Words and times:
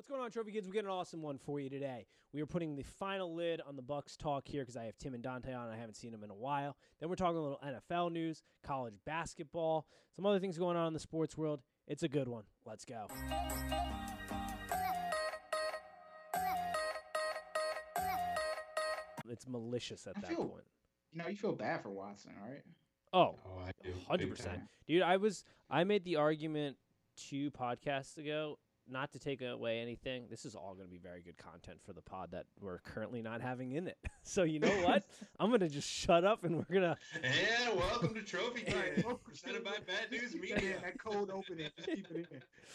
What's 0.00 0.08
going 0.08 0.22
on, 0.22 0.30
Trophy 0.30 0.52
Kids? 0.52 0.66
We 0.66 0.72
got 0.72 0.84
an 0.84 0.90
awesome 0.90 1.20
one 1.20 1.36
for 1.36 1.60
you 1.60 1.68
today. 1.68 2.06
We 2.32 2.40
are 2.40 2.46
putting 2.46 2.74
the 2.74 2.84
final 2.84 3.34
lid 3.34 3.60
on 3.68 3.76
the 3.76 3.82
Bucks 3.82 4.16
talk 4.16 4.48
here 4.48 4.62
because 4.62 4.74
I 4.74 4.84
have 4.84 4.96
Tim 4.96 5.12
and 5.12 5.22
Dante 5.22 5.52
on. 5.52 5.68
I 5.68 5.76
haven't 5.76 5.96
seen 5.96 6.10
them 6.10 6.24
in 6.24 6.30
a 6.30 6.34
while. 6.34 6.74
Then 7.00 7.10
we're 7.10 7.16
talking 7.16 7.36
a 7.36 7.42
little 7.42 7.60
NFL 7.62 8.10
news, 8.10 8.42
college 8.64 8.94
basketball, 9.04 9.86
some 10.16 10.24
other 10.24 10.38
things 10.38 10.56
going 10.56 10.78
on 10.78 10.86
in 10.86 10.94
the 10.94 11.00
sports 11.00 11.36
world. 11.36 11.60
It's 11.86 12.02
a 12.02 12.08
good 12.08 12.28
one. 12.28 12.44
Let's 12.64 12.86
go. 12.86 13.08
It's 19.28 19.46
malicious 19.46 20.06
at 20.06 20.16
I 20.16 20.20
that 20.20 20.28
feel- 20.30 20.48
point. 20.48 20.64
You 21.12 21.18
know, 21.18 21.28
you 21.28 21.36
feel 21.36 21.52
bad 21.54 21.82
for 21.82 21.90
Watson, 21.90 22.32
right? 22.40 22.62
Oh, 23.12 23.38
Oh, 23.44 23.58
I 23.58 23.72
do. 23.82 23.92
100%. 24.08 24.68
dude. 24.86 25.02
I 25.02 25.16
was 25.16 25.44
I 25.68 25.82
made 25.84 26.04
the 26.04 26.16
argument 26.16 26.76
two 27.16 27.50
podcasts 27.50 28.16
ago, 28.16 28.58
not 28.90 29.12
to 29.12 29.18
take 29.18 29.40
away 29.42 29.78
anything. 29.80 30.24
This 30.28 30.44
is 30.44 30.54
all 30.54 30.74
going 30.74 30.86
to 30.86 30.90
be 30.90 30.98
very 30.98 31.22
good 31.22 31.36
content 31.36 31.78
for 31.84 31.92
the 31.92 32.02
pod 32.02 32.30
that 32.32 32.46
we're 32.60 32.78
currently 32.78 33.22
not 33.22 33.40
having 33.40 33.72
in 33.72 33.86
it. 33.88 33.98
So 34.22 34.42
you 34.44 34.60
know 34.60 34.68
what? 34.84 35.04
I'm 35.40 35.48
going 35.48 35.60
to 35.60 35.68
just 35.68 35.88
shut 35.88 36.24
up 36.24 36.44
and 36.44 36.56
we're 36.56 36.74
gonna. 36.74 36.96
And 37.24 37.76
welcome 37.76 38.14
to 38.14 38.22
Trophy 38.22 38.62
Right, 38.66 38.94
Kid, 38.96 39.04
welcome 39.04 39.20
presented 39.26 39.58
to- 39.58 39.64
by 39.64 39.76
Bad 39.86 40.10
News 40.12 40.34
Media. 40.34 40.76
that 40.82 40.98
cold 41.02 41.30
opening. 41.30 41.68
Just 41.76 41.88
keep 41.88 42.06
it 42.10 42.26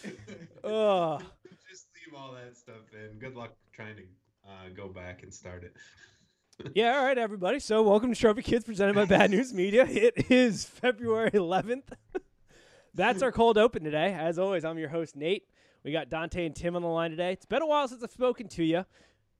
in. 0.04 0.70
Ugh. 0.70 1.24
Just 1.70 1.88
leave 1.96 2.20
all 2.20 2.34
that 2.34 2.58
stuff 2.58 2.82
in. 2.94 3.20
Good 3.20 3.36
luck 3.36 3.54
trying 3.74 3.96
to 3.98 4.04
uh, 4.48 4.70
go 4.76 4.88
back 4.90 5.24
and 5.24 5.34
start 5.34 5.63
it. 5.63 5.76
Yeah, 6.74 6.98
all 6.98 7.04
right, 7.05 7.18
everybody. 7.18 7.60
So 7.60 7.84
welcome 7.84 8.13
to 8.13 8.20
Trophy 8.20 8.41
Kids, 8.41 8.66
presented 8.66 8.96
by 8.96 9.05
Bad 9.05 9.30
News 9.32 9.54
Media. 9.54 9.86
It 9.86 10.30
is 10.32 10.66
February 10.66 11.32
11th. 11.32 11.84
That's 12.94 13.22
our 13.22 13.32
cold 13.32 13.58
open 13.58 13.84
today. 13.84 14.13
As 14.18 14.40
always, 14.40 14.63
I'm 14.66 14.77
your 14.77 14.90
host 14.90 15.16
Nate. 15.16 15.44
We 15.86 15.92
got 15.92 16.10
Dante 16.10 16.48
and 16.48 16.56
Tim 16.56 16.76
on 16.76 16.82
the 16.82 16.88
line 16.88 17.12
today. 17.12 17.32
It's 17.32 17.46
been 17.46 17.62
a 17.62 17.68
while 17.68 17.88
since 17.88 18.02
I've 18.02 18.12
spoken 18.12 18.48
to 18.48 18.64
you. 18.64 18.86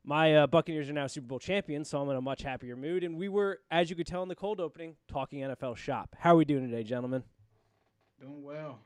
My 0.04 0.36
uh, 0.36 0.46
Buccaneers 0.46 0.88
are 0.88 0.94
now 0.94 1.08
Super 1.08 1.26
Bowl 1.26 1.40
champions, 1.40 1.90
so 1.90 2.00
I'm 2.00 2.08
in 2.12 2.16
a 2.16 2.22
much 2.22 2.44
happier 2.44 2.76
mood. 2.76 3.04
And 3.04 3.18
we 3.18 3.30
were, 3.30 3.62
as 3.72 3.90
you 3.90 3.96
could 3.96 4.06
tell 4.06 4.22
in 4.22 4.30
the 4.30 4.36
cold 4.36 4.60
opening, 4.60 4.96
talking 5.08 5.40
NFL 5.40 5.76
shop. 5.76 6.16
How 6.20 6.36
are 6.36 6.36
we 6.36 6.46
doing 6.46 6.70
today, 6.70 6.84
gentlemen? 6.84 7.24
Doing 8.22 8.44
well. 8.44 8.78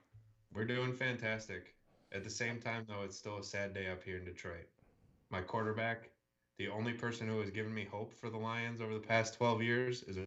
We're 0.53 0.63
doing 0.63 0.93
fantastic. 0.93 1.75
At 2.13 2.23
the 2.23 2.29
same 2.29 2.61
time, 2.61 2.85
though, 2.87 3.03
it's 3.03 3.17
still 3.17 3.39
a 3.39 3.43
sad 3.43 3.73
day 3.73 3.89
up 3.89 4.01
here 4.05 4.15
in 4.15 4.23
Detroit. 4.23 4.65
My 5.29 5.41
quarterback, 5.41 6.11
the 6.59 6.69
only 6.69 6.93
person 6.93 7.27
who 7.27 7.41
has 7.41 7.49
given 7.49 7.73
me 7.73 7.85
hope 7.91 8.13
for 8.13 8.29
the 8.29 8.37
Lions 8.37 8.79
over 8.79 8.93
the 8.93 9.01
past 9.01 9.33
12 9.33 9.61
years, 9.61 10.03
is 10.03 10.17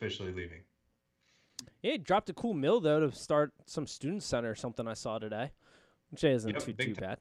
officially 0.00 0.32
leaving. 0.32 0.60
Yeah, 1.82 1.92
he 1.92 1.98
dropped 1.98 2.30
a 2.30 2.32
cool 2.32 2.54
mill 2.54 2.78
though 2.78 3.00
to 3.00 3.10
start 3.10 3.54
some 3.64 3.88
student 3.88 4.22
center 4.22 4.50
or 4.50 4.54
something 4.54 4.86
I 4.86 4.94
saw 4.94 5.18
today, 5.18 5.50
which 6.10 6.24
isn't 6.24 6.58
Yep, 6.58 6.60
too 6.60 6.72
big 6.74 6.92
too 6.92 6.94
time. 6.94 7.04
bad. 7.04 7.18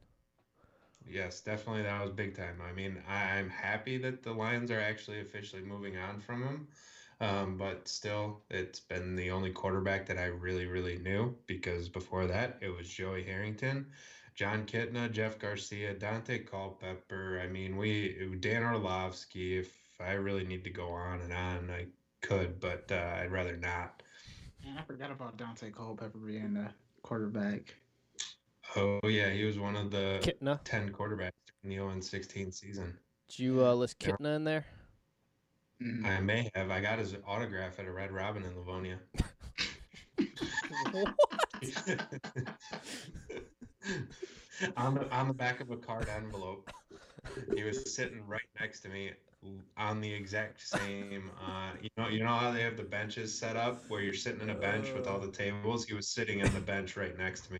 Yes, 1.07 1.41
definitely. 1.41 1.83
That 1.83 2.01
was 2.01 2.11
big 2.11 2.35
time. 2.35 2.61
I 2.61 2.71
mean, 2.71 3.01
I, 3.07 3.37
I'm 3.37 3.49
happy 3.49 3.97
that 3.99 4.23
the 4.23 4.33
Lions 4.33 4.71
are 4.71 4.79
actually 4.79 5.21
officially 5.21 5.61
moving 5.61 5.97
on 5.97 6.19
from 6.19 6.43
him. 6.43 6.67
Um, 7.21 7.57
but 7.57 7.87
still, 7.87 8.41
it's 8.49 8.79
been 8.79 9.15
the 9.15 9.31
only 9.31 9.51
quarterback 9.51 10.05
that 10.07 10.17
I 10.17 10.25
really, 10.25 10.65
really 10.65 10.97
knew 10.97 11.35
because 11.47 11.87
before 11.89 12.27
that, 12.27 12.57
it 12.61 12.69
was 12.75 12.89
Joey 12.89 13.23
Harrington, 13.23 13.87
Jon 14.35 14.65
Kitna, 14.65 15.11
Jeff 15.11 15.39
Garcia, 15.39 15.95
Daunte 15.95 16.45
Culpepper. 16.49 17.39
I 17.41 17.47
mean, 17.47 17.77
we, 17.77 18.35
Dan 18.39 18.63
Orlovsky. 18.63 19.57
If 19.59 19.73
I 19.99 20.13
really 20.13 20.43
need 20.45 20.63
to 20.65 20.69
go 20.71 20.89
on 20.89 21.21
and 21.21 21.31
on, 21.33 21.69
I 21.71 21.87
could, 22.21 22.59
but 22.59 22.91
uh, 22.91 23.17
I'd 23.21 23.31
rather 23.31 23.55
not. 23.55 24.01
Man, 24.63 24.77
I 24.77 24.81
forgot 24.83 25.11
about 25.11 25.37
Daunte 25.37 25.73
Culpepper 25.73 26.17
being 26.17 26.53
the 26.53 26.69
quarterback. 27.01 27.75
Oh, 28.75 28.99
yeah, 29.07 29.29
he 29.29 29.43
was 29.45 29.57
one 29.57 29.75
of 29.75 29.91
the 29.91 30.19
Kitna, 30.21 30.59
10 30.65 30.91
quarterbacks 30.91 31.31
in 31.63 31.69
the 31.69 31.75
0 31.75 31.99
16 31.99 32.51
season. 32.51 32.97
did 33.29 33.39
you 33.39 33.65
uh, 33.65 33.73
list 33.73 33.95
Yeah. 34.01 34.09
Kitna 34.11 34.35
in 34.35 34.43
there? 34.43 34.65
Mhm. 35.81 36.05
I 36.05 36.19
may 36.21 36.49
have. 36.55 36.71
I 36.71 36.81
got 36.81 36.99
his 36.99 37.15
autograph 37.27 37.79
at 37.79 37.85
a 37.85 37.91
Red 37.91 38.11
Robin 38.11 38.43
in 38.43 38.57
Livonia. 38.57 38.99
on 44.77 44.95
the 44.95 45.09
on 45.11 45.27
the 45.27 45.33
back 45.33 45.59
of 45.59 45.69
a 45.71 45.77
card 45.77 46.07
envelope. 46.09 46.69
He 47.55 47.63
was 47.63 47.93
sitting 47.93 48.25
right 48.27 48.41
next 48.59 48.81
to 48.81 48.89
me 48.89 49.11
on 49.77 50.01
the 50.01 50.11
exact 50.11 50.67
same 50.67 51.29
uh 51.39 51.69
you 51.79 51.89
know 51.97 52.07
you 52.07 52.23
know 52.23 52.33
how 52.33 52.49
they 52.51 52.63
have 52.63 52.75
the 52.77 52.83
benches 52.83 53.31
set 53.31 53.55
up 53.55 53.83
where 53.89 54.01
you're 54.01 54.11
sitting 54.13 54.41
in 54.41 54.49
a 54.49 54.55
bench 54.55 54.91
with 54.91 55.05
all 55.07 55.19
the 55.19 55.31
tables 55.31 55.85
he 55.85 55.93
was 55.93 56.07
sitting 56.07 56.41
on 56.43 56.51
the 56.55 56.59
bench 56.59 56.97
right 56.97 57.15
next 57.17 57.41
to 57.41 57.53
me 57.53 57.59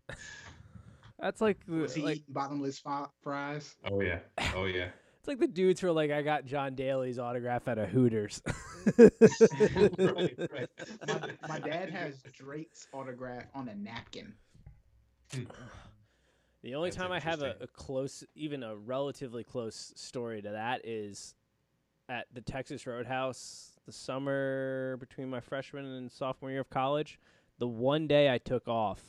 That's 1.18 1.40
like 1.40 1.64
the- 1.66 1.76
Was 1.82 1.94
he 1.94 2.02
like 2.02 2.16
eating 2.16 2.34
bottomless 2.34 2.78
fi- 2.78 3.08
fries? 3.22 3.74
oh 3.90 4.00
yeah 4.00 4.18
oh 4.54 4.66
yeah 4.66 4.88
it's 5.18 5.28
like 5.28 5.40
the 5.40 5.46
dudes 5.48 5.80
who 5.80 5.88
are 5.88 5.92
like, 5.92 6.12
I 6.12 6.22
got 6.22 6.44
John 6.44 6.76
Daly's 6.76 7.18
autograph 7.18 7.66
at 7.66 7.78
a 7.78 7.86
Hooters. 7.86 8.40
right, 8.96 9.10
right. 10.52 10.68
My, 11.08 11.30
my 11.48 11.58
dad 11.58 11.90
has 11.90 12.22
Drake's 12.32 12.86
autograph 12.92 13.44
on 13.52 13.68
a 13.68 13.74
napkin. 13.74 14.34
Hmm. 15.34 15.42
The 16.62 16.76
only 16.76 16.90
That's 16.90 16.96
time 16.96 17.10
I 17.10 17.18
have 17.18 17.42
a, 17.42 17.56
a 17.60 17.66
close, 17.66 18.22
even 18.36 18.62
a 18.62 18.76
relatively 18.76 19.42
close 19.42 19.92
story 19.96 20.42
to 20.42 20.50
that 20.50 20.86
is 20.86 21.34
at 22.08 22.26
the 22.32 22.40
Texas 22.40 22.86
Roadhouse 22.86 23.72
the 23.84 23.92
summer 23.92 24.96
between 24.98 25.28
my 25.28 25.40
freshman 25.40 25.84
and 25.86 26.10
sophomore 26.10 26.50
year 26.52 26.60
of 26.60 26.70
college. 26.70 27.18
The 27.58 27.66
one 27.66 28.06
day 28.06 28.32
I 28.32 28.38
took 28.38 28.68
off, 28.68 29.00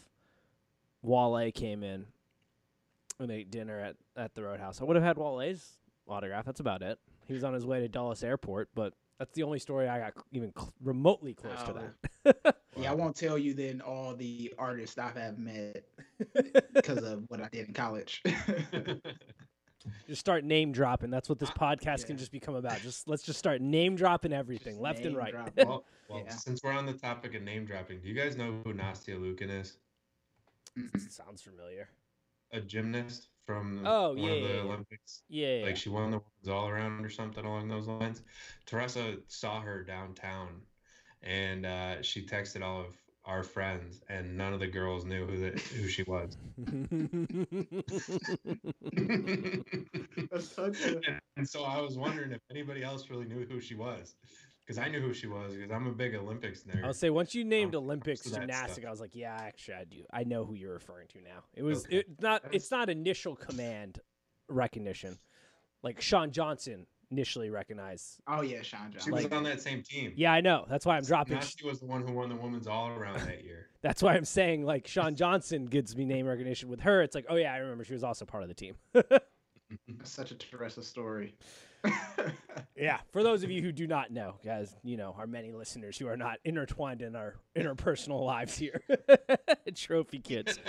Wale 1.01 1.51
came 1.51 1.83
in 1.83 2.05
and 3.19 3.31
ate 3.31 3.49
dinner 3.51 3.79
at, 3.79 3.95
at 4.15 4.35
the 4.35 4.43
Roadhouse. 4.43 4.81
I 4.81 4.83
would 4.85 4.95
have 4.95 5.05
had 5.05 5.17
Wale's 5.17 5.73
autograph. 6.07 6.45
That's 6.45 6.59
about 6.59 6.81
it. 6.81 6.99
He 7.25 7.33
was 7.33 7.43
on 7.43 7.53
his 7.53 7.65
way 7.65 7.79
to 7.81 7.87
Dulles 7.87 8.23
Airport, 8.23 8.69
but 8.75 8.93
that's 9.19 9.33
the 9.33 9.43
only 9.43 9.59
story 9.59 9.87
I 9.89 9.99
got 9.99 10.13
cl- 10.13 10.25
even 10.31 10.53
cl- 10.55 10.73
remotely 10.81 11.33
close 11.33 11.61
to 11.63 11.71
Oh. 12.25 12.33
that. 12.33 12.55
Yeah, 12.79 12.91
I 12.91 12.93
won't 12.93 13.15
tell 13.15 13.39
you 13.39 13.55
then 13.55 13.81
all 13.81 14.13
the 14.15 14.53
artists 14.59 14.99
I 14.99 15.09
have 15.15 15.39
met 15.39 15.83
because 16.75 16.99
of 16.99 17.23
what 17.27 17.41
I 17.41 17.47
did 17.51 17.67
in 17.69 17.73
college. 17.73 18.21
Just 20.07 20.19
start 20.19 20.43
name 20.43 20.71
dropping. 20.71 21.09
That's 21.09 21.27
what 21.29 21.39
this 21.39 21.49
ah, 21.57 21.73
podcast 21.75 22.05
can 22.07 22.17
just 22.17 22.31
become 22.31 22.53
about. 22.55 22.79
Just 22.81 23.07
let's 23.07 23.23
just 23.23 23.39
start 23.39 23.61
name 23.61 23.95
dropping 23.95 24.31
everything, 24.33 24.73
Just 24.73 24.81
left 24.83 25.05
and 25.05 25.15
right. 25.15 25.33
well, 25.57 25.85
well 26.09 26.23
Yeah. 26.25 26.29
since 26.31 26.61
we're 26.63 26.73
on 26.73 26.85
the 26.85 26.93
topic 26.93 27.33
of 27.35 27.41
name 27.41 27.65
dropping 27.65 28.01
do 28.01 28.07
you 28.09 28.13
guys 28.13 28.35
know 28.37 28.59
who 28.63 28.73
Nastia 28.73 29.17
Liukin 29.17 29.49
is. 29.49 29.77
Sounds 31.09 31.41
familiar. 31.41 31.89
a 32.51 32.61
gymnast 32.61 33.29
from 33.45 33.81
Oh, 33.85 34.13
one 34.13 34.13
yeah, 34.13 34.31
of 34.31 34.41
the 34.41 34.47
yeah, 34.47 34.53
yeah. 34.63 34.69
Olympics. 34.69 35.21
Yeah, 35.29 35.57
yeah, 35.65 35.65
Like 35.65 35.77
she 35.77 35.89
won 35.89 36.11
the 36.11 36.17
women's 36.19 36.47
all 36.49 36.67
around 36.69 37.05
or 37.05 37.09
something 37.09 37.45
along 37.45 37.67
those 37.69 37.87
lines. 37.87 38.21
Teresa 38.65 39.17
saw 39.27 39.61
her 39.61 39.83
downtown, 39.83 40.61
and 41.23 41.65
uh, 41.65 42.01
she 42.01 42.25
texted 42.25 42.61
all 42.63 42.81
of 42.81 42.95
our 43.25 43.43
friends, 43.43 44.01
and 44.09 44.37
none 44.37 44.53
of 44.53 44.59
the 44.59 44.67
girls 44.67 45.05
knew 45.05 45.25
who 45.25 45.37
the, 45.37 45.49
who 45.75 45.87
she 45.87 46.03
was. 46.03 46.37
That's 50.31 50.55
such 50.55 50.87
a- 50.87 51.03
and 51.37 51.47
so 51.47 51.63
I 51.63 51.79
was 51.81 51.97
wondering 51.97 52.31
if 52.31 52.41
anybody 52.49 52.83
else 52.83 53.09
really 53.09 53.25
knew 53.25 53.45
who 53.45 53.59
she 53.59 53.75
was, 53.75 54.15
because 54.67 54.77
I 54.77 54.89
knew 54.89 54.99
who 54.99 55.13
she 55.13 55.27
was 55.27 55.53
because 55.55 55.71
I'm 55.71 55.87
a 55.87 55.91
big 55.93 56.13
Olympics 56.13 56.63
nerd. 56.63 56.83
I'll 56.83 56.93
say 56.93 57.09
once 57.09 57.33
you 57.33 57.45
named 57.45 57.73
Um, 57.73 57.83
Olympics 57.85 58.21
gymnastic, 58.29 58.73
stuff. 58.83 58.85
I 58.87 58.91
was 58.91 58.99
like, 58.99 59.15
yeah, 59.15 59.33
actually, 59.39 59.75
I 59.75 59.83
do. 59.85 60.03
I 60.11 60.23
know 60.25 60.43
who 60.45 60.55
you're 60.55 60.73
referring 60.73 61.07
to 61.09 61.21
now. 61.21 61.43
It 61.53 61.63
was 61.63 61.85
Okay. 61.85 61.99
it 61.99 62.21
not. 62.21 62.43
That's- 62.43 62.63
It's 62.63 62.71
not 62.71 62.89
initial 62.89 63.35
command 63.35 63.99
recognition, 64.49 65.17
like 65.83 66.01
Shawn 66.01 66.31
Johnson 66.31 66.85
initially 67.09 67.49
recognized. 67.49 68.19
Oh 68.27 68.41
yeah, 68.41 68.61
Shawn 68.61 68.91
Johnson. 68.91 68.91
she 68.91 68.97
Johnson. 68.97 69.13
was 69.13 69.23
like- 69.23 69.33
on 69.33 69.43
that 69.43 69.61
same 69.61 69.81
team. 69.83 70.11
Yeah, 70.17 70.33
I 70.33 70.41
know. 70.41 70.65
That's 70.69 70.85
why 70.85 70.97
I'm 70.97 71.03
dropping. 71.03 71.39
She 71.39 71.65
was 71.65 71.79
the 71.79 71.85
one 71.85 72.05
who 72.05 72.11
won 72.13 72.27
the 72.27 72.35
women's 72.35 72.67
all 72.67 72.89
around 72.89 73.19
that 73.21 73.45
year. 73.45 73.69
That's 73.81 74.03
why 74.03 74.15
I'm 74.15 74.25
saying 74.25 74.65
like 74.65 74.85
Shawn 74.87 75.15
Johnson 75.15 75.65
gives 75.67 75.95
me 75.95 76.03
name 76.03 76.25
recognition. 76.25 76.67
With 76.67 76.81
her, 76.81 77.01
it's 77.01 77.15
like, 77.15 77.25
oh 77.29 77.35
yeah, 77.37 77.53
I 77.53 77.57
remember 77.59 77.85
she 77.85 77.93
was 77.93 78.03
also 78.03 78.25
part 78.25 78.43
of 78.43 78.49
the 78.49 78.55
team. 78.55 78.75
Such 80.03 80.31
a 80.31 80.35
Teresa 80.35 80.81
story. 80.83 81.35
Yeah, 82.75 82.99
for 83.11 83.23
those 83.23 83.43
of 83.43 83.49
you 83.49 83.63
who 83.63 83.71
do 83.71 83.87
not 83.87 84.11
know, 84.11 84.35
guys, 84.45 84.75
you 84.83 84.97
know, 84.97 85.15
our 85.17 85.25
many 85.25 85.51
listeners 85.51 85.97
who 85.97 86.07
are 86.07 86.15
not 86.15 86.37
intertwined 86.45 87.01
in 87.01 87.15
our 87.15 87.35
interpersonal 87.55 88.23
lives 88.23 88.55
here, 88.55 88.81
trophy 89.75 90.19
kids. 90.19 90.59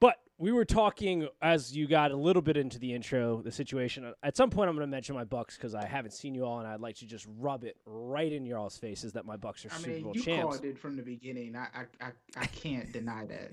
But 0.00 0.16
we 0.38 0.50
were 0.50 0.64
talking 0.64 1.28
as 1.40 1.76
you 1.76 1.86
got 1.86 2.10
a 2.10 2.16
little 2.16 2.42
bit 2.42 2.56
into 2.56 2.80
the 2.80 2.92
intro, 2.92 3.42
the 3.42 3.52
situation. 3.52 4.12
At 4.24 4.36
some 4.36 4.50
point, 4.50 4.68
I'm 4.68 4.74
going 4.74 4.88
to 4.88 4.90
mention 4.90 5.14
my 5.14 5.24
Bucks 5.24 5.56
because 5.56 5.74
I 5.74 5.86
haven't 5.86 6.12
seen 6.12 6.34
you 6.34 6.44
all, 6.44 6.58
and 6.58 6.66
I'd 6.66 6.80
like 6.80 6.96
to 6.96 7.06
just 7.06 7.26
rub 7.38 7.62
it 7.62 7.76
right 7.86 8.32
in 8.32 8.44
your 8.44 8.58
all's 8.58 8.76
faces 8.76 9.12
that 9.12 9.24
my 9.24 9.36
Bucks 9.36 9.64
are 9.66 9.70
I 9.72 9.76
Super 9.76 9.90
mean, 9.90 10.02
Bowl 10.02 10.12
you 10.16 10.22
champs. 10.22 10.42
called 10.56 10.64
it 10.64 10.78
from 10.78 10.96
the 10.96 11.02
beginning. 11.02 11.54
I 11.54 11.68
I, 12.00 12.06
I, 12.06 12.10
I 12.36 12.46
can't 12.46 12.90
deny 12.92 13.24
that. 13.26 13.52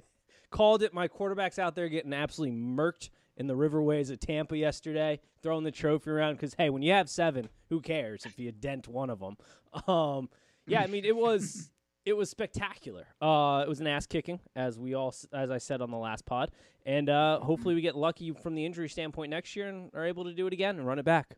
Called 0.49 0.81
it. 0.81 0.94
My 0.95 1.07
quarterback's 1.07 1.59
out 1.59 1.75
there 1.75 1.89
getting 1.89 2.13
absolutely 2.13 2.57
murked 2.57 3.09
in 3.37 3.47
the 3.47 3.55
riverways 3.55 4.11
of 4.11 4.19
Tampa 4.19 4.57
yesterday, 4.57 5.19
throwing 5.41 5.63
the 5.63 5.71
trophy 5.71 6.09
around. 6.09 6.33
Because 6.33 6.53
hey, 6.55 6.69
when 6.69 6.81
you 6.81 6.91
have 6.91 7.09
seven, 7.09 7.47
who 7.69 7.79
cares 7.79 8.25
if 8.25 8.37
you 8.37 8.51
dent 8.51 8.87
one 8.87 9.09
of 9.09 9.19
them? 9.19 9.37
Um, 9.87 10.29
yeah, 10.65 10.81
I 10.81 10.87
mean 10.87 11.05
it 11.05 11.15
was 11.15 11.69
It 12.03 12.17
was 12.17 12.29
spectacular. 12.29 13.05
Uh, 13.21 13.63
it 13.65 13.69
was 13.69 13.79
an 13.79 13.85
ass 13.87 14.05
kicking, 14.07 14.39
as 14.55 14.79
we 14.79 14.93
all, 14.95 15.13
as 15.31 15.51
I 15.51 15.57
said 15.59 15.81
on 15.81 15.91
the 15.91 15.97
last 15.97 16.25
pod, 16.25 16.51
and 16.85 17.09
uh, 17.09 17.39
hopefully 17.41 17.75
we 17.75 17.81
get 17.81 17.95
lucky 17.95 18.31
from 18.31 18.55
the 18.55 18.65
injury 18.65 18.87
standpoint 18.89 19.29
next 19.29 19.55
year 19.55 19.67
and 19.67 19.91
are 19.93 20.05
able 20.05 20.23
to 20.23 20.33
do 20.33 20.47
it 20.47 20.53
again 20.53 20.77
and 20.77 20.87
run 20.87 20.99
it 20.99 21.05
back. 21.05 21.35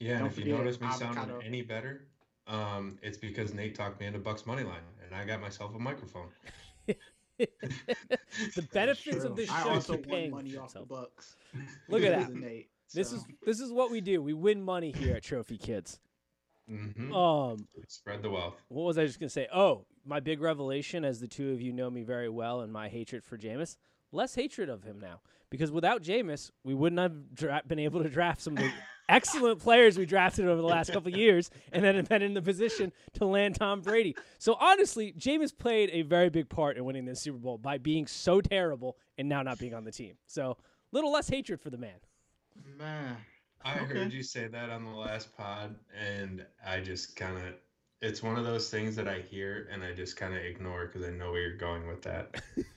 Yeah, 0.00 0.14
and 0.14 0.20
Don't 0.20 0.28
if 0.28 0.38
you 0.44 0.52
notice 0.56 0.80
me 0.80 0.88
avocado. 0.88 1.14
sounding 1.14 1.46
any 1.46 1.62
better, 1.62 2.08
um, 2.48 2.98
it's 3.00 3.16
because 3.16 3.54
Nate 3.54 3.74
talked 3.76 4.00
me 4.00 4.06
into 4.06 4.18
Bucks 4.18 4.44
money 4.44 4.64
line, 4.64 4.82
and 5.04 5.14
I 5.14 5.24
got 5.24 5.40
myself 5.40 5.74
a 5.74 5.78
microphone. 5.78 6.28
the 7.38 8.68
benefits 8.72 9.24
of 9.24 9.36
this 9.36 9.48
show. 9.48 9.54
I 9.54 9.62
show 9.62 9.68
also 9.70 9.96
keep 9.96 10.06
won 10.06 10.30
money 10.30 10.56
off 10.56 10.72
the. 10.72 10.80
Bucks. 10.80 11.36
Look 11.88 12.02
at 12.02 12.12
that. 12.18 12.30
of 12.30 12.34
Nate, 12.36 12.68
This 12.94 13.12
is 13.12 13.24
this 13.44 13.60
is 13.60 13.72
what 13.72 13.90
we 13.90 14.00
do. 14.00 14.22
We 14.22 14.32
win 14.32 14.62
money 14.62 14.92
here 14.92 15.16
at 15.16 15.22
Trophy 15.22 15.58
Kids. 15.58 16.00
hmm 16.68 17.12
Um, 17.12 17.66
Spread 17.88 18.22
the 18.22 18.30
wealth. 18.30 18.54
what 18.68 18.84
was 18.84 18.98
I 18.98 19.06
just 19.06 19.20
gonna 19.20 19.30
say? 19.30 19.48
Oh, 19.54 19.84
my 20.04 20.20
big 20.20 20.40
revelation, 20.40 21.04
as 21.04 21.20
the 21.20 21.28
two 21.28 21.52
of 21.52 21.60
you 21.60 21.72
know 21.72 21.90
me 21.90 22.02
very 22.02 22.28
well, 22.28 22.60
and 22.60 22.72
my 22.72 22.88
hatred 22.88 23.24
for 23.24 23.36
Jameis. 23.36 23.76
Less 24.12 24.34
hatred 24.34 24.68
of 24.68 24.84
him 24.84 24.98
now, 25.00 25.20
because 25.50 25.70
without 25.72 26.02
Jameis, 26.02 26.50
we 26.64 26.74
wouldn't 26.74 27.00
have 27.00 27.34
dra- 27.34 27.62
been 27.66 27.80
able 27.80 28.02
to 28.02 28.08
draft 28.08 28.40
some 28.40 28.56
of 28.56 28.62
the 28.62 28.70
excellent 29.08 29.60
players 29.60 29.98
we 29.98 30.06
drafted 30.06 30.46
over 30.46 30.60
the 30.60 30.66
last 30.66 30.92
couple 30.92 31.12
of 31.12 31.16
years, 31.18 31.50
and 31.72 31.84
then 31.84 32.02
been 32.04 32.22
in 32.22 32.34
the 32.34 32.42
position 32.42 32.92
to 33.14 33.24
land 33.26 33.54
Tom 33.56 33.80
Brady. 33.80 34.16
So 34.38 34.56
honestly, 34.60 35.12
Jameis 35.18 35.56
played 35.56 35.90
a 35.92 36.02
very 36.02 36.28
big 36.30 36.48
part 36.48 36.76
in 36.76 36.84
winning 36.84 37.04
this 37.04 37.20
Super 37.20 37.38
Bowl 37.38 37.58
by 37.58 37.78
being 37.78 38.06
so 38.06 38.40
terrible 38.40 38.96
and 39.18 39.28
now 39.28 39.42
not 39.42 39.58
being 39.58 39.74
on 39.74 39.84
the 39.84 39.92
team. 39.92 40.14
So 40.26 40.56
little 40.92 41.12
less 41.12 41.28
hatred 41.28 41.60
for 41.60 41.70
the 41.70 41.78
man. 41.78 41.96
man. 42.78 43.16
I 43.64 43.80
Okay. 43.80 43.94
heard 43.94 44.12
you 44.12 44.22
say 44.22 44.46
that 44.46 44.70
on 44.70 44.84
the 44.84 44.90
last 44.92 45.36
pod, 45.36 45.74
and 45.98 46.44
I 46.64 46.80
just 46.80 47.16
kind 47.16 47.36
of. 47.36 47.54
It's 48.02 48.22
one 48.22 48.36
of 48.36 48.44
those 48.44 48.68
things 48.68 48.94
that 48.96 49.08
I 49.08 49.20
hear 49.20 49.68
and 49.72 49.82
I 49.82 49.92
just 49.94 50.18
kind 50.18 50.34
of 50.36 50.42
ignore 50.44 50.86
because 50.86 51.02
I 51.02 51.10
know 51.10 51.32
where 51.32 51.40
you're 51.40 51.56
going 51.56 51.86
with 51.88 52.02
that. 52.02 52.40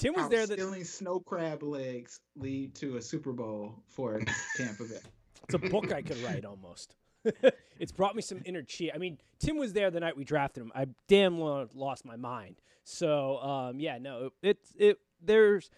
Tim 0.00 0.14
was 0.14 0.22
How 0.22 0.28
there. 0.28 0.46
That 0.46 0.54
stealing 0.54 0.84
snow 0.84 1.20
crab 1.20 1.62
legs 1.62 2.20
lead 2.34 2.74
to 2.76 2.96
a 2.96 3.02
Super 3.02 3.32
Bowl 3.32 3.74
for 3.88 4.20
Tampa 4.56 4.84
Bay. 4.84 4.96
It's 5.44 5.54
a 5.54 5.70
book 5.70 5.92
I 5.92 6.00
could 6.00 6.18
write 6.22 6.44
almost. 6.44 6.94
it's 7.80 7.90
brought 7.90 8.14
me 8.14 8.22
some 8.22 8.40
inner 8.44 8.62
chi. 8.62 8.90
I 8.94 8.98
mean, 8.98 9.18
Tim 9.40 9.56
was 9.56 9.72
there 9.72 9.90
the 9.90 9.98
night 9.98 10.16
we 10.16 10.22
drafted 10.22 10.62
him. 10.62 10.70
I 10.76 10.86
damn 11.08 11.38
well 11.38 11.66
lost 11.74 12.04
my 12.04 12.14
mind. 12.14 12.60
So, 12.84 13.38
um, 13.38 13.80
yeah, 13.80 13.98
no, 13.98 14.30
it's 14.42 14.72
it. 14.78 14.98
There's 15.20 15.68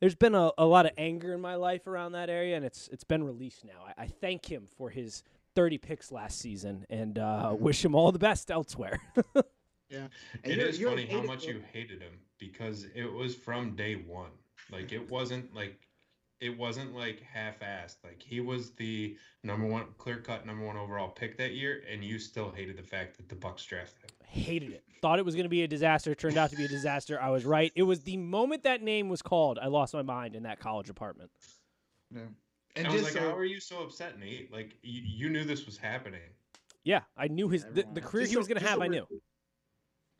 there's 0.00 0.16
been 0.16 0.34
a, 0.34 0.50
a 0.58 0.64
lot 0.64 0.84
of 0.86 0.92
anger 0.98 1.32
in 1.32 1.40
my 1.40 1.54
life 1.54 1.86
around 1.86 2.12
that 2.12 2.28
area, 2.28 2.56
and 2.56 2.64
it's 2.64 2.88
it's 2.90 3.04
been 3.04 3.22
released 3.22 3.64
now. 3.64 3.84
I, 3.86 4.04
I 4.04 4.06
thank 4.08 4.50
him 4.50 4.66
for 4.76 4.90
his 4.90 5.22
30 5.54 5.78
picks 5.78 6.10
last 6.10 6.40
season, 6.40 6.84
and 6.90 7.18
uh, 7.18 7.54
wish 7.56 7.84
him 7.84 7.94
all 7.94 8.10
the 8.10 8.18
best 8.18 8.50
elsewhere. 8.50 9.00
Yeah. 9.88 10.06
It 10.42 10.56
you're- 10.56 10.68
is 10.68 10.78
you're 10.80 10.90
funny 10.90 11.06
how 11.06 11.22
much 11.22 11.44
for- 11.44 11.52
you 11.52 11.62
hated 11.72 12.00
him 12.00 12.18
because 12.38 12.84
it 12.94 13.04
was 13.10 13.34
from 13.34 13.76
day 13.76 13.94
one. 13.96 14.30
Like 14.70 14.92
it 14.92 15.10
wasn't 15.10 15.54
like 15.54 15.78
it 16.40 16.56
wasn't 16.58 16.94
like 16.94 17.20
half-assed. 17.22 17.96
Like 18.02 18.20
he 18.22 18.40
was 18.40 18.72
the 18.72 19.16
number 19.44 19.66
one 19.66 19.86
clear-cut 19.98 20.44
number 20.46 20.66
one 20.66 20.76
overall 20.76 21.08
pick 21.08 21.38
that 21.38 21.52
year, 21.52 21.82
and 21.90 22.04
you 22.04 22.18
still 22.18 22.50
hated 22.50 22.76
the 22.76 22.82
fact 22.82 23.16
that 23.16 23.28
the 23.28 23.34
Bucks 23.34 23.64
drafted 23.64 24.02
him. 24.10 24.10
Hated 24.26 24.72
it. 24.72 24.84
Thought 25.00 25.18
it 25.18 25.24
was 25.24 25.34
going 25.34 25.44
to 25.44 25.50
be 25.50 25.62
a 25.62 25.68
disaster. 25.68 26.14
Turned 26.14 26.36
out 26.36 26.50
to 26.50 26.56
be 26.56 26.64
a 26.64 26.68
disaster. 26.68 27.20
I 27.20 27.30
was 27.30 27.44
right. 27.44 27.72
It 27.76 27.84
was 27.84 28.00
the 28.00 28.16
moment 28.16 28.64
that 28.64 28.82
name 28.82 29.08
was 29.08 29.22
called, 29.22 29.58
I 29.62 29.68
lost 29.68 29.94
my 29.94 30.02
mind 30.02 30.34
in 30.34 30.42
that 30.42 30.58
college 30.58 30.90
apartment. 30.90 31.30
Yeah. 32.10 32.20
And 32.22 32.34
And 32.76 32.86
I 32.88 32.90
was 32.90 33.02
just 33.02 33.14
like, 33.14 33.22
so, 33.22 33.30
how 33.30 33.36
are 33.36 33.44
you 33.44 33.60
so 33.60 33.82
upset, 33.84 34.18
Nate? 34.18 34.52
Like 34.52 34.74
you, 34.82 35.02
you 35.04 35.28
knew 35.30 35.44
this 35.44 35.64
was 35.66 35.76
happening. 35.78 36.20
Yeah, 36.82 37.02
I 37.16 37.28
knew 37.28 37.48
his 37.48 37.64
the, 37.64 37.84
the 37.94 38.00
career 38.00 38.24
Just 38.24 38.32
he 38.32 38.36
was 38.36 38.48
going 38.48 38.56
to 38.58 38.60
just 38.60 38.68
have. 38.70 38.78
so 38.78 38.82
I 38.82 38.88
we're- 38.88 39.00
knew. 39.10 39.20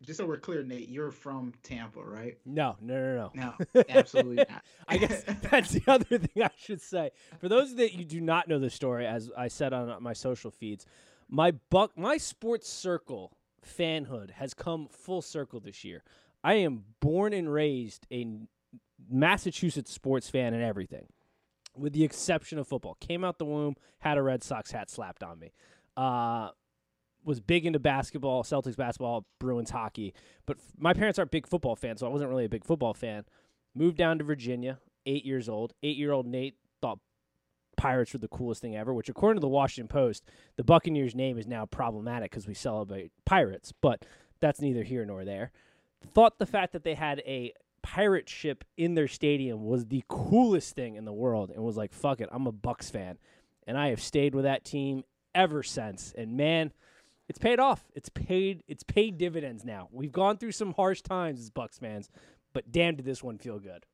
Just 0.03 0.19
so 0.19 0.27
we're 0.27 0.39
clear, 0.39 0.63
Nate, 0.63 0.89
you're 0.89 1.11
from 1.11 1.53
Tampa, 1.63 2.01
right? 2.01 2.39
No, 2.45 2.77
no, 2.81 2.95
no, 2.95 3.31
no. 3.35 3.55
No, 3.75 3.83
absolutely 3.89 4.45
not. 4.49 4.65
I 4.87 4.99
guess 4.99 5.25
that's 5.51 5.71
the 5.71 5.83
other 5.87 6.19
thing 6.19 6.43
I 6.43 6.51
should 6.57 6.81
say. 6.81 7.11
For 7.41 7.49
those 7.49 7.75
that 7.77 7.95
you 7.95 8.05
do 8.05 8.21
not 8.21 8.49
know 8.49 8.59
the 8.59 8.71
story, 8.71 9.07
as 9.07 9.31
I 9.37 9.49
said 9.49 9.73
on 9.73 10.03
my 10.03 10.13
social 10.13 10.51
feeds, 10.51 10.87
my 11.29 11.53
buck, 11.71 11.97
my 11.97 12.17
sports 12.17 12.69
circle 12.69 13.37
fanhood 13.65 14.33
has 14.33 14.53
come 14.53 14.89
full 14.89 15.23
circle 15.23 15.61
this 15.61 15.85
year. 15.85 16.03
I 16.43 16.55
am 16.55 16.85
born 17.01 17.33
and 17.33 17.51
raised 17.51 18.07
a 18.13 18.27
Massachusetts 19.11 19.93
sports 19.93 20.29
fan 20.29 20.53
and 20.53 20.63
everything, 20.63 21.07
with 21.77 21.93
the 21.95 22.05
exception 22.05 22.59
of 22.59 22.69
football. 22.69 22.97
Came 23.01 23.25
out 23.25 23.39
the 23.39 23.47
womb, 23.47 23.77
had 24.01 24.19
a 24.19 24.23
Red 24.23 24.43
Sox 24.43 24.71
hat 24.71 24.91
slapped 24.91 25.23
on 25.23 25.39
me. 25.39 25.53
Uh, 25.97 26.51
was 27.25 27.41
big 27.41 27.67
into 27.67 27.79
basketball, 27.79 28.43
Celtics 28.43 28.77
basketball, 28.77 29.27
Bruins 29.39 29.71
hockey. 29.71 30.15
But 30.47 30.59
f- 30.59 30.73
my 30.79 30.93
parents 30.93 31.19
aren't 31.19 31.31
big 31.31 31.47
football 31.47 31.77
fans, 31.77 32.01
so 32.01 32.07
I 32.07 32.11
wasn't 32.11 32.31
really 32.31 32.45
a 32.45 32.51
big 32.51 32.65
football 32.65 32.95
fan. 32.95 33.25
Moved 33.75 33.97
down 33.97 34.19
to 34.19 34.25
Virginia, 34.25 34.79
eight 35.07 35.25
years 35.25 35.49
old. 35.49 35.73
Eight 35.83 35.97
year 35.97 36.13
old 36.13 36.27
Nate 36.27 36.57
thought 36.81 36.99
Pirates 37.77 38.13
were 38.13 38.19
the 38.19 38.29
coolest 38.29 38.61
thing 38.61 38.77
ever, 38.77 38.93
which, 38.95 39.09
according 39.09 39.39
to 39.39 39.45
the 39.45 39.49
Washington 39.49 39.89
Post, 39.89 40.25
the 40.57 40.65
Buccaneers 40.65 41.15
name 41.15 41.39
is 41.39 41.47
now 41.47 41.67
problematic 41.67 42.31
because 42.31 42.47
we 42.47 42.55
celebrate 42.55 43.11
Pirates, 43.25 43.73
but 43.81 44.05
that's 44.41 44.61
neither 44.61 44.83
here 44.83 45.05
nor 45.05 45.25
there. 45.25 45.51
Thought 46.13 46.39
the 46.39 46.47
fact 46.47 46.73
that 46.73 46.85
they 46.85 46.95
had 46.95 47.21
a 47.21 47.53
pirate 47.83 48.29
ship 48.29 48.65
in 48.77 48.95
their 48.95 49.09
stadium 49.09 49.65
was 49.65 49.87
the 49.87 50.05
coolest 50.09 50.75
thing 50.75 50.97
in 50.97 51.05
the 51.05 51.13
world 51.13 51.51
and 51.51 51.63
was 51.63 51.77
like, 51.77 51.93
fuck 51.93 52.21
it, 52.21 52.29
I'm 52.33 52.47
a 52.47 52.53
Bucks 52.53 52.91
fan. 52.91 53.19
And 53.67 53.79
I 53.79 53.89
have 53.89 54.01
stayed 54.01 54.35
with 54.35 54.45
that 54.45 54.65
team 54.65 55.05
ever 55.35 55.63
since. 55.63 56.15
And 56.17 56.37
man, 56.37 56.73
it's 57.29 57.39
paid 57.39 57.59
off. 57.59 57.85
It's 57.95 58.09
paid 58.09 58.63
it's 58.69 58.83
paid 58.83 59.19
dividends 59.19 59.65
now. 59.65 59.89
We've 59.93 60.13
gone 60.13 60.37
through 60.37 60.53
some 60.53 60.73
harsh 60.75 61.03
times 61.03 61.41
as 61.41 61.51
Bucks 61.51 61.79
fans, 61.79 62.09
but 62.53 62.71
damn 62.73 62.97
did 62.97 63.05
this 63.05 63.23
one 63.23 63.39
feel 63.39 63.59
good. 63.59 63.85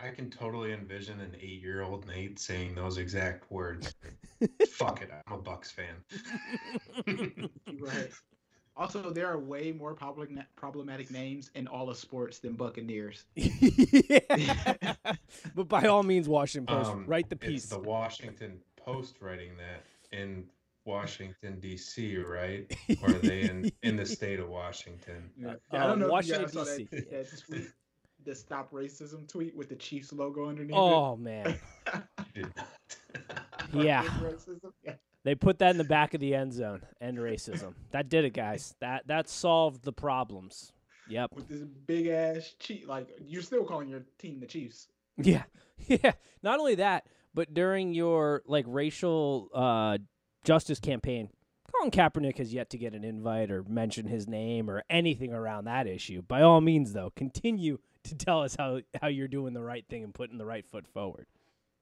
I 0.00 0.10
can 0.10 0.30
totally 0.30 0.72
envision 0.72 1.18
an 1.18 1.34
eight-year-old 1.40 2.06
Nate 2.06 2.38
saying 2.38 2.76
those 2.76 2.98
exact 2.98 3.50
words. 3.50 3.96
Fuck 4.68 5.02
it, 5.02 5.10
I'm 5.26 5.32
a 5.32 5.38
Bucks 5.38 5.72
fan. 5.72 5.96
right. 7.80 8.10
Also, 8.76 9.10
there 9.10 9.26
are 9.26 9.38
way 9.40 9.72
more 9.72 9.94
problem- 9.94 10.40
problematic 10.54 11.10
names 11.10 11.50
in 11.56 11.66
all 11.66 11.90
of 11.90 11.96
sports 11.96 12.38
than 12.38 12.52
Buccaneers. 12.52 13.24
yeah. 13.34 14.94
but 15.56 15.68
by 15.68 15.86
all 15.86 16.04
means, 16.04 16.28
Washington 16.28 16.72
Post, 16.72 16.90
Um, 16.90 17.04
write 17.08 17.28
the 17.28 17.34
It's 17.42 17.46
piece. 17.46 17.66
the 17.66 17.80
Washington 17.80 18.60
Post 18.76 19.16
writing 19.20 19.50
that 19.56 19.84
in 20.16 20.44
Washington 20.88 21.60
D.C., 21.60 22.16
right? 22.18 22.66
Or 23.02 23.10
are 23.10 23.12
they 23.12 23.42
in 23.42 23.70
in 23.82 23.96
the 23.96 24.06
state 24.06 24.40
of 24.40 24.48
Washington? 24.48 25.30
Yeah, 25.36 25.54
Uh, 25.72 25.76
I 25.76 25.86
don't 25.86 26.00
know 26.00 26.08
Washington, 26.08 26.44
if 26.46 26.54
you 26.54 26.60
guys 26.64 26.66
saw 26.66 26.74
DC. 26.74 26.90
that, 26.90 27.10
that 27.10 27.42
tweet, 27.46 27.70
the 28.24 28.34
stop 28.34 28.72
racism 28.72 29.28
tweet 29.28 29.54
with 29.54 29.68
the 29.68 29.76
Chiefs 29.76 30.12
logo 30.12 30.48
underneath 30.48 30.74
oh 30.76 31.16
man, 31.16 31.46
it. 31.46 31.60
Did 32.34 32.46
not. 32.56 32.66
Yeah. 33.74 34.02
Yeah. 34.82 34.94
they 35.24 35.34
put 35.34 35.58
that 35.58 35.72
in 35.72 35.76
the 35.78 35.84
back 35.84 36.14
of 36.14 36.20
the 36.20 36.34
end 36.34 36.54
zone. 36.54 36.80
End 37.02 37.18
racism. 37.18 37.74
That 37.90 38.08
did 38.08 38.24
it, 38.24 38.32
guys. 38.32 38.74
That 38.80 39.06
that 39.08 39.28
solved 39.28 39.84
the 39.84 39.92
problems. 39.92 40.72
Yep. 41.10 41.30
With 41.34 41.48
this 41.48 41.62
big 41.86 42.06
ass 42.06 42.54
Chief, 42.58 42.88
like 42.88 43.08
you're 43.26 43.42
still 43.42 43.64
calling 43.64 43.90
your 43.90 44.04
team 44.18 44.40
the 44.40 44.46
Chiefs. 44.46 44.88
Yeah, 45.18 45.42
yeah. 45.86 46.12
Not 46.42 46.58
only 46.60 46.76
that, 46.76 47.04
but 47.34 47.52
during 47.52 47.92
your 47.92 48.42
like 48.46 48.64
racial 48.68 49.48
uh, 49.54 49.98
justice 50.44 50.80
campaign, 50.80 51.30
Colin 51.72 51.90
Kaepernick 51.90 52.38
has 52.38 52.52
yet 52.52 52.70
to 52.70 52.78
get 52.78 52.94
an 52.94 53.04
invite 53.04 53.50
or 53.50 53.62
mention 53.64 54.06
his 54.06 54.26
name 54.26 54.70
or 54.70 54.82
anything 54.88 55.32
around 55.32 55.64
that 55.64 55.86
issue. 55.86 56.22
By 56.22 56.42
all 56.42 56.60
means, 56.60 56.92
though, 56.92 57.10
continue 57.14 57.78
to 58.04 58.14
tell 58.14 58.42
us 58.42 58.56
how 58.58 58.80
how 59.00 59.08
you're 59.08 59.28
doing 59.28 59.54
the 59.54 59.62
right 59.62 59.84
thing 59.88 60.04
and 60.04 60.14
putting 60.14 60.38
the 60.38 60.46
right 60.46 60.64
foot 60.70 60.86
forward. 60.86 61.26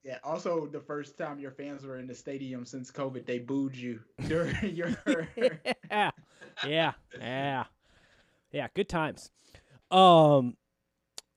Yeah. 0.03 0.19
Also, 0.23 0.67
the 0.67 0.81
first 0.81 1.19
time 1.19 1.41
your 1.41 1.51
fans 1.51 1.85
were 1.85 1.99
in 1.99 2.07
the 2.07 2.15
stadium 2.15 2.65
since 2.65 2.93
COVID, 2.93 3.27
they 3.27 3.39
booed 3.39 3.75
you 3.75 4.01
during 4.29 4.55
your. 4.75 4.97
yeah, 5.91 6.11
yeah, 6.67 6.93
yeah, 7.19 7.65
yeah. 8.53 8.69
Good 8.75 8.89
times. 8.89 9.31
Um, 9.91 10.57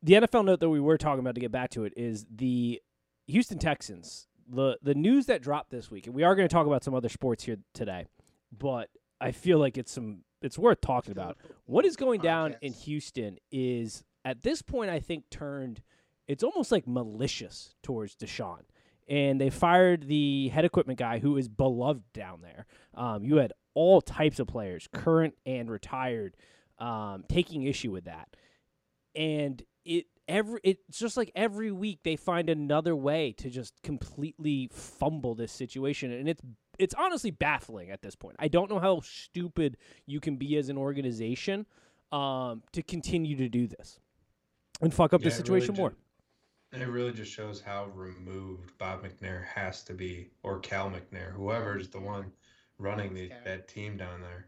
the 0.02 0.14
NFL 0.14 0.46
note 0.46 0.60
that 0.60 0.70
we 0.70 0.80
were 0.80 0.98
talking 0.98 1.20
about 1.20 1.36
to 1.36 1.42
get 1.42 1.52
back 1.52 1.72
to 1.72 1.84
it 1.84 1.94
is 1.98 2.26
the 2.34 2.82
Houston 3.28 3.60
Texans. 3.60 4.28
The 4.50 4.78
The 4.82 4.96
news 4.96 5.28
that 5.28 5.42
dropped 5.42 5.70
this 5.70 5.92
week, 5.92 6.08
and 6.08 6.16
we 6.16 6.24
are 6.24 6.36
going 6.36 6.48
to 6.48 6.54
talk 6.54 6.68
about 6.68 6.84
some 6.84 6.94
other 6.94 7.10
sports 7.10 7.44
here 7.44 7.58
today, 7.74 8.08
but 8.58 8.90
I 9.22 9.32
feel 9.32 9.60
like 9.60 9.78
it's 9.78 9.92
some 9.92 10.24
it's 10.42 10.58
worth 10.58 10.82
talking 10.82 11.12
about. 11.12 11.38
What 11.66 11.86
is 11.86 11.96
going 11.96 12.22
down 12.22 12.56
in 12.62 12.74
Houston 12.74 13.38
is 13.52 14.04
at 14.26 14.42
this 14.42 14.62
point, 14.62 14.90
I 14.90 15.00
think 15.00 15.30
turned. 15.30 15.82
It's 16.28 16.44
almost 16.44 16.72
like 16.72 16.88
malicious 16.88 17.76
towards 17.82 18.16
Deshaun, 18.16 18.62
and 19.08 19.42
they 19.42 19.50
fired 19.50 20.08
the 20.08 20.50
head 20.50 20.64
equipment 20.66 21.00
guy 21.00 21.20
who 21.20 21.38
is 21.38 21.48
beloved 21.48 22.04
down 22.14 22.42
there. 22.42 22.66
Um, 22.94 23.24
you 23.24 23.38
had 23.38 23.54
all 23.74 24.00
types 24.02 24.40
of 24.40 24.48
players, 24.48 24.88
current 24.92 25.34
and 25.46 25.72
retired, 25.72 26.38
um, 26.78 27.24
taking 27.28 27.64
issue 27.64 27.92
with 27.92 28.06
that, 28.06 28.36
and 29.16 29.64
it 29.86 30.06
every 30.30 30.62
it's 30.64 31.00
just 31.00 31.18
like 31.18 31.32
every 31.36 31.72
week 31.72 32.00
they 32.04 32.16
find 32.16 32.50
another 32.50 32.96
way 32.96 33.34
to 33.34 33.50
just 33.50 33.74
completely 33.84 34.70
fumble 34.72 35.36
this 35.36 35.52
situation 35.52 36.12
and 36.12 36.30
it's 36.30 36.42
it's 36.78 36.94
honestly 36.94 37.30
baffling 37.30 37.90
at 37.92 38.02
this 38.02 38.16
point. 38.16 38.38
I 38.40 38.48
don't 38.48 38.70
know 38.70 38.80
how 38.80 39.02
stupid 39.02 39.76
you 40.06 40.22
can 40.22 40.38
be 40.38 40.56
as 40.56 40.70
an 40.70 40.78
organization 40.78 41.66
um, 42.14 42.64
to 42.72 42.82
continue 42.82 43.36
to 43.36 43.50
do 43.50 43.68
this 43.68 44.00
and 44.82 44.94
fuck 44.94 45.14
up 45.14 45.20
Yeah, 45.20 45.26
the 45.30 45.36
it 45.36 45.50
really 45.50 45.60
situation 45.60 45.76
ju- 45.76 45.82
more. 45.82 45.94
It 46.72 46.88
really 46.88 47.12
just 47.12 47.34
shows 47.34 47.60
how 47.62 47.88
removed 47.96 48.78
Bob 48.78 49.04
McNair 49.04 49.44
has 49.46 49.84
to 49.86 49.94
be, 49.94 50.30
or 50.44 50.60
Cal 50.60 50.90
McNair, 50.90 51.34
whoever's 51.34 51.90
the 51.90 52.00
one 52.00 52.32
running 52.78 53.14
the, 53.14 53.32
that 53.44 53.68
team 53.68 53.98
down 53.98 54.22
there. 54.22 54.46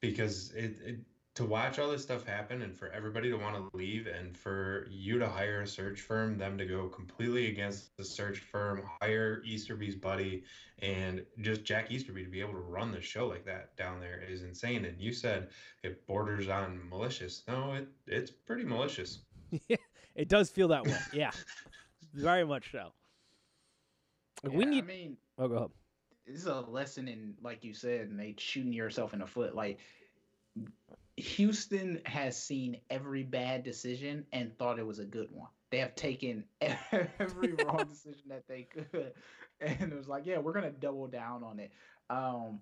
Because 0.00 0.52
it, 0.52 0.76
it 0.84 1.00
to 1.36 1.44
watch 1.44 1.78
all 1.78 1.90
this 1.90 2.02
stuff 2.02 2.26
happen 2.26 2.62
and 2.62 2.74
for 2.74 2.90
everybody 2.92 3.28
to 3.28 3.36
want 3.36 3.54
to 3.54 3.76
leave 3.76 4.06
and 4.06 4.36
for 4.36 4.86
you 4.90 5.18
to 5.18 5.28
hire 5.28 5.60
a 5.60 5.66
search 5.66 6.00
firm, 6.00 6.38
them 6.38 6.56
to 6.56 6.64
go 6.64 6.88
completely 6.88 7.48
against 7.48 7.94
the 7.98 8.04
search 8.04 8.38
firm, 8.38 8.82
hire 9.02 9.42
Easterby's 9.44 9.94
buddy, 9.94 10.44
and 10.78 11.22
just 11.42 11.62
Jack 11.62 11.90
Easterby 11.90 12.24
to 12.24 12.30
be 12.30 12.40
able 12.40 12.54
to 12.54 12.60
run 12.60 12.90
the 12.90 13.02
show 13.02 13.26
like 13.26 13.44
that 13.44 13.76
down 13.76 14.00
there 14.00 14.24
is 14.26 14.42
insane. 14.44 14.86
And 14.86 14.98
you 14.98 15.12
said 15.12 15.50
it 15.82 16.06
borders 16.06 16.48
on 16.48 16.80
malicious. 16.88 17.42
No, 17.46 17.74
it 17.74 17.88
it's 18.06 18.30
pretty 18.30 18.64
malicious. 18.64 19.18
it 20.14 20.28
does 20.28 20.48
feel 20.48 20.68
that 20.68 20.86
way. 20.86 20.96
Yeah, 21.12 21.32
very 22.14 22.46
much 22.46 22.72
so. 22.72 22.92
Like, 24.42 24.54
we 24.54 24.64
need. 24.64 24.84
I 24.84 24.86
mean, 24.86 25.16
oh, 25.38 25.48
go 25.48 25.54
ahead. 25.56 25.70
this 26.26 26.36
is 26.36 26.46
a 26.46 26.60
lesson 26.60 27.08
in, 27.08 27.34
like 27.42 27.62
you 27.62 27.74
said, 27.74 28.10
Nate, 28.10 28.40
shooting 28.40 28.72
yourself 28.72 29.12
in 29.12 29.18
the 29.18 29.26
foot. 29.26 29.54
Like 29.54 29.80
Houston 31.16 32.00
has 32.04 32.40
seen 32.40 32.78
every 32.90 33.22
bad 33.22 33.62
decision 33.62 34.26
and 34.32 34.56
thought 34.58 34.78
it 34.78 34.86
was 34.86 34.98
a 34.98 35.04
good 35.04 35.28
one. 35.30 35.48
They 35.70 35.78
have 35.78 35.94
taken 35.94 36.44
every 36.60 37.54
wrong 37.64 37.84
decision 37.88 38.28
that 38.28 38.46
they 38.48 38.62
could, 38.62 39.12
and 39.60 39.92
it 39.92 39.96
was 39.96 40.08
like, 40.08 40.26
yeah, 40.26 40.38
we're 40.38 40.52
gonna 40.52 40.70
double 40.70 41.06
down 41.06 41.42
on 41.42 41.58
it. 41.58 41.72
Um, 42.10 42.60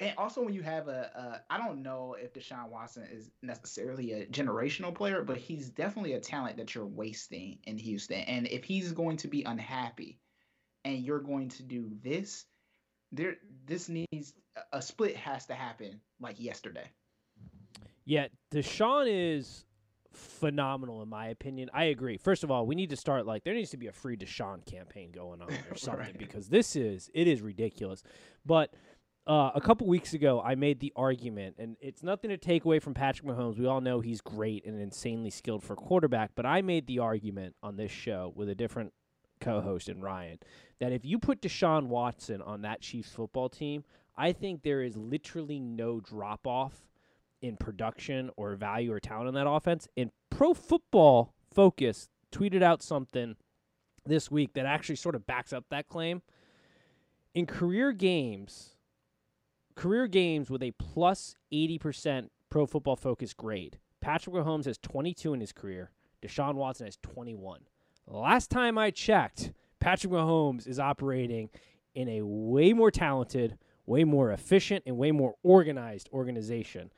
and 0.00 0.14
also, 0.16 0.44
when 0.44 0.54
you 0.54 0.62
have 0.62 0.86
a, 0.86 1.42
a, 1.50 1.52
I 1.52 1.58
don't 1.58 1.82
know 1.82 2.14
if 2.18 2.32
Deshaun 2.32 2.70
Watson 2.70 3.08
is 3.10 3.30
necessarily 3.42 4.12
a 4.12 4.26
generational 4.26 4.94
player, 4.94 5.22
but 5.22 5.38
he's 5.38 5.70
definitely 5.70 6.12
a 6.12 6.20
talent 6.20 6.56
that 6.58 6.74
you're 6.74 6.86
wasting 6.86 7.58
in 7.64 7.78
Houston. 7.78 8.20
And 8.20 8.46
if 8.46 8.62
he's 8.62 8.92
going 8.92 9.16
to 9.18 9.28
be 9.28 9.42
unhappy, 9.42 10.20
and 10.84 11.02
you're 11.04 11.20
going 11.20 11.48
to 11.48 11.62
do 11.64 11.90
this, 12.02 12.44
there, 13.10 13.36
this 13.66 13.88
needs 13.88 14.32
a 14.72 14.80
split 14.80 15.16
has 15.16 15.46
to 15.46 15.54
happen 15.54 16.00
like 16.20 16.40
yesterday. 16.40 16.88
Yeah, 18.08 18.28
Deshaun 18.50 19.04
is 19.06 19.66
phenomenal 20.14 21.02
in 21.02 21.10
my 21.10 21.26
opinion. 21.28 21.68
I 21.74 21.84
agree. 21.84 22.16
First 22.16 22.42
of 22.42 22.50
all, 22.50 22.66
we 22.66 22.74
need 22.74 22.88
to 22.88 22.96
start 22.96 23.26
like 23.26 23.44
there 23.44 23.52
needs 23.52 23.70
to 23.72 23.76
be 23.76 23.86
a 23.88 23.92
free 23.92 24.16
Deshaun 24.16 24.64
campaign 24.64 25.10
going 25.12 25.42
on 25.42 25.50
or 25.70 25.76
something 25.76 26.00
Right. 26.06 26.18
because 26.18 26.48
this 26.48 26.74
is 26.74 27.10
it 27.12 27.28
is 27.28 27.42
ridiculous. 27.42 28.02
But 28.46 28.72
uh, 29.26 29.50
a 29.54 29.60
couple 29.60 29.86
weeks 29.86 30.14
ago, 30.14 30.40
I 30.42 30.54
made 30.54 30.80
the 30.80 30.90
argument, 30.96 31.56
and 31.58 31.76
it's 31.82 32.02
nothing 32.02 32.30
to 32.30 32.38
take 32.38 32.64
away 32.64 32.78
from 32.78 32.94
Patrick 32.94 33.28
Mahomes. 33.28 33.58
We 33.58 33.66
all 33.66 33.82
know 33.82 34.00
he's 34.00 34.22
great 34.22 34.64
and 34.64 34.80
insanely 34.80 35.28
skilled 35.28 35.62
for 35.62 35.76
quarterback. 35.76 36.30
But 36.34 36.46
I 36.46 36.62
made 36.62 36.86
the 36.86 37.00
argument 37.00 37.56
on 37.62 37.76
this 37.76 37.90
show 37.90 38.32
with 38.34 38.48
a 38.48 38.54
different 38.54 38.94
co-host 39.42 39.90
in 39.90 40.00
Ryan 40.00 40.38
that 40.80 40.92
if 40.92 41.04
you 41.04 41.18
put 41.18 41.42
Deshaun 41.42 41.88
Watson 41.88 42.40
on 42.40 42.62
that 42.62 42.80
Chiefs 42.80 43.12
football 43.12 43.50
team, 43.50 43.84
I 44.16 44.32
think 44.32 44.62
there 44.62 44.82
is 44.82 44.96
literally 44.96 45.60
no 45.60 46.00
drop 46.00 46.46
off 46.46 46.87
in 47.40 47.56
production 47.56 48.30
or 48.36 48.54
value 48.56 48.92
or 48.92 49.00
talent 49.00 49.28
in 49.28 49.34
that 49.34 49.48
offense. 49.48 49.88
And 49.96 50.10
Pro 50.30 50.54
Football 50.54 51.34
Focus 51.52 52.08
tweeted 52.32 52.62
out 52.62 52.82
something 52.82 53.36
this 54.04 54.30
week 54.30 54.54
that 54.54 54.66
actually 54.66 54.96
sort 54.96 55.14
of 55.14 55.26
backs 55.26 55.52
up 55.52 55.64
that 55.70 55.88
claim. 55.88 56.22
In 57.34 57.46
career 57.46 57.92
games, 57.92 58.76
career 59.74 60.06
games 60.06 60.50
with 60.50 60.62
a 60.62 60.72
plus 60.72 61.36
80% 61.52 62.28
Pro 62.50 62.66
Football 62.66 62.96
Focus 62.96 63.34
grade, 63.34 63.78
Patrick 64.00 64.34
Mahomes 64.34 64.64
has 64.64 64.78
22 64.78 65.34
in 65.34 65.40
his 65.40 65.52
career. 65.52 65.90
Deshaun 66.22 66.54
Watson 66.54 66.86
has 66.86 66.98
21. 67.02 67.60
Last 68.06 68.50
time 68.50 68.78
I 68.78 68.90
checked, 68.90 69.52
Patrick 69.80 70.12
Mahomes 70.12 70.66
is 70.66 70.80
operating 70.80 71.50
in 71.94 72.08
a 72.08 72.22
way 72.22 72.72
more 72.72 72.90
talented, 72.90 73.58
way 73.86 74.04
more 74.04 74.32
efficient, 74.32 74.84
and 74.86 74.96
way 74.96 75.12
more 75.12 75.34
organized 75.42 76.08
organization 76.12 76.90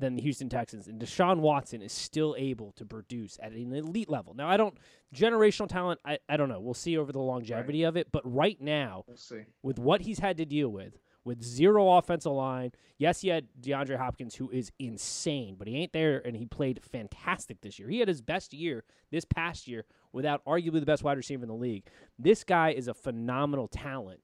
than 0.00 0.16
the 0.16 0.22
Houston 0.22 0.48
Texans. 0.48 0.88
And 0.88 1.00
Deshaun 1.00 1.38
Watson 1.38 1.82
is 1.82 1.92
still 1.92 2.34
able 2.38 2.72
to 2.72 2.84
produce 2.84 3.38
at 3.42 3.52
an 3.52 3.72
elite 3.74 4.08
level. 4.10 4.34
Now, 4.34 4.48
I 4.48 4.56
don't, 4.56 4.76
generational 5.14 5.68
talent, 5.68 6.00
I, 6.04 6.18
I 6.28 6.36
don't 6.36 6.48
know. 6.48 6.60
We'll 6.60 6.74
see 6.74 6.96
over 6.98 7.12
the 7.12 7.20
longevity 7.20 7.82
of 7.84 7.96
it. 7.96 8.08
But 8.10 8.22
right 8.24 8.60
now, 8.60 9.04
We'll 9.06 9.16
see. 9.16 9.42
with 9.62 9.78
what 9.78 10.00
he's 10.00 10.18
had 10.18 10.36
to 10.38 10.44
deal 10.44 10.68
with, 10.70 10.98
with 11.22 11.42
zero 11.42 11.92
offensive 11.98 12.32
line. 12.32 12.72
Yes, 12.96 13.20
he 13.20 13.28
had 13.28 13.46
DeAndre 13.60 13.98
Hopkins, 13.98 14.34
who 14.34 14.50
is 14.50 14.72
insane, 14.78 15.54
but 15.58 15.68
he 15.68 15.76
ain't 15.76 15.92
there, 15.92 16.20
and 16.24 16.34
he 16.34 16.46
played 16.46 16.80
fantastic 16.82 17.60
this 17.60 17.78
year. 17.78 17.88
He 17.88 17.98
had 17.98 18.08
his 18.08 18.22
best 18.22 18.54
year 18.54 18.84
this 19.10 19.24
past 19.26 19.68
year 19.68 19.84
without 20.12 20.44
arguably 20.46 20.80
the 20.80 20.86
best 20.86 21.04
wide 21.04 21.16
receiver 21.18 21.42
in 21.44 21.48
the 21.48 21.54
league. 21.54 21.84
This 22.18 22.42
guy 22.42 22.70
is 22.70 22.88
a 22.88 22.94
phenomenal 22.94 23.68
talent. 23.68 24.20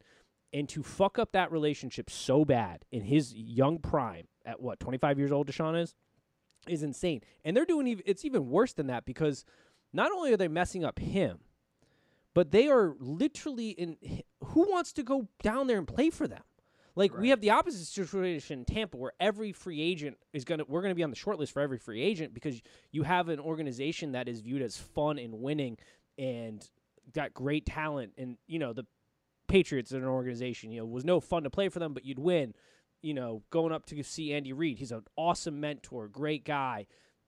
And 0.57 0.67
to 0.71 0.83
fuck 0.83 1.19
up 1.19 1.33
that 1.33 1.53
relationship 1.53 2.09
so 2.09 2.43
bad 2.43 2.87
in 2.91 3.03
his 3.03 3.35
young 3.35 3.79
prime, 3.79 4.27
at 4.47 4.59
what, 4.59 4.81
25 4.81 5.19
years 5.19 5.31
old 5.31 5.47
Deshaun 5.49 5.79
is, 5.79 5.95
is 6.67 6.83
insane. 6.83 7.21
And 7.45 7.55
they're 7.55 7.67
doing, 7.67 7.87
ev- 7.87 8.01
it's 8.07 8.25
even 8.25 8.49
worse 8.49 8.73
than 8.73 8.87
that 8.87 9.05
because 9.05 9.45
not 9.93 10.13
only 10.13 10.33
are 10.33 10.39
they 10.39 10.49
messing 10.49 10.83
up 10.83 10.99
him, 10.99 11.41
but 12.33 12.53
they 12.53 12.69
are 12.69 12.95
literally 12.99 13.71
in. 13.71 13.99
Who 14.45 14.71
wants 14.71 14.95
to 14.95 15.03
go 15.03 15.29
down 15.43 15.67
there 15.67 15.77
and 15.77 15.87
play 15.87 16.09
for 16.09 16.27
them? 16.27 16.43
Like 16.95 17.15
we 17.19 17.29
have 17.29 17.43
the 17.43 17.51
opposite 17.51 17.85
situation 17.85 18.61
in 18.61 18.65
Tampa, 18.65 18.97
where 18.97 19.13
every 19.21 19.53
free 19.53 19.83
agent 19.83 20.17
is 20.33 20.47
gonna. 20.47 20.65
We're 20.67 20.81
gonna 20.81 20.95
be 20.95 21.03
on 21.03 21.11
the 21.11 21.17
short 21.17 21.39
list 21.39 21.53
for 21.53 21.61
every 21.61 21.79
free 21.79 22.03
agent 22.03 22.33
because 22.33 22.63
you 22.93 23.03
have 23.03 23.29
an 23.29 23.41
organization 23.41 24.13
that 24.13 24.27
is 24.27 24.41
viewed 24.41 24.63
as 24.63 24.79
fun 24.79 25.19
and 25.19 25.35
winning, 25.35 25.77
and 26.17 26.67
got 27.15 27.35
great 27.35 27.67
talent. 27.67 28.13
And 28.17 28.39
you 28.47 28.59
know 28.59 28.73
the 28.73 28.87
Patriots 29.49 29.93
are 29.93 29.99
an 29.99 30.05
organization. 30.05 30.71
You 30.71 30.81
know 30.81 30.87
was 30.87 31.05
no 31.05 31.21
fun 31.21 31.45
to 31.45 31.51
play 31.51 31.69
for 31.69 31.79
them, 31.79 31.95
but 31.95 32.05
you'd 32.05 32.19
win. 32.19 32.55
You 33.03 33.15
know 33.15 33.43
going 33.51 33.73
up 33.73 33.87
to 33.87 34.03
see 34.03 34.33
Andy 34.33 34.53
Reid, 34.53 34.79
he's 34.79 34.93
an 34.93 35.03
awesome 35.17 35.61
mentor, 35.61 36.09
great 36.09 36.45
guy. 36.45 36.87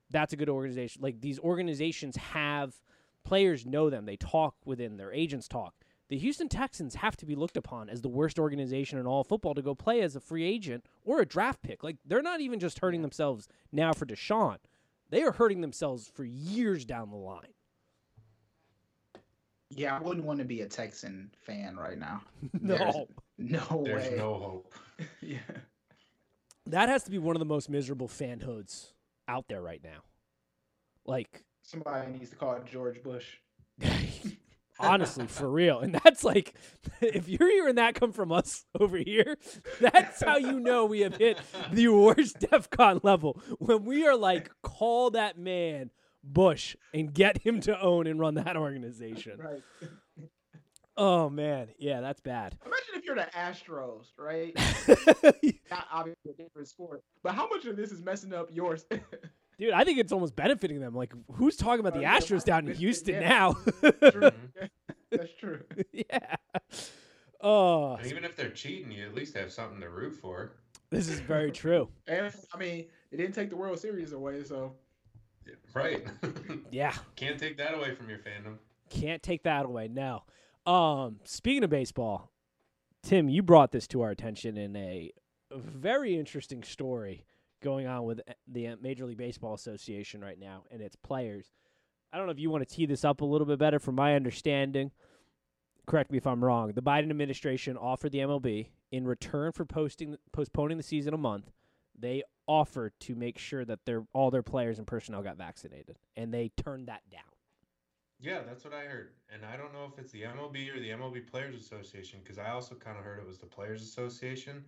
That's 0.09 0.33
a 0.33 0.37
good 0.37 0.49
organization. 0.49 1.01
Like 1.01 1.21
these 1.21 1.39
organizations 1.39 2.17
have 2.17 2.73
players 3.23 3.65
know 3.65 3.89
them. 3.89 4.05
They 4.05 4.17
talk 4.17 4.55
within 4.65 4.97
their 4.97 5.13
agents 5.13 5.47
talk. 5.47 5.75
The 6.09 6.17
Houston 6.17 6.49
Texans 6.49 6.95
have 6.95 7.15
to 7.17 7.25
be 7.27 7.35
looked 7.35 7.55
upon 7.55 7.87
as 7.87 8.01
the 8.01 8.09
worst 8.09 8.39
organization 8.39 8.97
in 8.97 9.05
all 9.05 9.21
of 9.21 9.27
football 9.27 9.53
to 9.53 9.61
go 9.61 9.75
play 9.75 10.01
as 10.01 10.15
a 10.15 10.19
free 10.19 10.43
agent 10.43 10.83
or 11.05 11.21
a 11.21 11.25
draft 11.25 11.61
pick. 11.61 11.83
Like 11.83 11.97
they're 12.03 12.23
not 12.23 12.41
even 12.41 12.59
just 12.59 12.79
hurting 12.79 13.03
themselves 13.03 13.47
now 13.71 13.93
for 13.93 14.07
Deshaun. 14.07 14.57
They 15.11 15.21
are 15.21 15.31
hurting 15.31 15.61
themselves 15.61 16.11
for 16.13 16.23
years 16.23 16.83
down 16.83 17.11
the 17.11 17.17
line. 17.17 17.53
Yeah, 19.69 19.95
I 19.95 19.99
wouldn't 19.99 20.25
want 20.25 20.39
to 20.39 20.45
be 20.45 20.61
a 20.61 20.67
Texan 20.67 21.31
fan 21.45 21.75
right 21.77 21.97
now. 21.97 22.21
No. 22.61 22.75
There's 22.77 22.95
no 23.37 23.83
There's 23.85 24.09
way. 24.09 24.17
no 24.17 24.33
hope. 24.33 24.73
yeah. 25.21 25.37
That 26.65 26.89
has 26.89 27.03
to 27.03 27.11
be 27.11 27.17
one 27.17 27.35
of 27.35 27.39
the 27.39 27.45
most 27.45 27.69
miserable 27.69 28.07
fanhoods 28.07 28.91
out 29.27 29.45
there 29.47 29.61
right 29.61 29.81
now. 29.83 30.03
Like 31.05 31.43
Somebody 31.61 32.11
needs 32.11 32.31
to 32.31 32.35
call 32.35 32.59
George 32.65 33.01
Bush. 33.03 33.25
honestly, 34.79 35.27
for 35.27 35.49
real. 35.49 35.79
And 35.79 35.99
that's 36.03 36.23
like, 36.23 36.53
if 37.01 37.27
you're 37.27 37.49
hearing 37.49 37.75
that 37.75 37.95
come 37.95 38.11
from 38.11 38.31
us 38.31 38.65
over 38.79 38.97
here, 38.97 39.37
that's 39.79 40.23
how 40.23 40.37
you 40.37 40.59
know 40.59 40.85
we 40.85 41.01
have 41.01 41.17
hit 41.17 41.39
the 41.71 41.89
worst 41.89 42.39
DEFCON 42.39 43.03
level. 43.03 43.41
When 43.59 43.85
we 43.85 44.07
are 44.07 44.15
like, 44.15 44.49
call 44.63 45.11
that 45.11 45.37
man 45.37 45.91
Bush 46.23 46.75
and 46.93 47.13
get 47.13 47.39
him 47.39 47.61
to 47.61 47.79
own 47.81 48.07
and 48.07 48.19
run 48.19 48.35
that 48.35 48.57
organization. 48.57 49.39
Right. 49.39 49.61
Oh, 50.97 51.29
man. 51.29 51.69
Yeah, 51.77 52.01
that's 52.01 52.19
bad. 52.19 52.57
Imagine 52.65 52.95
if 52.95 53.05
you're 53.05 53.15
the 53.15 53.27
Astros, 53.33 54.07
right? 54.17 54.53
Not 55.71 55.87
obviously 55.91 56.31
a 56.31 56.33
different 56.43 56.67
sport, 56.67 57.03
but 57.23 57.33
how 57.35 57.47
much 57.47 57.65
of 57.65 57.77
this 57.77 57.91
is 57.91 58.01
messing 58.01 58.33
up 58.33 58.49
yours? 58.51 58.85
Dude, 59.59 59.71
I 59.71 59.83
think 59.85 59.99
it's 59.99 60.11
almost 60.11 60.35
benefiting 60.35 60.79
them. 60.81 60.93
Like, 60.95 61.13
who's 61.33 61.55
talking 61.55 61.79
about 61.81 61.93
Oh, 61.93 61.97
the 61.97 62.01
yeah, 62.03 62.17
Astros 62.17 62.43
down 62.43 62.65
in 62.65 62.67
yeah. 62.71 62.75
Houston 62.75 63.19
now? 63.21 63.53
True. 64.11 64.31
That's 65.11 65.33
true. 65.39 65.63
yeah. 65.93 66.35
Oh, 67.41 67.95
And 67.95 68.07
even 68.07 68.25
if 68.25 68.35
they're 68.35 68.49
cheating, 68.51 68.91
you 68.91 69.05
at 69.05 69.15
least 69.15 69.35
have 69.37 69.51
something 69.53 69.79
to 69.79 69.89
root 69.89 70.13
for. 70.13 70.51
this 70.89 71.07
is 71.07 71.21
very 71.21 71.51
true. 71.51 71.87
And 72.07 72.33
I 72.53 72.57
mean, 72.57 72.85
it 73.11 73.17
didn't 73.17 73.33
take 73.35 73.49
the 73.49 73.55
World 73.55 73.79
Series 73.79 74.11
away, 74.11 74.43
so 74.43 74.73
Right. 75.73 76.05
Yeah. 76.71 76.93
Can't 77.15 77.39
take 77.39 77.57
that 77.57 77.73
away 77.73 77.95
from 77.95 78.09
your 78.09 78.19
fandom. 78.19 78.57
Can't 78.89 79.23
take 79.23 79.43
that 79.43 79.65
away. 79.65 79.87
No. 79.87 80.23
Um, 80.71 81.19
speaking 81.23 81.63
of 81.63 81.71
baseball, 81.71 82.31
Tim, 83.01 83.27
you 83.27 83.41
brought 83.41 83.71
this 83.71 83.87
to 83.87 84.01
our 84.01 84.11
attention 84.11 84.55
in 84.55 84.75
a 84.75 85.11
very 85.51 86.15
interesting 86.17 86.63
story 86.63 87.25
going 87.61 87.87
on 87.87 88.03
with 88.03 88.19
uh, 88.27 88.33
the 88.47 88.67
uh, 88.67 88.75
Major 88.81 89.05
League 89.05 89.17
Baseball 89.17 89.53
Association 89.53 90.21
right 90.21 90.39
now 90.39 90.63
and 90.71 90.81
its 90.81 90.95
players. 90.95 91.51
I 92.11 92.17
don't 92.17 92.27
know 92.27 92.31
if 92.31 92.39
you 92.39 92.49
want 92.49 92.67
to 92.67 92.75
tee 92.75 92.85
this 92.85 93.03
up 93.05 93.21
a 93.21 93.25
little 93.25 93.47
bit 93.47 93.59
better. 93.59 93.79
From 93.79 93.95
my 93.95 94.15
understanding, 94.15 94.91
correct 95.87 96.11
me 96.11 96.17
if 96.17 96.27
I'm 96.27 96.43
wrong. 96.43 96.71
The 96.73 96.81
Biden 96.81 97.09
administration 97.09 97.77
offered 97.77 98.11
the 98.11 98.19
MLB 98.19 98.67
in 98.91 99.05
return 99.05 99.51
for 99.51 99.65
posting 99.65 100.17
postponing 100.31 100.77
the 100.77 100.83
season 100.83 101.13
a 101.13 101.17
month. 101.17 101.51
They 101.97 102.23
offered 102.49 102.91
to 102.99 103.13
make 103.13 103.37
sure 103.37 103.63
that 103.63 103.85
their 103.85 104.03
all 104.11 104.31
their 104.31 104.43
players 104.43 104.79
and 104.79 104.87
personnel 104.87 105.21
got 105.21 105.37
vaccinated, 105.37 105.97
and 106.17 106.33
they 106.33 106.51
turned 106.57 106.87
that 106.87 107.03
down. 107.11 107.21
Yeah, 108.19 108.39
that's 108.45 108.65
what 108.65 108.73
I 108.73 108.81
heard. 108.81 109.11
And 109.33 109.45
I 109.45 109.55
don't 109.55 109.71
know 109.71 109.89
if 109.91 109.97
it's 109.97 110.11
the 110.11 110.23
MLB 110.23 110.75
or 110.75 110.79
the 110.79 110.89
MLB 110.89 111.29
Players 111.29 111.55
Association 111.55 112.19
because 112.21 112.37
I 112.37 112.49
also 112.49 112.75
kind 112.75 112.97
of 112.97 113.05
heard 113.05 113.19
it 113.19 113.27
was 113.27 113.37
the 113.37 113.45
Players 113.45 113.81
Association. 113.81 114.65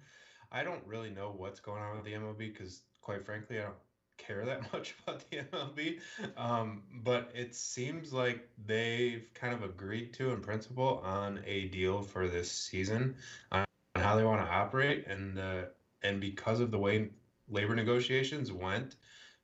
I 0.51 0.63
don't 0.63 0.85
really 0.85 1.09
know 1.09 1.33
what's 1.35 1.59
going 1.59 1.81
on 1.81 1.95
with 1.95 2.05
the 2.05 2.13
MLB 2.13 2.37
because, 2.53 2.81
quite 3.01 3.25
frankly, 3.25 3.59
I 3.59 3.63
don't 3.63 3.75
care 4.17 4.45
that 4.45 4.71
much 4.73 4.95
about 5.03 5.29
the 5.29 5.37
MLB. 5.37 5.99
Um, 6.37 6.83
but 7.03 7.31
it 7.33 7.55
seems 7.55 8.13
like 8.13 8.47
they've 8.65 9.27
kind 9.33 9.53
of 9.53 9.63
agreed 9.63 10.13
to, 10.13 10.31
in 10.31 10.39
principle, 10.39 11.01
on 11.03 11.41
a 11.45 11.65
deal 11.69 12.01
for 12.03 12.27
this 12.27 12.49
season 12.51 13.15
on 13.51 13.65
how 13.95 14.15
they 14.15 14.23
want 14.23 14.45
to 14.45 14.49
operate. 14.49 15.07
And 15.07 15.37
uh, 15.39 15.63
and 16.03 16.21
because 16.21 16.59
of 16.59 16.71
the 16.71 16.79
way 16.79 17.09
labor 17.51 17.75
negotiations 17.75 18.51
went, 18.51 18.95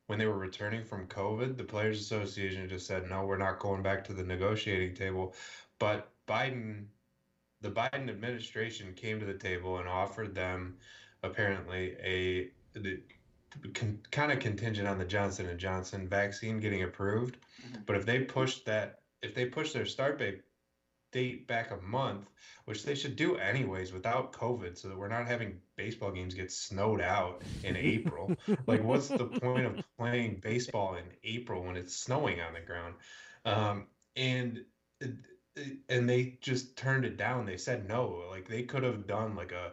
when 0.07 0.17
they 0.17 0.25
were 0.25 0.37
returning 0.37 0.83
from 0.83 1.07
COVID, 1.07 1.57
the 1.57 1.63
Players 1.63 1.99
Association 1.99 2.67
just 2.69 2.87
said, 2.87 3.09
no, 3.09 3.25
we're 3.25 3.37
not 3.37 3.59
going 3.59 3.83
back 3.83 4.03
to 4.05 4.13
the 4.13 4.23
negotiating 4.23 4.95
table. 4.95 5.35
But 5.79 6.09
Biden, 6.27 6.85
the 7.61 7.69
Biden 7.69 8.09
administration 8.09 8.93
came 8.95 9.19
to 9.19 9.25
the 9.25 9.33
table 9.33 9.77
and 9.77 9.87
offered 9.87 10.33
them 10.33 10.77
apparently 11.23 11.97
a 12.01 12.49
the, 12.73 13.01
con, 13.73 13.99
kind 14.11 14.31
of 14.31 14.39
contingent 14.39 14.87
on 14.87 14.97
the 14.97 15.05
Johnson 15.05 15.47
and 15.47 15.59
Johnson 15.59 16.07
vaccine 16.07 16.59
getting 16.59 16.83
approved. 16.83 17.37
Mm-hmm. 17.61 17.81
But 17.85 17.97
if 17.97 18.05
they 18.05 18.19
push 18.19 18.59
that, 18.61 19.01
if 19.21 19.35
they 19.35 19.45
push 19.45 19.73
their 19.73 19.85
start 19.85 20.19
date 20.19 20.41
date 21.11 21.47
back 21.47 21.71
a 21.71 21.77
month, 21.77 22.29
which 22.65 22.83
they 22.83 22.95
should 22.95 23.15
do 23.15 23.37
anyways 23.37 23.93
without 23.93 24.33
COVID, 24.33 24.77
so 24.77 24.89
that 24.89 24.97
we're 24.97 25.07
not 25.07 25.27
having 25.27 25.59
baseball 25.75 26.11
games 26.11 26.33
get 26.33 26.51
snowed 26.51 27.01
out 27.01 27.41
in 27.63 27.75
April. 27.75 28.35
like, 28.67 28.83
what's 28.83 29.07
the 29.07 29.25
point 29.25 29.65
of 29.65 29.83
playing 29.97 30.39
baseball 30.41 30.95
in 30.95 31.05
April 31.23 31.63
when 31.63 31.77
it's 31.77 31.95
snowing 31.95 32.41
on 32.41 32.53
the 32.53 32.61
ground? 32.61 32.95
Um, 33.45 33.87
and 34.15 34.65
and 35.89 36.07
they 36.09 36.37
just 36.41 36.77
turned 36.77 37.05
it 37.05 37.17
down. 37.17 37.45
They 37.45 37.57
said 37.57 37.87
no. 37.87 38.23
Like 38.29 38.47
they 38.47 38.63
could 38.63 38.83
have 38.83 39.07
done 39.07 39.35
like 39.35 39.51
a 39.51 39.71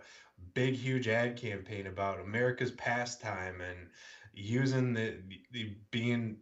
big, 0.55 0.75
huge 0.75 1.09
ad 1.09 1.37
campaign 1.37 1.87
about 1.87 2.21
America's 2.21 2.71
pastime 2.71 3.61
and 3.61 3.89
using 4.33 4.95
the, 4.95 5.17
the 5.53 5.77
being 5.91 6.37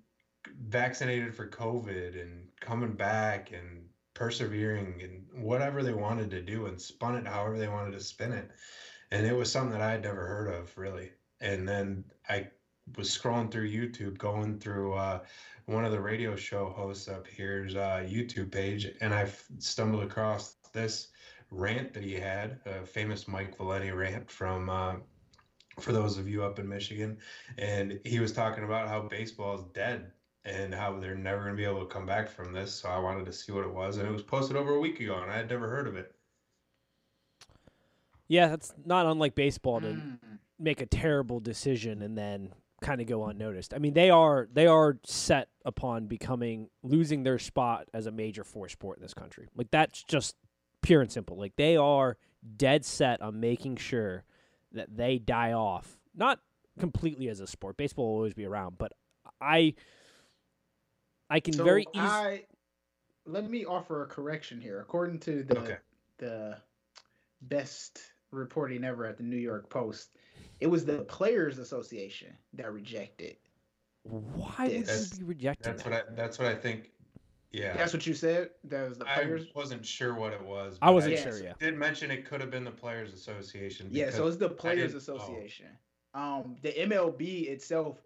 vaccinated 0.69 1.35
for 1.35 1.49
COVID 1.49 2.21
and 2.21 2.49
coming 2.61 2.93
back 2.93 3.53
and 3.53 3.85
persevering 4.15 5.01
and 5.03 5.43
whatever 5.43 5.83
they 5.83 5.93
wanted 5.93 6.31
to 6.31 6.43
do 6.43 6.67
and 6.67 6.81
spun 6.81 7.17
it 7.17 7.27
however 7.27 7.59
they 7.59 7.69
wanted 7.69 7.93
to 7.93 8.01
spin 8.01 8.33
it. 8.33 8.51
And 9.11 9.27
it 9.27 9.37
was 9.37 9.51
something 9.51 9.73
that 9.73 9.83
I 9.83 9.93
had 9.93 10.03
never 10.03 10.27
heard 10.27 10.49
of 10.49 10.77
really. 10.77 11.11
And 11.41 11.69
then 11.69 12.05
I 12.29 12.49
was 12.97 13.17
scrolling 13.17 13.51
through 13.51 13.71
YouTube, 13.71 14.19
going 14.19 14.59
through 14.59 14.95
uh, 14.95 15.21
one 15.67 15.85
of 15.85 15.93
the 15.93 16.01
radio 16.01 16.37
show 16.37 16.71
hosts 16.71 17.09
up 17.09 17.27
here's 17.27 17.75
uh, 17.75 18.05
YouTube 18.07 18.51
page, 18.51 18.89
and 19.01 19.15
I 19.15 19.31
stumbled 19.59 20.03
across 20.03 20.57
this 20.73 21.09
rant 21.51 21.95
that 21.95 22.03
he 22.03 22.15
had, 22.15 22.59
a 22.67 22.85
famous 22.85 23.29
Mike 23.29 23.57
Valenti 23.57 23.91
rant 23.91 24.31
from. 24.31 24.69
Uh, 24.69 24.95
for 25.81 25.93
those 25.93 26.19
of 26.19 26.29
you 26.29 26.45
up 26.45 26.59
in 26.59 26.69
Michigan, 26.69 27.17
and 27.57 27.99
he 28.05 28.21
was 28.21 28.31
talking 28.31 28.63
about 28.63 28.89
how 28.89 29.09
baseball 29.09 29.55
is 29.55 29.65
dead 29.73 30.13
and 30.45 30.75
how 30.75 30.99
they're 30.99 31.15
never 31.15 31.43
going 31.43 31.53
to 31.53 31.57
be 31.57 31.65
able 31.65 31.81
to 31.81 31.93
come 31.93 32.07
back 32.07 32.29
from 32.29 32.53
this. 32.53 32.75
So 32.75 32.89
I 32.89 32.99
wanted 32.99 33.27
to 33.27 33.33
see 33.33 33.53
what 33.53 33.65
it 33.65 33.73
was, 33.73 33.97
and 33.97 34.09
it 34.09 34.13
was 34.13 34.23
posted 34.23 34.57
over 34.57 34.75
a 34.75 34.81
week 34.81 35.01
ago, 35.01 35.19
and 35.23 35.31
I 35.31 35.37
had 35.37 35.49
never 35.49 35.69
heard 35.69 35.87
of 35.87 35.97
it. 35.97 36.15
Yeah, 38.29 38.49
that's 38.49 38.73
not 38.85 39.07
unlike 39.07 39.35
baseball 39.35 39.81
to 39.81 39.89
mm. 39.89 40.19
make 40.59 40.81
a 40.81 40.87
terrible 40.87 41.39
decision 41.39 42.03
and 42.03 42.17
then 42.17 42.53
kind 42.81 43.01
of 43.01 43.07
go 43.07 43.27
unnoticed. 43.27 43.75
I 43.75 43.79
mean, 43.79 43.95
they 43.95 44.11
are 44.11 44.49
they 44.53 44.67
are 44.67 44.99
set 45.05 45.49
upon 45.65 46.07
becoming 46.07 46.69
losing 46.83 47.23
their 47.23 47.39
spot 47.39 47.89
as 47.95 48.07
a 48.07 48.11
major 48.11 48.43
force 48.43 48.73
sport 48.73 48.99
in 48.99 49.03
this 49.03 49.15
country. 49.15 49.49
Like 49.55 49.71
that's 49.71 50.03
just 50.03 50.37
pure 50.83 51.01
and 51.01 51.11
simple. 51.11 51.37
Like 51.37 51.57
they 51.57 51.77
are 51.77 52.17
dead 52.57 52.85
set 52.85 53.23
on 53.23 53.41
making 53.41 53.77
sure 53.77 54.25
that 54.73 54.97
they 54.97 55.19
die 55.19 55.53
off. 55.53 55.99
Not 56.15 56.41
completely 56.79 57.29
as 57.29 57.41
a 57.41 57.47
sport. 57.47 57.77
Baseball 57.77 58.07
will 58.07 58.15
always 58.15 58.35
be 58.35 58.47
around, 58.47 58.79
but 58.79 58.93
I 59.41 59.75
I 61.33 61.41
can 61.41 61.55
so 61.55 61.65
very 61.65 61.87
easily. 61.95 62.45
Let 63.25 63.49
me 63.49 63.65
offer 63.65 64.03
a 64.03 64.07
correction 64.07 64.61
here. 64.61 64.81
According 64.81 65.21
to 65.21 65.43
the 65.43 65.59
okay. 65.59 65.77
the 66.19 66.59
best 67.41 68.01
reporting 68.31 68.85
ever 68.85 69.07
at 69.07 69.17
the 69.17 69.23
New 69.23 69.39
York 69.39 69.71
Post, 69.71 70.11
it 70.61 70.67
was 70.67 70.85
the 70.85 70.99
Players 71.05 71.59
Association 71.59 72.37
that 72.53 72.71
rejected. 72.71 73.37
Why 74.03 74.69
this. 74.69 75.11
would 75.11 75.19
you 75.19 75.25
be 75.25 75.29
rejecting 75.29 75.73
that's 75.73 75.83
that? 75.85 75.91
What 75.91 76.07
I, 76.11 76.15
that's 76.15 76.39
what 76.39 76.49
I 76.49 76.55
think. 76.55 76.91
Yeah, 77.51 77.77
that's 77.79 77.95
what 77.95 78.07
you 78.07 78.13
said. 78.13 78.51
That 78.65 78.91
was 78.91 78.99
the 78.99 79.07
players. 79.07 79.47
I 79.55 79.59
wasn't 79.59 79.87
sure 79.87 80.15
what 80.15 80.35
it 80.35 80.45
was. 80.45 80.77
I 80.83 80.91
wasn't 80.91 81.15
I 81.15 81.23
sure. 81.23 81.43
Yeah, 81.43 81.53
did 81.59 81.79
mention 81.79 82.11
it 82.11 82.27
could 82.27 82.43
have 82.43 82.51
been 82.51 82.65
the 82.65 82.71
Players 82.71 83.15
Association. 83.15 83.89
Yeah, 83.91 84.11
so 84.11 84.27
it's 84.27 84.37
the 84.37 84.51
Players 84.51 84.93
Association. 84.93 85.69
Oh. 86.15 86.21
Um, 86.21 86.57
the 86.61 86.73
MLB 86.73 87.49
itself 87.49 88.03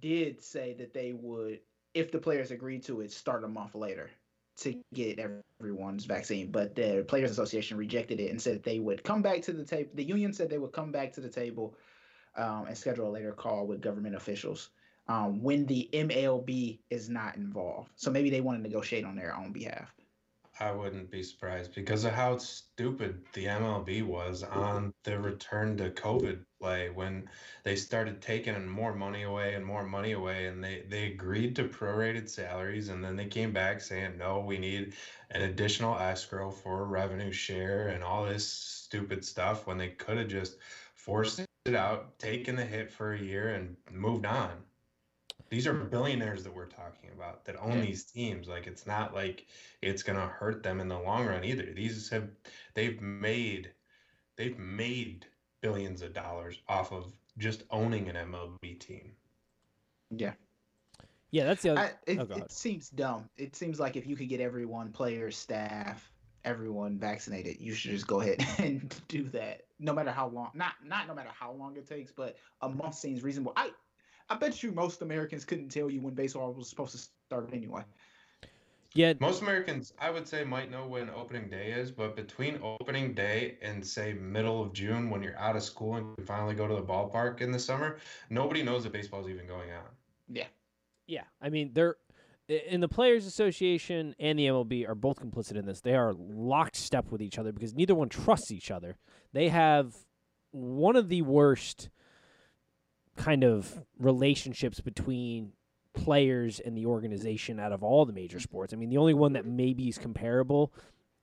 did 0.00 0.42
say 0.42 0.74
that 0.78 0.94
they 0.94 1.12
would 1.12 1.60
if 1.94 2.10
the 2.12 2.18
players 2.18 2.50
agreed 2.50 2.82
to 2.84 3.00
it, 3.00 3.12
start 3.12 3.44
a 3.44 3.48
month 3.48 3.74
later 3.74 4.10
to 4.58 4.80
get 4.92 5.18
everyone's 5.60 6.04
vaccine. 6.04 6.50
But 6.50 6.74
the 6.74 7.04
Players 7.08 7.30
Association 7.30 7.76
rejected 7.76 8.20
it 8.20 8.30
and 8.30 8.40
said 8.40 8.62
they 8.62 8.78
would 8.78 9.02
come 9.02 9.22
back 9.22 9.42
to 9.42 9.52
the 9.52 9.64
table. 9.64 9.90
The 9.94 10.04
union 10.04 10.32
said 10.32 10.50
they 10.50 10.58
would 10.58 10.72
come 10.72 10.92
back 10.92 11.12
to 11.14 11.20
the 11.20 11.28
table 11.28 11.74
um, 12.36 12.66
and 12.66 12.76
schedule 12.76 13.08
a 13.08 13.10
later 13.10 13.32
call 13.32 13.66
with 13.66 13.80
government 13.80 14.14
officials 14.14 14.70
um, 15.08 15.42
when 15.42 15.66
the 15.66 15.88
MLB 15.92 16.78
is 16.90 17.08
not 17.08 17.36
involved. 17.36 17.90
So 17.96 18.10
maybe 18.10 18.30
they 18.30 18.40
want 18.40 18.58
to 18.58 18.62
negotiate 18.62 19.04
on 19.04 19.16
their 19.16 19.34
own 19.34 19.52
behalf. 19.52 19.92
I 20.60 20.72
wouldn't 20.72 21.10
be 21.10 21.22
surprised 21.22 21.74
because 21.74 22.04
of 22.04 22.12
how 22.12 22.36
stupid 22.36 23.24
the 23.32 23.46
MLB 23.46 24.02
was 24.02 24.42
on 24.42 24.92
the 25.04 25.18
return 25.18 25.78
to 25.78 25.88
COVID 25.88 26.44
play 26.60 26.90
when 26.90 27.30
they 27.64 27.76
started 27.76 28.20
taking 28.20 28.68
more 28.68 28.94
money 28.94 29.22
away 29.22 29.54
and 29.54 29.64
more 29.64 29.84
money 29.84 30.12
away 30.12 30.48
and 30.48 30.62
they, 30.62 30.84
they 30.86 31.06
agreed 31.06 31.56
to 31.56 31.64
prorated 31.64 32.28
salaries 32.28 32.90
and 32.90 33.02
then 33.02 33.16
they 33.16 33.24
came 33.24 33.52
back 33.52 33.80
saying 33.80 34.18
no 34.18 34.40
we 34.40 34.58
need 34.58 34.92
an 35.30 35.42
additional 35.42 35.98
escrow 35.98 36.50
for 36.50 36.84
revenue 36.84 37.32
share 37.32 37.88
and 37.88 38.04
all 38.04 38.26
this 38.26 38.46
stupid 38.46 39.24
stuff 39.24 39.66
when 39.66 39.78
they 39.78 39.88
could 39.88 40.18
have 40.18 40.28
just 40.28 40.58
forced 40.94 41.40
it 41.64 41.74
out 41.74 42.18
taken 42.18 42.54
the 42.54 42.64
hit 42.64 42.92
for 42.92 43.14
a 43.14 43.18
year 43.18 43.54
and 43.54 43.76
moved 43.90 44.26
on 44.26 44.50
these 45.50 45.66
are 45.66 45.74
billionaires 45.74 46.44
that 46.44 46.54
we're 46.54 46.66
talking 46.66 47.10
about 47.14 47.44
that 47.44 47.60
own 47.60 47.78
yeah. 47.78 47.80
these 47.80 48.04
teams. 48.04 48.48
Like 48.48 48.66
it's 48.66 48.86
not 48.86 49.12
like 49.12 49.46
it's 49.82 50.02
gonna 50.02 50.26
hurt 50.26 50.62
them 50.62 50.80
in 50.80 50.88
the 50.88 50.98
long 50.98 51.26
run 51.26 51.44
either. 51.44 51.72
These 51.74 52.08
have 52.10 52.28
they've 52.74 53.00
made 53.02 53.72
they've 54.36 54.58
made 54.58 55.26
billions 55.60 56.02
of 56.02 56.14
dollars 56.14 56.60
off 56.68 56.92
of 56.92 57.12
just 57.36 57.64
owning 57.70 58.08
an 58.08 58.16
MLB 58.16 58.78
team. 58.78 59.12
Yeah. 60.10 60.32
Yeah, 61.32 61.44
that's 61.44 61.62
the 61.62 61.70
other. 61.70 61.80
I, 61.80 61.90
it, 62.06 62.18
oh, 62.18 62.36
it 62.36 62.50
seems 62.50 62.90
dumb. 62.90 63.28
It 63.36 63.54
seems 63.54 63.78
like 63.78 63.96
if 63.96 64.06
you 64.06 64.16
could 64.16 64.28
get 64.28 64.40
everyone, 64.40 64.90
players, 64.90 65.36
staff, 65.36 66.10
everyone 66.44 66.98
vaccinated, 66.98 67.60
you 67.60 67.72
should 67.72 67.92
just 67.92 68.06
go 68.06 68.20
ahead 68.20 68.44
and 68.58 68.94
do 69.08 69.28
that. 69.30 69.62
No 69.78 69.92
matter 69.92 70.10
how 70.10 70.28
long, 70.28 70.50
not 70.54 70.74
not 70.84 71.06
no 71.06 71.14
matter 71.14 71.30
how 71.32 71.52
long 71.52 71.76
it 71.76 71.88
takes, 71.88 72.12
but 72.12 72.36
a 72.62 72.68
month 72.68 72.96
seems 72.96 73.22
reasonable. 73.22 73.52
I 73.56 73.70
I 74.30 74.36
bet 74.36 74.62
you 74.62 74.70
most 74.70 75.02
Americans 75.02 75.44
couldn't 75.44 75.68
tell 75.68 75.90
you 75.90 76.00
when 76.00 76.14
baseball 76.14 76.52
was 76.52 76.68
supposed 76.68 76.92
to 76.92 76.98
start 76.98 77.50
anyway. 77.52 77.82
Yeah, 78.94 79.12
most 79.20 79.42
Americans, 79.42 79.92
I 80.00 80.10
would 80.10 80.26
say, 80.26 80.42
might 80.42 80.70
know 80.70 80.86
when 80.86 81.10
opening 81.10 81.48
day 81.48 81.70
is, 81.70 81.92
but 81.92 82.16
between 82.16 82.58
opening 82.62 83.14
day 83.14 83.56
and 83.62 83.86
say 83.86 84.14
middle 84.14 84.62
of 84.62 84.72
June, 84.72 85.10
when 85.10 85.22
you're 85.22 85.38
out 85.38 85.54
of 85.54 85.62
school 85.62 85.94
and 85.94 86.06
you 86.18 86.24
finally 86.24 86.54
go 86.54 86.66
to 86.66 86.74
the 86.74 86.82
ballpark 86.82 87.40
in 87.40 87.52
the 87.52 87.58
summer, 87.58 87.98
nobody 88.30 88.62
knows 88.62 88.82
that 88.82 88.92
baseball 88.92 89.20
is 89.20 89.28
even 89.28 89.46
going 89.46 89.70
on. 89.70 89.84
Yeah, 90.28 90.48
yeah. 91.06 91.22
I 91.40 91.50
mean, 91.50 91.70
they're 91.72 91.96
in 92.48 92.80
the 92.80 92.88
Players 92.88 93.26
Association 93.26 94.14
and 94.18 94.38
the 94.38 94.46
MLB 94.46 94.88
are 94.88 94.96
both 94.96 95.20
complicit 95.20 95.56
in 95.56 95.66
this. 95.66 95.80
They 95.80 95.94
are 95.94 96.12
locked 96.12 96.76
step 96.76 97.12
with 97.12 97.22
each 97.22 97.38
other 97.38 97.52
because 97.52 97.74
neither 97.74 97.94
one 97.94 98.08
trusts 98.08 98.50
each 98.50 98.72
other. 98.72 98.96
They 99.32 99.48
have 99.50 99.94
one 100.50 100.96
of 100.96 101.08
the 101.08 101.22
worst 101.22 101.90
kind 103.20 103.44
of 103.44 103.78
relationships 103.98 104.80
between 104.80 105.52
players 105.92 106.58
and 106.58 106.74
the 106.76 106.86
organization 106.86 107.60
out 107.60 107.70
of 107.72 107.82
all 107.82 108.06
the 108.06 108.12
major 108.12 108.40
sports. 108.40 108.72
I 108.72 108.76
mean, 108.76 108.88
the 108.88 108.96
only 108.96 109.12
one 109.14 109.34
that 109.34 109.44
maybe 109.44 109.88
is 109.88 109.98
comparable, 109.98 110.72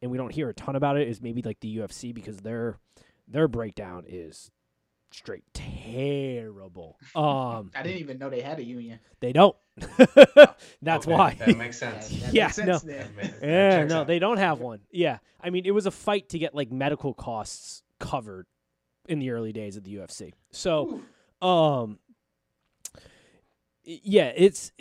and 0.02 0.12
we 0.12 0.18
don't 0.18 0.32
hear 0.32 0.48
a 0.50 0.54
ton 0.54 0.76
about 0.76 0.98
it, 0.98 1.08
is 1.08 1.22
maybe 1.22 1.42
like 1.42 1.60
the 1.60 1.78
UFC 1.78 2.14
because 2.14 2.38
their 2.38 2.78
their 3.28 3.48
breakdown 3.48 4.04
is 4.08 4.52
straight 5.12 5.44
terrible. 5.54 6.98
Um, 7.16 7.72
I 7.76 7.82
didn't 7.84 8.00
even 8.00 8.20
know 8.20 8.30
they 8.30 8.42
had 8.42 8.60
a 8.60 8.64
union. 8.64 9.00
they 9.22 9.34
don't. 9.34 9.56
That's 10.82 11.08
Okay, 11.08 11.12
why. 11.12 11.34
That 11.40 11.58
makes 11.58 11.78
sense. 11.80 12.10
That, 12.10 12.20
that 12.22 12.34
Yeah, 12.34 12.44
makes 12.46 12.56
sense 12.58 12.84
no. 12.84 12.92
then. 12.92 12.98
That 13.00 13.16
ma- 13.16 13.40
that 13.40 13.48
Yeah, 13.48 13.84
no, 13.86 14.02
out. 14.02 14.08
they 14.08 14.20
don't 14.20 14.38
have 14.38 14.60
one. 14.60 14.82
Yeah, 14.92 15.18
I 15.42 15.50
mean, 15.50 15.66
it 15.66 15.72
was 15.72 15.86
a 15.86 15.92
fight 15.92 16.30
to 16.30 16.40
get 16.40 16.54
like 16.54 16.72
medical 16.72 17.14
costs 17.14 17.82
covered 18.00 18.46
in 19.08 19.20
the 19.20 19.32
early 19.32 19.52
days 19.54 19.78
of 19.78 19.84
the 19.84 19.96
UFC. 19.96 20.34
So, 20.52 21.02
um, 21.42 22.00
yeah, 23.84 24.32
it's 24.36 24.72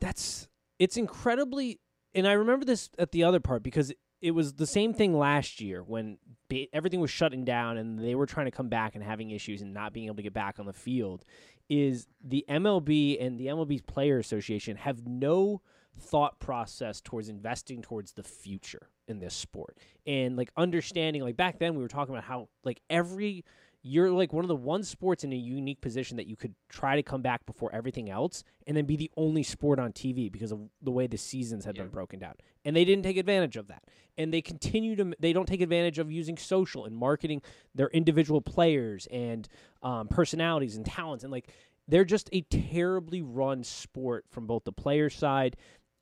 that's 0.00 0.48
it's 0.78 0.96
incredibly, 0.96 1.80
and 2.14 2.26
I 2.26 2.32
remember 2.32 2.64
this 2.64 2.90
at 2.98 3.12
the 3.12 3.24
other 3.24 3.40
part 3.40 3.62
because 3.62 3.90
it, 3.90 3.98
it 4.20 4.30
was 4.32 4.54
the 4.54 4.66
same 4.66 4.94
thing 4.94 5.18
last 5.18 5.60
year 5.60 5.82
when 5.82 6.18
ba- 6.48 6.66
everything 6.72 7.00
was 7.00 7.10
shutting 7.10 7.44
down 7.44 7.76
and 7.76 7.98
they 7.98 8.14
were 8.14 8.26
trying 8.26 8.46
to 8.46 8.52
come 8.52 8.68
back 8.68 8.94
and 8.94 9.02
having 9.02 9.30
issues 9.30 9.62
and 9.62 9.74
not 9.74 9.92
being 9.92 10.06
able 10.06 10.16
to 10.16 10.22
get 10.22 10.32
back 10.32 10.58
on 10.58 10.66
the 10.66 10.72
field. 10.72 11.24
Is 11.68 12.06
the 12.22 12.44
MLB 12.48 13.24
and 13.24 13.38
the 13.38 13.46
MLB's 13.46 13.82
Player 13.82 14.18
Association 14.18 14.76
have 14.76 15.06
no 15.06 15.62
thought 15.98 16.38
process 16.38 17.00
towards 17.00 17.28
investing 17.28 17.82
towards 17.82 18.12
the 18.12 18.22
future 18.22 18.88
in 19.08 19.18
this 19.18 19.34
sport 19.34 19.76
and 20.06 20.36
like 20.36 20.50
understanding 20.56 21.22
like 21.22 21.36
back 21.36 21.58
then 21.58 21.74
we 21.74 21.82
were 21.82 21.88
talking 21.88 22.14
about 22.14 22.24
how 22.24 22.48
like 22.64 22.80
every 22.88 23.44
you're 23.84 24.10
like 24.10 24.32
one 24.32 24.44
of 24.44 24.48
the 24.48 24.54
one 24.56 24.84
sports 24.84 25.24
in 25.24 25.32
a 25.32 25.36
unique 25.36 25.80
position 25.80 26.16
that 26.16 26.26
you 26.26 26.36
could 26.36 26.54
try 26.68 26.94
to 26.94 27.02
come 27.02 27.20
back 27.20 27.44
before 27.46 27.74
everything 27.74 28.08
else 28.08 28.44
and 28.66 28.76
then 28.76 28.84
be 28.84 28.96
the 28.96 29.10
only 29.16 29.42
sport 29.42 29.80
on 29.80 29.92
TV 29.92 30.30
because 30.30 30.52
of 30.52 30.60
the 30.80 30.90
way 30.92 31.06
the 31.08 31.16
seasons 31.18 31.64
had 31.64 31.76
Yeah. 31.76 31.82
been 31.82 31.90
broken 31.90 32.20
down. 32.20 32.34
And 32.64 32.76
they 32.76 32.84
didn't 32.84 33.02
take 33.02 33.16
advantage 33.16 33.56
of 33.56 33.66
that. 33.68 33.82
And 34.16 34.32
they 34.32 34.40
continue 34.40 34.94
to 34.96 35.14
they 35.18 35.32
don't 35.32 35.46
take 35.46 35.60
advantage 35.60 35.98
of 35.98 36.12
using 36.12 36.36
social 36.36 36.84
and 36.84 36.96
marketing 36.96 37.42
their 37.74 37.88
individual 37.88 38.40
players 38.40 39.06
and 39.10 39.48
um, 39.82 40.06
personalities 40.06 40.76
and 40.76 40.86
talents 40.86 41.24
and 41.24 41.32
like 41.32 41.48
they're 41.88 42.04
just 42.04 42.28
a 42.32 42.42
terribly 42.42 43.20
run 43.20 43.64
sport 43.64 44.24
from 44.30 44.46
both 44.46 44.62
the 44.64 44.72
player 44.72 45.10
side 45.10 45.56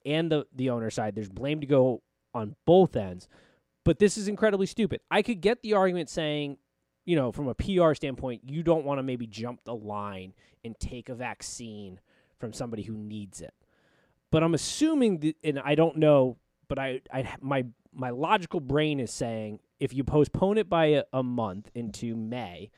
and 0.04 0.30
the 0.30 0.46
the 0.54 0.68
owner 0.68 0.90
side. 0.90 1.14
There's 1.14 1.30
blame 1.30 1.60
to 1.62 1.66
go 1.66 2.02
on 2.34 2.56
both 2.66 2.94
ends. 2.94 3.26
But 3.84 3.98
this 3.98 4.18
is 4.18 4.28
incredibly 4.28 4.66
stupid. 4.66 5.00
I 5.10 5.22
could 5.22 5.40
get 5.40 5.62
the 5.62 5.72
argument 5.72 6.10
saying, 6.10 6.58
you 7.04 7.16
know, 7.16 7.32
from 7.32 7.48
a 7.48 7.54
PR 7.54 7.94
standpoint, 7.94 8.42
you 8.46 8.62
don't 8.62 8.84
want 8.84 8.98
to 8.98 9.02
maybe 9.02 9.26
jump 9.26 9.64
the 9.64 9.74
line 9.74 10.34
and 10.64 10.78
take 10.78 11.08
a 11.08 11.14
vaccine 11.14 12.00
from 12.38 12.52
somebody 12.52 12.82
who 12.82 12.96
needs 12.96 13.40
it. 13.40 13.54
But 14.30 14.42
I'm 14.42 14.54
assuming 14.54 15.18
that, 15.18 15.36
and 15.42 15.58
I 15.58 15.74
don't 15.74 15.96
know, 15.96 16.36
but 16.68 16.78
I, 16.78 17.00
I 17.12 17.34
my 17.40 17.66
my 17.92 18.10
logical 18.10 18.60
brain 18.60 19.00
is 19.00 19.12
saying 19.12 19.58
if 19.80 19.92
you 19.92 20.04
postpone 20.04 20.58
it 20.58 20.68
by 20.68 20.86
a, 20.86 21.04
a 21.12 21.22
month 21.22 21.70
into 21.74 22.14
May, 22.14 22.70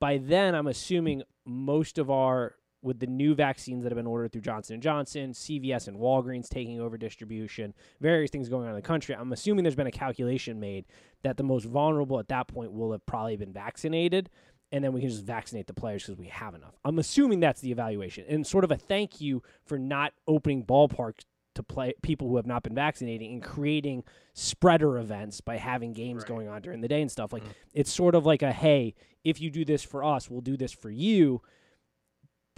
by 0.00 0.18
then 0.18 0.54
I'm 0.54 0.66
assuming 0.66 1.22
most 1.46 1.98
of 1.98 2.10
our 2.10 2.56
with 2.82 3.00
the 3.00 3.06
new 3.06 3.34
vaccines 3.34 3.82
that 3.82 3.90
have 3.90 3.96
been 3.96 4.06
ordered 4.06 4.30
through 4.32 4.42
Johnson 4.42 4.74
and 4.74 4.82
Johnson, 4.82 5.32
CVS 5.32 5.88
and 5.88 5.96
Walgreens 5.98 6.48
taking 6.48 6.80
over 6.80 6.96
distribution, 6.96 7.74
various 8.00 8.30
things 8.30 8.48
going 8.48 8.64
on 8.64 8.70
in 8.70 8.76
the 8.76 8.82
country. 8.82 9.14
I'm 9.16 9.32
assuming 9.32 9.64
there's 9.64 9.74
been 9.74 9.86
a 9.88 9.90
calculation 9.92 10.60
made 10.60 10.84
that 11.22 11.36
the 11.36 11.42
most 11.42 11.64
vulnerable 11.64 12.18
at 12.20 12.28
that 12.28 12.46
point 12.48 12.72
will 12.72 12.92
have 12.92 13.04
probably 13.04 13.36
been 13.36 13.52
vaccinated, 13.52 14.30
and 14.70 14.84
then 14.84 14.92
we 14.92 15.00
can 15.00 15.08
just 15.10 15.24
vaccinate 15.24 15.66
the 15.66 15.74
players 15.74 16.04
because 16.04 16.18
we 16.18 16.26
have 16.28 16.54
enough. 16.54 16.78
I'm 16.84 16.98
assuming 16.98 17.40
that's 17.40 17.60
the 17.60 17.72
evaluation, 17.72 18.24
and 18.28 18.46
sort 18.46 18.62
of 18.64 18.70
a 18.70 18.76
thank 18.76 19.20
you 19.20 19.42
for 19.64 19.78
not 19.78 20.12
opening 20.28 20.64
ballparks 20.64 21.24
to 21.54 21.62
play 21.64 21.92
people 22.02 22.28
who 22.28 22.36
have 22.36 22.46
not 22.46 22.62
been 22.62 22.74
vaccinating 22.76 23.32
and 23.32 23.42
creating 23.42 24.04
spreader 24.34 24.98
events 24.98 25.40
by 25.40 25.56
having 25.56 25.92
games 25.92 26.22
Right. 26.22 26.28
going 26.28 26.48
on 26.48 26.62
during 26.62 26.80
the 26.82 26.86
day 26.86 27.02
and 27.02 27.10
stuff. 27.10 27.32
Like 27.32 27.42
Mhm. 27.42 27.52
it's 27.74 27.92
sort 27.92 28.14
of 28.14 28.24
like 28.24 28.42
a 28.42 28.52
hey, 28.52 28.94
if 29.24 29.40
you 29.40 29.50
do 29.50 29.64
this 29.64 29.82
for 29.82 30.04
us, 30.04 30.30
we'll 30.30 30.40
do 30.40 30.56
this 30.56 30.70
for 30.70 30.90
you. 30.90 31.42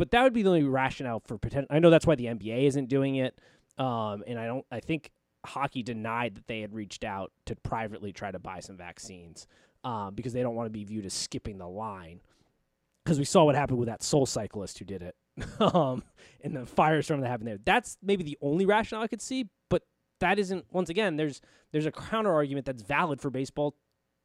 But 0.01 0.13
that 0.13 0.23
would 0.23 0.33
be 0.33 0.41
the 0.43 0.49
only 0.49 0.63
rationale 0.65 1.21
for 1.27 1.37
potential. 1.37 1.67
I 1.69 1.79
know 1.79 1.91
that's 1.91 2.07
why 2.07 2.15
the 2.15 2.25
NBA 2.25 2.65
isn't 2.69 2.89
doing 2.89 3.17
it, 3.17 3.39
um, 3.77 4.25
and 4.27 4.39
I 4.41 4.47
don't. 4.47 4.65
I 4.73 4.81
think 4.81 5.11
hockey 5.45 5.83
denied 5.83 6.37
that 6.37 6.47
they 6.47 6.63
had 6.63 6.73
reached 6.73 7.05
out 7.05 7.33
to 7.45 7.55
privately 7.57 8.11
try 8.11 8.31
to 8.31 8.39
buy 8.39 8.61
some 8.61 8.79
vaccines 8.79 9.47
um, 9.85 10.15
because 10.15 10.33
they 10.33 10.41
don't 10.41 10.55
want 10.55 10.65
to 10.69 10.71
be 10.71 10.85
viewed 10.85 11.05
as 11.05 11.13
skipping 11.13 11.59
the 11.59 11.69
line. 11.69 12.23
Because 13.05 13.19
we 13.19 13.27
saw 13.27 13.45
what 13.45 13.55
happened 13.55 13.79
with 13.79 13.89
that 13.89 14.03
soul 14.03 14.25
cyclist 14.25 14.79
who 14.79 14.87
did 14.87 15.03
it, 15.03 15.15
um, 15.61 16.03
and 16.43 16.57
the 16.57 16.61
firestorm 16.61 17.21
that 17.21 17.29
happened 17.29 17.49
there. 17.49 17.59
That's 17.63 17.99
maybe 18.03 18.25
the 18.25 18.39
only 18.41 18.65
rationale 18.65 19.05
I 19.05 19.07
could 19.07 19.21
see, 19.21 19.51
but 19.69 19.83
that 20.21 20.39
isn't. 20.39 20.65
Once 20.73 20.89
again, 20.89 21.17
there's 21.17 21.43
there's 21.73 21.85
a 21.85 21.93
counter 21.93 22.33
argument 22.33 22.65
that's 22.65 22.81
valid 22.83 23.21
for 23.21 23.29
baseball 23.29 23.75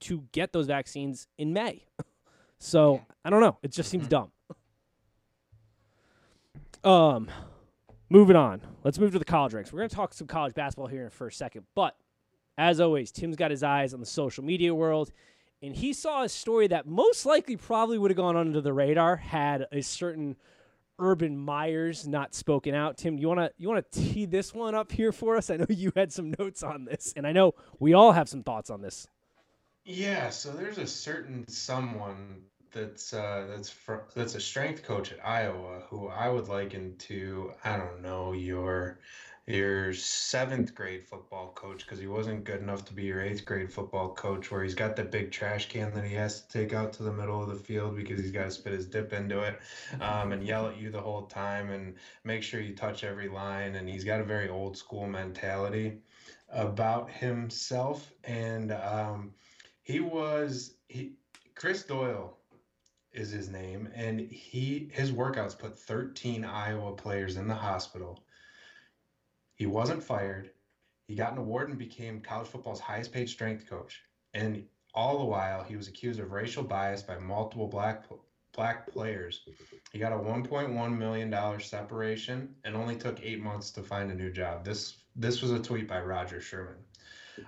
to 0.01 0.23
get 0.31 0.53
those 0.53 0.67
vaccines 0.67 1.27
in 1.37 1.51
May. 1.51 1.83
so 2.59 2.93
Yeah. 2.93 3.01
I 3.25 3.29
don't 3.29 3.41
know. 3.41 3.57
It 3.61 3.71
just 3.73 3.89
seems 3.89 4.05
Mhm. 4.05 4.09
dumb. 4.09 4.31
Um, 6.85 7.29
moving 8.09 8.35
on. 8.35 8.61
Let's 8.83 8.99
move 8.99 9.11
to 9.13 9.19
the 9.19 9.25
college 9.25 9.53
ranks. 9.53 9.73
We're 9.73 9.79
going 9.79 9.89
to 9.89 9.95
talk 9.95 10.13
some 10.13 10.27
college 10.27 10.53
basketball 10.53 10.87
here 10.87 11.03
in 11.03 11.09
for 11.09 11.27
a 11.27 11.31
second, 11.31 11.65
but 11.73 11.97
as 12.57 12.79
always, 12.79 13.11
Tim's 13.11 13.35
got 13.35 13.51
his 13.51 13.63
eyes 13.63 13.93
on 13.93 13.99
the 13.99 14.05
social 14.05 14.43
media 14.43 14.73
world, 14.73 15.11
and 15.61 15.75
he 15.75 15.93
saw 15.93 16.23
a 16.23 16.29
story 16.29 16.67
that 16.67 16.85
most 16.85 17.25
likely 17.25 17.57
probably 17.57 17.97
would 17.97 18.11
have 18.11 18.17
gone 18.17 18.37
under 18.37 18.61
the 18.61 18.71
radar 18.71 19.15
had 19.15 19.67
a 19.71 19.81
certain 19.81 20.35
Urban 20.99 21.37
Meyers 21.37 22.07
not 22.07 22.33
spoken 22.33 22.73
out. 22.75 22.97
Tim, 22.97 23.17
you 23.17 23.27
want 23.27 23.39
to 23.39 23.51
you 23.57 23.67
want 23.67 23.91
to 23.91 23.99
tee 23.99 24.25
this 24.25 24.53
one 24.53 24.75
up 24.75 24.91
here 24.91 25.11
for 25.11 25.35
us? 25.35 25.49
I 25.49 25.57
know 25.57 25.65
you 25.69 25.91
had 25.95 26.13
some 26.13 26.33
notes 26.37 26.63
on 26.63 26.85
this, 26.85 27.13
and 27.17 27.25
I 27.25 27.31
know 27.31 27.53
we 27.79 27.93
all 27.93 28.11
have 28.11 28.29
some 28.29 28.43
thoughts 28.43 28.69
on 28.69 28.81
this. 28.81 29.07
Yeah, 29.83 30.29
so 30.29 30.51
there's 30.51 30.77
a 30.77 30.87
certain 30.87 31.47
someone 31.47 32.43
that's 32.75 33.13
uh, 33.13 33.47
that's 33.49 33.69
fr 33.69 33.95
that's 34.15 34.35
a 34.35 34.39
strength 34.39 34.83
coach 34.83 35.11
at 35.11 35.25
Iowa 35.25 35.81
who 35.89 36.07
I 36.07 36.27
would 36.27 36.49
liken 36.49 36.95
to 36.99 37.51
I 37.63 37.77
don't 37.77 38.01
know 38.01 38.33
your 38.33 38.99
your 39.47 39.93
seventh 39.93 40.75
grade 40.75 41.05
football 41.07 41.51
coach 41.55 41.85
because 41.85 41.99
he 41.99 42.07
wasn't 42.07 42.43
good 42.43 42.61
enough 42.61 42.83
to 42.85 42.93
be 42.93 43.03
your 43.03 43.21
eighth 43.21 43.45
grade 43.45 43.71
football 43.71 44.09
coach 44.09 44.51
where 44.51 44.63
he's 44.63 44.75
got 44.75 44.95
the 44.95 45.03
big 45.03 45.31
trash 45.31 45.69
can 45.69 45.93
that 45.93 46.03
he 46.03 46.15
has 46.15 46.41
to 46.41 46.47
take 46.49 46.73
out 46.73 46.91
to 46.93 47.03
the 47.03 47.11
middle 47.11 47.41
of 47.41 47.49
the 47.49 47.55
field 47.63 47.95
because 47.95 48.19
he's 48.19 48.31
got 48.31 48.45
to 48.45 48.51
spit 48.51 48.73
his 48.73 48.87
dip 48.87 49.13
into 49.13 49.41
it 49.41 49.59
um, 50.01 50.31
and 50.31 50.43
yell 50.43 50.67
at 50.67 50.77
you 50.77 50.89
the 50.89 50.99
whole 50.99 51.27
time 51.27 51.69
and 51.69 51.93
make 52.23 52.43
sure 52.43 52.59
you 52.59 52.75
touch 52.75 53.03
every 53.03 53.29
line 53.29 53.75
and 53.75 53.87
he's 53.87 54.03
got 54.03 54.19
a 54.19 54.25
very 54.25 54.49
old 54.49 54.75
school 54.75 55.07
mentality 55.07 55.93
about 56.49 57.09
himself 57.09 58.11
and 58.23 58.71
um, 58.71 59.31
he 59.83 59.99
was 59.99 60.73
he 60.89 61.13
Chris 61.53 61.83
Doyle 61.83 62.35
is 63.15 63.31
his 63.31 63.49
name 63.49 63.89
and 63.95 64.19
he 64.19 64.89
his 64.91 65.11
workouts 65.11 65.57
put 65.57 65.79
13 65.79 66.43
Iowa 66.43 66.93
players 66.93 67.37
in 67.37 67.47
the 67.47 67.55
hospital. 67.55 68.23
He 69.55 69.65
wasn't 69.65 70.03
fired. 70.03 70.51
He 71.07 71.15
got 71.15 71.31
an 71.31 71.37
award 71.37 71.69
and 71.69 71.77
became 71.77 72.21
college 72.21 72.47
football's 72.47 72.79
highest 72.79 73.13
paid 73.13 73.29
strength 73.29 73.69
coach. 73.69 74.01
And 74.33 74.65
all 74.93 75.17
the 75.19 75.25
while 75.25 75.63
he 75.63 75.75
was 75.75 75.87
accused 75.87 76.19
of 76.19 76.31
racial 76.31 76.63
bias 76.63 77.01
by 77.01 77.17
multiple 77.17 77.67
black 77.67 78.05
black 78.53 78.91
players. 78.91 79.41
He 79.91 79.99
got 79.99 80.13
a 80.13 80.15
1.1 80.15 80.97
million 80.97 81.29
dollar 81.29 81.59
separation 81.59 82.55
and 82.63 82.75
only 82.75 82.95
took 82.95 83.21
8 83.21 83.41
months 83.41 83.71
to 83.71 83.83
find 83.83 84.11
a 84.11 84.15
new 84.15 84.31
job. 84.31 84.63
This 84.63 84.97
this 85.15 85.41
was 85.41 85.51
a 85.51 85.59
tweet 85.59 85.87
by 85.87 86.01
Roger 86.01 86.41
Sherman. 86.41 86.77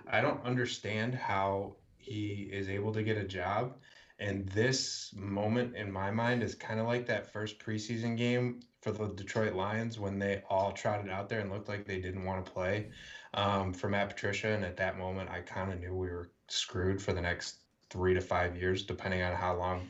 I 0.08 0.22
don't 0.22 0.44
understand 0.46 1.16
how 1.16 1.76
he 1.98 2.50
is 2.52 2.70
able 2.70 2.94
to 2.94 3.04
get 3.04 3.18
a 3.18 3.24
job. 3.24 3.76
And 4.20 4.48
this 4.50 5.14
moment 5.16 5.76
in 5.76 5.92
my 5.92 6.10
mind 6.10 6.42
is 6.42 6.56
kind 6.56 6.80
of 6.80 6.88
like 6.88 7.06
that 7.06 7.32
first 7.32 7.60
preseason 7.60 8.18
game 8.18 8.62
for 8.82 8.92
the 8.92 9.08
Detroit 9.10 9.54
Lions 9.54 10.00
when 10.00 10.18
they 10.18 10.42
all 10.50 10.72
trotted 10.72 11.10
out 11.10 11.30
there 11.30 11.40
and 11.40 11.52
looked 11.52 11.70
like 11.70 11.86
they 11.86 12.00
didn't 12.00 12.26
want 12.26 12.44
to 12.44 12.52
play 12.52 12.90
um, 13.36 13.74
for 13.74 13.90
Matt 13.90 14.10
Patricia. 14.10 14.50
And 14.50 14.66
at 14.66 14.78
that 14.78 14.98
moment, 14.98 15.30
I 15.30 15.42
kind 15.42 15.72
of 15.72 15.80
knew 15.80 15.94
we 15.94 16.08
were 16.08 16.32
screwed 16.48 17.02
for 17.02 17.14
the 17.14 17.22
next 17.22 17.60
three 17.90 18.14
to 18.14 18.22
five 18.22 18.58
years, 18.58 18.84
depending 18.84 19.22
on 19.22 19.36
how 19.36 19.56
long 19.56 19.88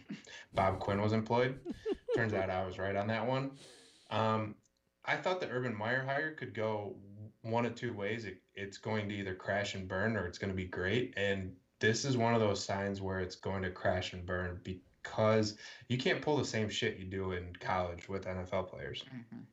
Bob 0.53 0.79
Quinn 0.79 1.01
was 1.01 1.13
employed. 1.13 1.59
Turns 2.15 2.33
out 2.33 2.49
I 2.49 2.65
was 2.65 2.77
right 2.77 2.95
on 2.95 3.07
that 3.07 3.25
one. 3.25 3.51
Um, 4.09 4.55
I 5.05 5.15
thought 5.15 5.39
the 5.39 5.49
Urban 5.49 5.75
Meyer 5.75 6.03
hire 6.03 6.31
could 6.31 6.53
go 6.53 6.95
one 7.41 7.65
of 7.65 7.75
two 7.75 7.93
ways. 7.93 8.25
It, 8.25 8.41
it's 8.55 8.77
going 8.77 9.07
to 9.09 9.15
either 9.15 9.35
crash 9.35 9.75
and 9.75 9.87
burn 9.87 10.17
or 10.17 10.25
it's 10.27 10.37
going 10.37 10.51
to 10.51 10.55
be 10.55 10.65
great. 10.65 11.13
And 11.15 11.53
this 11.79 12.05
is 12.05 12.17
one 12.17 12.33
of 12.33 12.39
those 12.41 12.63
signs 12.63 13.01
where 13.01 13.19
it's 13.19 13.35
going 13.35 13.63
to 13.63 13.71
crash 13.71 14.13
and 14.13 14.25
burn 14.25 14.59
because 14.63 15.57
you 15.89 15.97
can't 15.97 16.21
pull 16.21 16.37
the 16.37 16.45
same 16.45 16.69
shit 16.69 16.97
you 16.97 17.05
do 17.05 17.31
in 17.33 17.55
college 17.59 18.09
with 18.09 18.25
NFL 18.25 18.69
players. 18.69 19.03
Mhm. 19.13 19.43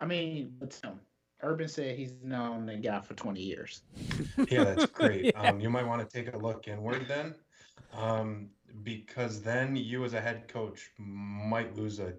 I 0.00 0.06
mean, 0.06 0.54
Tim, 0.68 1.00
Urban 1.42 1.68
said 1.68 1.96
he's 1.96 2.12
known 2.22 2.66
the 2.66 2.76
guy 2.76 3.00
for 3.00 3.14
20 3.14 3.40
years. 3.40 3.82
Yeah, 4.50 4.64
that's 4.64 4.86
great. 4.86 5.24
Yeah. 5.34 5.40
Um, 5.40 5.60
you 5.60 5.70
might 5.70 5.86
want 5.86 6.08
to 6.08 6.16
take 6.16 6.32
a 6.32 6.38
look 6.38 6.68
inward 6.68 7.06
then, 7.08 7.34
um, 7.92 8.50
because 8.84 9.42
then 9.42 9.74
you 9.74 10.04
as 10.04 10.14
a 10.14 10.20
head 10.20 10.46
coach 10.48 10.90
might 10.98 11.76
lose 11.76 11.98
a 11.98 12.14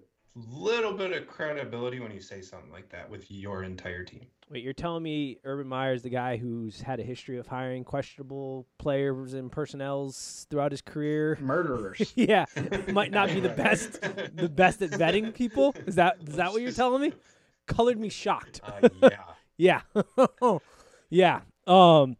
little 0.52 0.92
bit 0.92 1.12
of 1.12 1.26
credibility 1.26 2.00
when 2.00 2.12
you 2.12 2.20
say 2.20 2.40
something 2.40 2.70
like 2.70 2.88
that 2.90 3.08
with 3.08 3.30
your 3.30 3.64
entire 3.64 4.04
team. 4.04 4.26
Wait, 4.50 4.64
you're 4.64 4.72
telling 4.72 5.02
me 5.02 5.38
Urban 5.44 5.68
Meyer 5.68 5.92
is 5.92 6.02
the 6.02 6.10
guy 6.10 6.36
who's 6.36 6.80
had 6.80 6.98
a 6.98 7.04
history 7.04 7.38
of 7.38 7.46
hiring 7.46 7.84
questionable 7.84 8.66
players 8.78 9.32
and 9.34 9.50
personnels 9.52 10.46
throughout 10.50 10.72
his 10.72 10.82
career? 10.82 11.38
Murderers. 11.40 12.12
yeah, 12.16 12.46
might 12.92 13.12
not 13.12 13.28
be 13.28 13.38
the 13.38 13.48
best, 13.56 14.00
the 14.02 14.48
best 14.48 14.82
at 14.82 14.90
vetting 14.90 15.32
people. 15.32 15.74
Is 15.86 15.94
that 15.94 16.16
is 16.26 16.34
that 16.34 16.52
what 16.52 16.62
you're 16.62 16.72
telling 16.72 17.00
me? 17.00 17.12
Colored 17.66 18.00
me 18.00 18.08
shocked. 18.08 18.60
Uh, 18.64 18.88
yeah. 19.56 19.82
yeah, 19.96 20.58
yeah. 21.10 21.40
Um, 21.68 22.16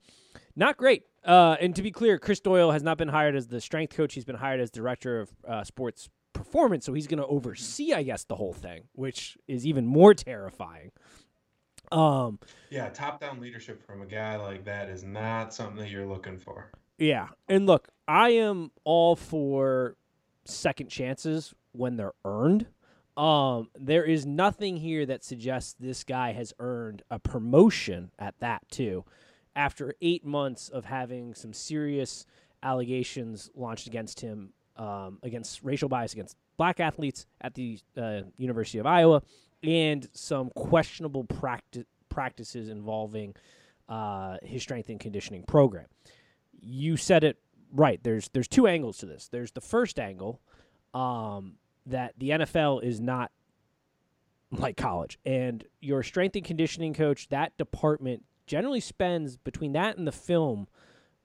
not 0.55 0.77
great. 0.77 1.03
Uh, 1.25 1.57
and 1.61 1.75
to 1.75 1.83
be 1.83 1.91
clear, 1.91 2.19
Chris 2.19 2.39
Doyle 2.39 2.71
has 2.71 2.83
not 2.83 2.97
been 2.97 3.09
hired 3.09 3.35
as 3.35 3.49
the 3.49 3.61
strength 3.61 3.97
coach. 3.97 4.15
He's 4.15 4.25
been 4.25 4.37
hired 4.37 4.61
as 4.61 4.71
director 4.71 5.21
of 5.21 5.31
uh, 5.47 5.65
sports 5.65 6.09
performance. 6.33 6.87
So 6.87 6.93
he's 6.93 7.07
going 7.07 7.21
to 7.21 7.27
oversee, 7.27 7.93
I 7.93 8.03
guess, 8.03 8.25
the 8.25 8.37
whole 8.37 8.53
thing, 8.53 8.85
which 8.93 9.37
is 9.49 9.67
even 9.67 9.87
more 9.87 10.15
terrifying. 10.15 10.93
Um, 11.93 12.39
yeah, 12.71 12.89
top 12.89 13.21
down 13.21 13.41
leadership 13.41 13.85
from 13.85 14.03
a 14.03 14.07
guy 14.07 14.37
like 14.37 14.65
that 14.65 14.89
is 14.89 15.03
not 15.03 15.53
something 15.53 15.77
that 15.77 15.91
you're 15.91 16.07
looking 16.07 16.39
for. 16.39 16.71
Yeah. 16.99 17.29
And 17.49 17.67
look, 17.67 17.89
I 18.07 18.31
am 18.31 18.71
all 18.85 19.17
for 19.17 19.97
second 20.45 20.89
chances 20.89 21.55
when 21.73 21.97
they're 21.97 22.13
earned. 22.25 22.67
Um, 23.17 23.69
there 23.75 24.05
is 24.05 24.25
nothing 24.25 24.77
here 24.77 25.05
that 25.07 25.25
suggests 25.25 25.75
this 25.79 26.05
guy 26.05 26.33
has 26.33 26.53
earned 26.59 27.03
a 27.11 27.19
promotion 27.19 28.13
at 28.19 28.39
that 28.41 28.63
too. 28.71 29.05
After 29.57 29.95
eight 30.01 30.25
months 30.25 30.69
of 30.69 30.85
having 30.85 31.35
some 31.35 31.53
serious 31.53 32.25
allegations 32.63 33.51
launched 33.55 33.87
against 33.87 34.21
him, 34.21 34.53
um, 34.81 35.19
against 35.23 35.63
racial 35.63 35.91
bias 35.91 36.15
against 36.15 36.37
black 36.57 36.81
athletes 36.81 37.27
at 37.43 37.55
the 37.55 37.79
uh, 37.97 38.23
University 38.39 38.79
of 38.79 38.87
Iowa, 38.87 39.23
and 39.63 40.09
some 40.15 40.51
questionable 40.57 41.25
practice 41.25 41.85
practices 42.09 42.69
involving 42.69 43.37
uh, 43.89 44.39
his 44.43 44.63
strength 44.63 44.89
and 44.89 44.99
conditioning 44.99 45.45
program. 45.45 45.85
You 46.61 46.97
said 46.97 47.23
it 47.25 47.39
right. 47.73 48.03
There's 48.03 48.31
there's 48.33 48.49
two 48.49 48.67
angles 48.67 48.99
to 48.99 49.07
this. 49.07 49.29
There's 49.29 49.53
the 49.53 49.61
first 49.61 50.01
angle 50.01 50.41
um, 50.95 51.57
that 51.85 52.15
the 52.19 52.31
NFL 52.31 52.83
is 52.83 53.01
not 53.01 53.31
like 54.51 54.79
college, 54.79 55.19
and 55.27 55.63
your 55.81 56.03
strength 56.03 56.37
and 56.37 56.45
conditioning 56.45 56.95
coach, 56.95 57.29
that 57.29 57.57
department 57.59 58.25
generally 58.47 58.81
spends 58.81 59.37
between 59.37 59.73
that 59.75 59.99
and 59.99 60.07
the 60.07 60.13
film 60.13 60.67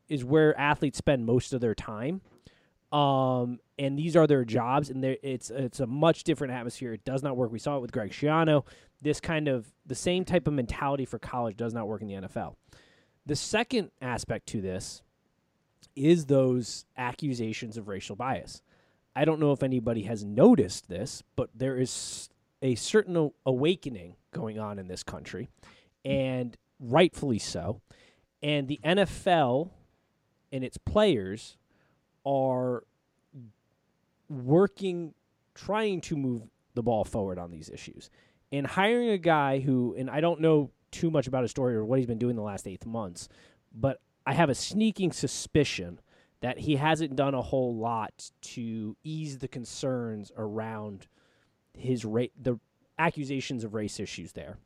is 0.07 0.23
where 0.23 0.55
athletes 0.59 0.97
spend 0.97 1.25
most 1.25 1.53
of 1.53 1.61
their 1.61 1.73
time. 1.73 2.21
Um, 2.95 3.59
and 3.77 3.99
these 3.99 4.15
are 4.15 4.25
their 4.25 4.45
jobs, 4.45 4.89
and 4.89 5.03
it's 5.03 5.49
it's 5.49 5.81
a 5.81 5.85
much 5.85 6.23
different 6.23 6.53
atmosphere. 6.53 6.93
It 6.93 7.03
does 7.03 7.23
not 7.23 7.35
work. 7.35 7.51
We 7.51 7.59
saw 7.59 7.75
it 7.75 7.81
with 7.81 7.91
Greg 7.91 8.11
Schiano. 8.11 8.65
This 9.01 9.19
kind 9.19 9.49
of 9.49 9.67
the 9.85 9.95
same 9.95 10.23
type 10.23 10.47
of 10.47 10.53
mentality 10.53 11.03
for 11.03 11.19
college 11.19 11.57
does 11.57 11.73
not 11.73 11.89
work 11.89 12.01
in 12.01 12.07
the 12.07 12.13
NFL. 12.13 12.55
The 13.25 13.35
second 13.35 13.91
aspect 14.01 14.47
to 14.47 14.61
this 14.61 15.01
is 15.93 16.27
those 16.27 16.85
accusations 16.95 17.75
of 17.75 17.89
racial 17.89 18.15
bias. 18.15 18.61
I 19.13 19.25
don't 19.25 19.41
know 19.41 19.51
if 19.51 19.61
anybody 19.61 20.03
has 20.03 20.23
noticed 20.23 20.87
this, 20.87 21.21
but 21.35 21.49
there 21.53 21.77
is 21.77 22.29
a 22.61 22.75
certain 22.75 23.31
awakening 23.45 24.15
going 24.31 24.57
on 24.57 24.79
in 24.79 24.87
this 24.87 25.03
country, 25.03 25.49
and 26.05 26.55
rightfully 26.79 27.39
so. 27.39 27.81
And 28.41 28.69
the 28.69 28.79
NFL 28.85 29.71
and 30.53 30.63
its 30.63 30.77
players 30.77 31.57
are 32.25 32.83
working, 34.29 35.13
trying 35.53 36.01
to 36.01 36.15
move 36.15 36.43
the 36.73 36.83
ball 36.83 37.03
forward 37.03 37.39
on 37.39 37.51
these 37.51 37.69
issues. 37.69 38.09
And 38.51 38.65
hiring 38.65 39.09
a 39.09 39.17
guy 39.17 39.59
who, 39.59 39.95
and 39.97 40.09
I 40.09 40.21
don't 40.21 40.41
know 40.41 40.71
too 40.91 41.11
much 41.11 41.27
about 41.27 41.43
his 41.43 41.51
story 41.51 41.75
or 41.75 41.85
what 41.85 41.99
he's 41.99 42.07
been 42.07 42.17
doing 42.17 42.35
the 42.35 42.41
last 42.41 42.67
eight 42.67 42.85
months, 42.85 43.27
but 43.73 43.99
I 44.25 44.33
have 44.33 44.49
a 44.49 44.55
sneaking 44.55 45.11
suspicion 45.11 45.99
that 46.41 46.59
he 46.59 46.75
hasn't 46.75 47.15
done 47.15 47.33
a 47.33 47.41
whole 47.41 47.75
lot 47.75 48.31
to 48.41 48.95
ease 49.03 49.39
the 49.39 49.47
concerns 49.47 50.31
around 50.37 51.07
his 51.73 52.05
rate, 52.05 52.31
the 52.41 52.59
accusations 52.97 53.63
of 53.63 53.73
race 53.73 53.99
issues 53.99 54.33
there, 54.33 54.57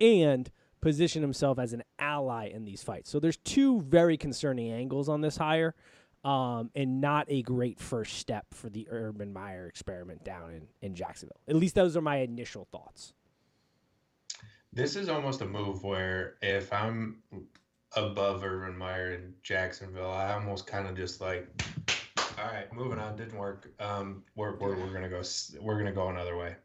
and 0.00 0.50
position 0.80 1.22
himself 1.22 1.58
as 1.58 1.72
an 1.72 1.82
ally 1.98 2.48
in 2.48 2.64
these 2.64 2.82
fights. 2.82 3.10
So 3.10 3.20
there's 3.20 3.36
two 3.38 3.80
very 3.82 4.16
concerning 4.16 4.72
angles 4.72 5.08
on 5.08 5.20
this 5.20 5.36
hire 5.36 5.74
um, 6.24 6.70
and 6.74 7.00
not 7.00 7.26
a 7.28 7.42
great 7.42 7.80
first 7.80 8.18
step 8.18 8.46
for 8.52 8.68
the 8.68 8.86
Urban 8.90 9.32
Meyer 9.32 9.66
experiment 9.66 10.24
down 10.24 10.52
in, 10.52 10.66
in 10.80 10.94
Jacksonville. 10.94 11.40
At 11.48 11.56
least 11.56 11.74
those 11.74 11.96
are 11.96 12.00
my 12.00 12.18
initial 12.18 12.66
thoughts. 12.70 13.14
This 14.72 14.96
is 14.96 15.08
almost 15.08 15.40
a 15.42 15.46
move 15.46 15.82
where 15.84 16.36
if 16.40 16.72
I'm 16.72 17.22
above 17.94 18.42
Urban 18.44 18.76
Meyer 18.76 19.12
in 19.12 19.34
Jacksonville, 19.42 20.10
I 20.10 20.32
almost 20.32 20.66
kind 20.66 20.86
of 20.88 20.96
just 20.96 21.20
like, 21.20 21.46
all 22.38 22.46
right, 22.46 22.72
moving 22.72 22.98
on, 22.98 23.16
didn't 23.16 23.38
work. 23.38 23.70
Um, 23.80 24.22
we're 24.34 24.56
we're, 24.56 24.76
we're 24.76 24.92
gonna 24.92 25.10
go 25.10 25.22
we're 25.60 25.76
gonna 25.76 25.92
go 25.92 26.08
another 26.08 26.36
way. 26.36 26.56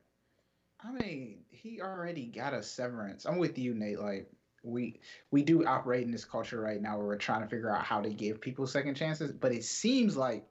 I 0.79 0.91
mean, 0.91 1.39
he 1.49 1.81
already 1.81 2.27
got 2.27 2.53
a 2.53 2.63
severance. 2.63 3.25
I'm 3.25 3.37
with 3.37 3.57
you, 3.57 3.73
Nate. 3.73 3.99
Like 3.99 4.31
we 4.67 4.99
we 5.32 5.43
do 5.43 5.65
operate 5.65 6.03
in 6.03 6.12
this 6.12 6.25
culture 6.25 6.60
right 6.60 6.82
now 6.82 6.97
where 6.97 7.08
we're 7.08 7.17
trying 7.17 7.41
to 7.41 7.47
figure 7.47 7.73
out 7.73 7.84
how 7.84 8.01
to 8.01 8.10
give 8.10 8.41
people 8.41 8.67
second 8.67 8.95
chances 8.95 9.32
but 9.32 9.51
it 9.51 9.63
seems 9.63 10.15
like 10.15 10.45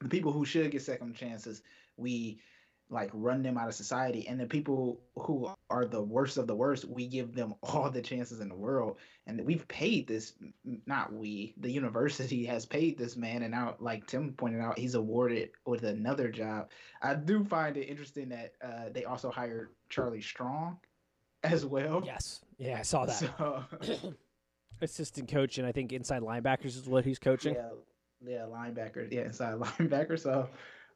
the 0.00 0.08
people 0.08 0.32
who 0.32 0.44
should 0.44 0.70
get 0.70 0.82
second 0.82 1.14
chances 1.14 1.62
we 1.96 2.40
like 2.90 3.10
run 3.12 3.42
them 3.42 3.58
out 3.58 3.68
of 3.68 3.74
society 3.74 4.26
and 4.28 4.40
the 4.40 4.46
people 4.46 5.00
who 5.16 5.50
are 5.68 5.84
the 5.84 6.00
worst 6.00 6.38
of 6.38 6.46
the 6.46 6.54
worst 6.54 6.86
we 6.86 7.06
give 7.06 7.34
them 7.34 7.54
all 7.62 7.90
the 7.90 8.00
chances 8.00 8.40
in 8.40 8.48
the 8.48 8.54
world. 8.54 8.96
And 9.26 9.44
we've 9.44 9.66
paid 9.68 10.08
this 10.08 10.34
not 10.86 11.12
we 11.12 11.54
the 11.58 11.70
university 11.70 12.44
has 12.46 12.64
paid 12.64 12.96
this 12.96 13.16
man 13.16 13.42
and 13.42 13.52
now 13.52 13.76
like 13.78 14.06
tim 14.06 14.32
pointed 14.32 14.60
out 14.60 14.78
he's 14.78 14.94
awarded 14.94 15.50
with 15.66 15.84
another 15.84 16.30
job. 16.30 16.70
I 17.02 17.14
do 17.14 17.44
find 17.44 17.76
it 17.76 17.86
interesting 17.86 18.30
that 18.30 18.52
uh, 18.62 18.90
they 18.92 19.04
also 19.04 19.30
hired 19.30 19.70
charlie 19.88 20.22
strong 20.22 20.78
as 21.42 21.64
well. 21.64 22.02
Yes. 22.04 22.40
Yeah, 22.58 22.78
I 22.78 22.82
saw 22.82 23.06
that. 23.06 23.14
So, 23.18 23.64
Assistant 24.80 25.30
coach, 25.30 25.58
and 25.58 25.66
I 25.66 25.72
think 25.72 25.92
inside 25.92 26.22
linebackers 26.22 26.76
is 26.76 26.86
what 26.86 27.04
he's 27.04 27.18
coaching. 27.18 27.54
Yeah, 27.54 27.70
yeah, 28.24 28.46
linebacker. 28.48 29.10
Yeah, 29.12 29.22
inside 29.22 29.54
linebacker. 29.58 30.18
So, 30.18 30.48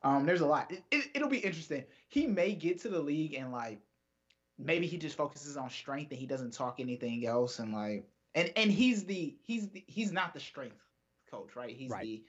um, 0.05 0.27
there's 0.27 0.41
a 0.41 0.47
lot. 0.47 0.71
It, 0.71 0.83
it, 0.91 1.05
it'll 1.15 1.29
be 1.29 1.39
interesting. 1.39 1.85
He 2.09 2.27
may 2.27 2.55
get 2.55 2.81
to 2.83 2.89
the 2.89 3.01
league 3.01 3.35
and 3.35 3.53
like 3.53 3.81
maybe 4.59 4.87
he 4.87 4.99
just 4.99 5.17
focuses 5.17 5.57
on 5.57 5.71
strength 5.71 6.11
and 6.11 6.19
he 6.19 6.27
doesn't 6.27 6.53
talk 6.53 6.79
anything 6.79 7.27
else 7.27 7.59
and 7.59 7.73
like 7.73 8.07
and 8.35 8.53
and 8.57 8.71
he's 8.71 9.05
the 9.05 9.37
he's 9.43 9.69
the, 9.71 9.85
he's 9.87 10.13
not 10.13 10.35
the 10.35 10.41
strength 10.41 10.77
coach, 11.31 11.57
right? 11.57 11.75
He's 11.75 11.91
right. 11.91 12.03
the 12.03 12.25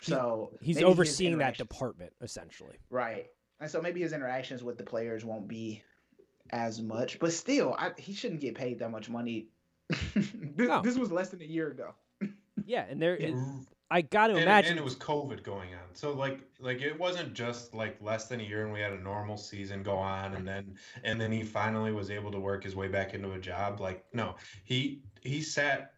so 0.00 0.52
he's 0.60 0.82
overseeing 0.82 1.38
that 1.38 1.56
department 1.56 2.12
essentially. 2.20 2.76
Right. 2.90 3.26
And 3.60 3.70
so 3.70 3.82
maybe 3.82 4.00
his 4.00 4.12
interactions 4.12 4.62
with 4.62 4.78
the 4.78 4.84
players 4.84 5.24
won't 5.24 5.48
be 5.48 5.82
as 6.50 6.80
much, 6.80 7.18
but 7.18 7.32
still, 7.32 7.74
I, 7.78 7.92
he 7.96 8.12
shouldn't 8.12 8.40
get 8.40 8.54
paid 8.54 8.78
that 8.78 8.90
much 8.90 9.08
money. 9.08 9.48
this, 10.14 10.32
no. 10.56 10.82
this, 10.82 10.98
was 10.98 11.10
less 11.10 11.30
than 11.30 11.40
a 11.40 11.46
year 11.46 11.70
ago. 11.70 11.94
yeah, 12.66 12.84
and 12.88 13.00
there 13.00 13.16
is. 13.16 13.34
I 13.90 14.02
got 14.02 14.26
to 14.26 14.34
and, 14.34 14.42
imagine, 14.42 14.72
and 14.72 14.78
it 14.78 14.84
was 14.84 14.96
COVID 14.96 15.42
going 15.42 15.72
on, 15.72 15.94
so 15.94 16.12
like, 16.12 16.40
like 16.60 16.82
it 16.82 16.98
wasn't 16.98 17.32
just 17.32 17.74
like 17.74 17.96
less 18.02 18.26
than 18.26 18.40
a 18.40 18.42
year, 18.42 18.64
and 18.64 18.72
we 18.72 18.80
had 18.80 18.92
a 18.92 19.00
normal 19.00 19.38
season 19.38 19.82
go 19.82 19.96
on, 19.96 20.34
and 20.34 20.46
then, 20.46 20.76
and 21.04 21.18
then 21.18 21.32
he 21.32 21.42
finally 21.42 21.90
was 21.90 22.10
able 22.10 22.30
to 22.32 22.38
work 22.38 22.64
his 22.64 22.76
way 22.76 22.88
back 22.88 23.14
into 23.14 23.32
a 23.32 23.38
job. 23.38 23.80
Like, 23.80 24.04
no, 24.12 24.36
he 24.64 25.02
he 25.22 25.40
sat, 25.40 25.94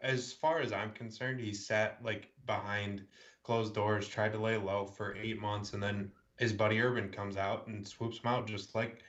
as 0.00 0.32
far 0.32 0.60
as 0.60 0.72
I'm 0.72 0.92
concerned, 0.92 1.40
he 1.40 1.52
sat 1.52 1.98
like 2.04 2.30
behind 2.46 3.02
closed 3.42 3.74
doors, 3.74 4.06
tried 4.06 4.32
to 4.32 4.38
lay 4.38 4.56
low 4.56 4.86
for 4.86 5.16
eight 5.16 5.40
months, 5.40 5.72
and 5.72 5.82
then 5.82 6.12
his 6.36 6.52
buddy 6.52 6.80
Urban 6.80 7.08
comes 7.10 7.36
out 7.36 7.66
and 7.66 7.86
swoops 7.86 8.18
him 8.18 8.26
out 8.26 8.46
just 8.46 8.74
like 8.74 9.02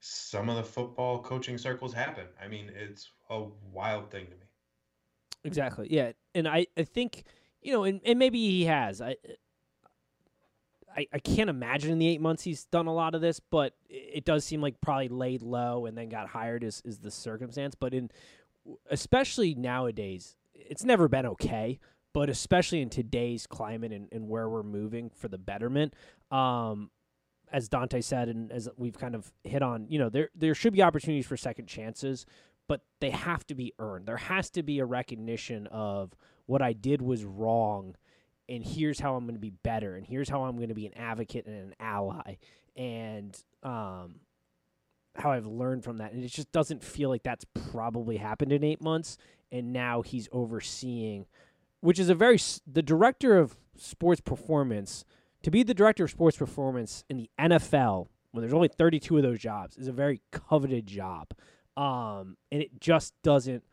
some 0.00 0.48
of 0.48 0.56
the 0.56 0.62
football 0.62 1.20
coaching 1.20 1.58
circles 1.58 1.92
happen. 1.92 2.26
I 2.42 2.48
mean, 2.48 2.70
it's 2.74 3.10
a 3.28 3.44
wild 3.72 4.10
thing 4.10 4.26
to 4.26 4.32
me. 4.32 4.46
Exactly. 5.44 5.88
Yeah, 5.90 6.12
and 6.34 6.46
I, 6.48 6.66
I 6.76 6.84
think 6.84 7.24
you 7.62 7.72
know, 7.72 7.84
and, 7.84 8.00
and 8.04 8.18
maybe 8.18 8.38
he 8.38 8.64
has. 8.64 9.00
I, 9.00 9.16
I 10.96 11.06
I 11.12 11.18
can't 11.18 11.50
imagine 11.50 11.90
in 11.90 11.98
the 11.98 12.08
eight 12.08 12.20
months 12.20 12.42
he's 12.42 12.64
done 12.64 12.86
a 12.86 12.94
lot 12.94 13.14
of 13.14 13.20
this, 13.20 13.40
but 13.40 13.74
it 13.88 14.24
does 14.24 14.44
seem 14.44 14.60
like 14.60 14.80
probably 14.80 15.08
laid 15.08 15.42
low 15.42 15.86
and 15.86 15.96
then 15.96 16.08
got 16.08 16.28
hired 16.28 16.64
is 16.64 16.82
is 16.84 16.98
the 16.98 17.10
circumstance. 17.10 17.74
But 17.74 17.94
in 17.94 18.10
especially 18.90 19.54
nowadays, 19.54 20.36
it's 20.54 20.84
never 20.84 21.08
been 21.08 21.26
okay. 21.26 21.78
But 22.12 22.28
especially 22.28 22.80
in 22.80 22.90
today's 22.90 23.46
climate 23.46 23.92
and, 23.92 24.08
and 24.10 24.28
where 24.28 24.48
we're 24.48 24.64
moving 24.64 25.10
for 25.10 25.28
the 25.28 25.38
betterment, 25.38 25.94
um, 26.30 26.90
as 27.52 27.68
Dante 27.68 28.00
said, 28.00 28.28
and 28.28 28.50
as 28.50 28.68
we've 28.76 28.98
kind 28.98 29.14
of 29.14 29.32
hit 29.44 29.62
on, 29.62 29.86
you 29.88 29.98
know, 29.98 30.08
there 30.08 30.30
there 30.34 30.54
should 30.54 30.72
be 30.72 30.82
opportunities 30.82 31.26
for 31.26 31.36
second 31.36 31.66
chances, 31.66 32.26
but 32.68 32.82
they 33.00 33.10
have 33.10 33.46
to 33.46 33.54
be 33.54 33.72
earned. 33.78 34.06
There 34.06 34.16
has 34.16 34.50
to 34.50 34.62
be 34.62 34.78
a 34.80 34.84
recognition 34.84 35.66
of 35.68 36.12
what 36.46 36.62
I 36.62 36.72
did 36.72 37.00
was 37.00 37.24
wrong, 37.24 37.94
and 38.48 38.64
here's 38.64 38.98
how 38.98 39.14
I'm 39.14 39.24
going 39.24 39.34
to 39.34 39.40
be 39.40 39.50
better, 39.50 39.96
and 39.96 40.04
here's 40.04 40.28
how 40.28 40.42
I'm 40.44 40.56
going 40.56 40.68
to 40.68 40.74
be 40.74 40.86
an 40.86 40.94
advocate 40.96 41.46
and 41.46 41.56
an 41.56 41.74
ally, 41.78 42.36
and 42.76 43.40
um, 43.62 44.16
how 45.16 45.32
I've 45.32 45.46
learned 45.46 45.84
from 45.84 45.98
that. 45.98 46.12
And 46.12 46.24
it 46.24 46.28
just 46.28 46.50
doesn't 46.52 46.82
feel 46.82 47.08
like 47.08 47.22
that's 47.22 47.44
probably 47.70 48.16
happened 48.16 48.52
in 48.52 48.64
eight 48.64 48.82
months. 48.82 49.18
And 49.52 49.72
now 49.72 50.02
he's 50.02 50.28
overseeing, 50.30 51.26
which 51.80 51.98
is 51.98 52.08
a 52.08 52.14
very 52.14 52.38
the 52.66 52.82
director 52.82 53.38
of 53.38 53.56
sports 53.76 54.20
performance 54.20 55.04
to 55.42 55.50
be 55.50 55.62
the 55.62 55.74
director 55.74 56.04
of 56.04 56.10
sports 56.10 56.36
performance 56.36 57.04
in 57.08 57.16
the 57.16 57.30
NFL 57.38 58.08
when 58.32 58.42
there's 58.42 58.52
only 58.52 58.68
32 58.68 59.16
of 59.16 59.22
those 59.22 59.38
jobs 59.38 59.76
is 59.76 59.88
a 59.88 59.92
very 59.92 60.20
coveted 60.30 60.86
job. 60.86 61.32
Um, 61.76 62.36
and 62.52 62.62
it 62.62 62.80
just 62.80 63.14
doesn't 63.22 63.64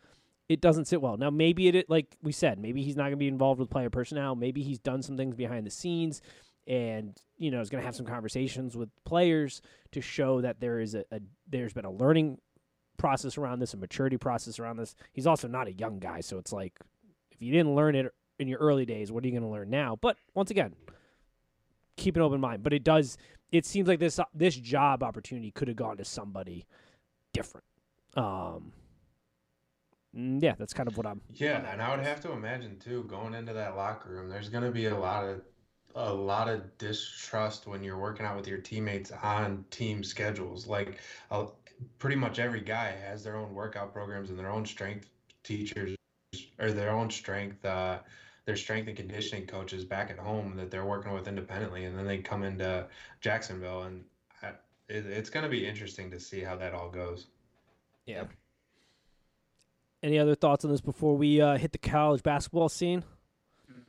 it 0.50 0.62
doesn't 0.62 0.86
sit 0.86 1.02
well. 1.02 1.18
Now 1.18 1.30
maybe 1.30 1.68
it 1.68 1.90
like 1.90 2.16
we 2.24 2.32
said, 2.32 2.58
maybe 2.60 2.84
he's 2.84 2.96
not 2.96 3.04
going 3.04 3.12
to 3.14 3.18
be 3.18 3.28
involved 3.28 3.60
with 3.60 3.70
player 3.70 3.90
personnel. 3.90 4.36
Maybe 4.36 4.64
he's 4.64 4.80
done 4.80 5.02
some 5.02 5.18
things 5.18 5.36
behind 5.36 5.66
the 5.66 5.72
scenes 5.72 6.22
and 6.68 7.18
you 7.38 7.50
know 7.50 7.62
is 7.62 7.70
going 7.70 7.82
to 7.82 7.86
have 7.86 7.96
some 7.96 8.06
conversations 8.06 8.76
with 8.76 8.90
players 9.06 9.62
to 9.92 10.02
show 10.02 10.42
that 10.42 10.60
there 10.60 10.80
is 10.80 10.96
a, 10.96 11.04
a 11.12 11.22
there's 11.48 11.74
been 11.74 11.86
a 11.86 11.92
learning 11.92 12.38
process 12.98 13.38
around 13.38 13.60
this, 13.60 13.74
a 13.74 13.78
maturity 13.78 14.18
process 14.18 14.60
around 14.60 14.78
this. 14.78 14.96
He's 15.14 15.28
also 15.28 15.48
not 15.48 15.68
a 15.68 15.74
young 15.74 16.00
guy, 16.00 16.22
so 16.22 16.38
it's 16.38 16.52
like 16.52 16.80
if 17.38 17.44
you 17.44 17.52
didn't 17.52 17.76
learn 17.76 17.96
it 17.96 18.14
in 18.40 18.48
your 18.48 18.60
early 18.60 18.86
days, 18.86 19.12
what 19.12 19.24
are 19.24 19.28
you 19.28 19.32
going 19.32 19.44
to 19.44 19.50
learn 19.50 19.70
now? 19.70 19.98
But 20.02 20.18
once 20.34 20.50
again, 20.52 20.74
keep 21.96 22.16
an 22.16 22.22
open 22.22 22.42
mind. 22.42 22.64
But 22.64 22.74
it 22.74 22.84
does. 22.84 23.18
It 23.52 23.66
seems 23.66 23.88
like 23.88 24.00
this 24.00 24.20
this 24.34 24.56
job 24.56 25.04
opportunity 25.04 25.52
could 25.52 25.68
have 25.68 25.78
gone 25.78 25.98
to 25.98 26.06
somebody 26.06 26.66
different. 27.34 27.66
Um, 28.16 28.74
mm, 30.18 30.42
yeah, 30.42 30.56
that's 30.58 30.74
kind 30.74 30.90
of 30.90 30.98
what 30.98 31.06
I'm. 31.06 31.22
Yeah, 31.34 31.72
and 31.72 31.82
I 31.82 31.96
would 31.96 32.06
have 32.06 32.20
to 32.22 32.32
imagine 32.32 32.78
too, 32.80 33.04
going 33.04 33.34
into 33.34 33.54
that 33.54 33.76
locker 33.76 34.10
room, 34.10 34.30
there's 34.30 34.50
going 34.50 34.64
to 34.64 34.72
be 34.72 34.88
a 34.88 34.98
lot 34.98 35.24
of 35.24 35.42
a 35.96 36.14
lot 36.14 36.50
of 36.50 36.78
distrust 36.78 37.68
when 37.68 37.84
you're 37.84 37.98
working 37.98 38.26
out 38.26 38.36
with 38.36 38.48
your 38.48 38.60
teammates 38.60 39.12
on 39.24 39.64
team 39.72 40.04
schedules. 40.04 40.68
Like, 40.68 41.00
uh, 41.32 41.46
pretty 41.98 42.16
much 42.16 42.40
every 42.40 42.62
guy 42.62 42.96
has 43.08 43.24
their 43.24 43.36
own 43.36 43.54
workout 43.54 43.94
programs 43.94 44.30
and 44.30 44.38
their 44.38 44.52
own 44.52 44.66
strength 44.66 45.10
teachers 45.44 45.98
or 46.60 46.72
their 46.72 46.92
own 46.92 47.10
strength. 47.10 47.64
Uh, 47.64 48.00
their 48.48 48.56
strength 48.56 48.88
and 48.88 48.96
conditioning 48.96 49.46
coaches 49.46 49.84
back 49.84 50.10
at 50.10 50.18
home 50.18 50.56
that 50.56 50.72
they're 50.72 50.86
working 50.86 51.12
with 51.12 51.28
independently, 51.28 51.84
and 51.84 51.98
then 51.98 52.08
they 52.08 52.18
come 52.20 52.44
into 52.44 52.88
Jacksonville, 53.20 53.84
and 53.84 54.06
I, 54.42 54.48
it, 54.88 55.06
it's 55.06 55.30
going 55.30 55.44
to 55.44 55.50
be 55.50 55.68
interesting 55.68 56.10
to 56.12 56.20
see 56.20 56.40
how 56.40 56.56
that 56.56 56.74
all 56.74 56.90
goes. 56.90 57.28
Yeah. 58.06 58.24
Any 60.02 60.18
other 60.18 60.34
thoughts 60.34 60.64
on 60.64 60.72
this 60.72 60.80
before 60.80 61.18
we 61.18 61.42
uh, 61.42 61.58
hit 61.58 61.74
the 61.74 61.78
college 61.78 62.24
basketball 62.24 62.70
scene? 62.70 63.04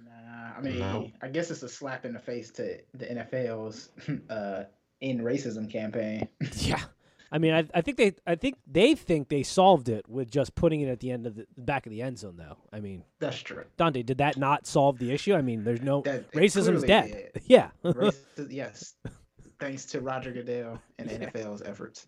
Nah, 0.04 0.58
I 0.58 0.60
mean, 0.60 0.80
no. 0.80 1.12
I 1.22 1.28
guess 1.28 1.52
it's 1.52 1.62
a 1.62 1.68
slap 1.68 2.04
in 2.04 2.12
the 2.12 2.18
face 2.18 2.50
to 2.52 2.78
the 2.94 3.06
NFL's 3.06 3.90
uh, 4.30 4.64
in 5.00 5.20
racism 5.20 5.70
campaign. 5.70 6.26
yeah. 6.56 6.82
I 7.30 7.38
mean, 7.38 7.52
I, 7.52 7.64
I 7.74 7.80
think 7.82 7.96
they 7.98 8.14
I 8.26 8.34
think 8.34 8.56
they 8.66 8.94
think 8.94 9.28
they 9.28 9.42
solved 9.42 9.88
it 9.88 10.08
with 10.08 10.30
just 10.30 10.54
putting 10.54 10.80
it 10.80 10.88
at 10.88 11.00
the 11.00 11.10
end 11.10 11.26
of 11.26 11.36
the 11.36 11.46
back 11.56 11.86
of 11.86 11.90
the 11.90 12.02
end 12.02 12.18
zone, 12.18 12.36
though. 12.36 12.56
I 12.72 12.80
mean, 12.80 13.04
that's 13.18 13.40
true. 13.40 13.64
Dante, 13.76 14.02
did 14.02 14.18
that 14.18 14.36
not 14.36 14.66
solve 14.66 14.98
the 14.98 15.12
issue? 15.12 15.34
I 15.34 15.42
mean, 15.42 15.64
there's 15.64 15.82
no 15.82 16.02
that, 16.02 16.30
racism's 16.32 16.84
dead. 16.84 17.32
Yeah. 17.44 17.70
Racist, 17.84 18.50
yes. 18.50 18.94
Thanks 19.58 19.86
to 19.86 20.00
Roger 20.00 20.32
Goodell 20.32 20.80
and 20.98 21.10
yeah. 21.10 21.30
NFL's 21.30 21.62
efforts 21.62 22.06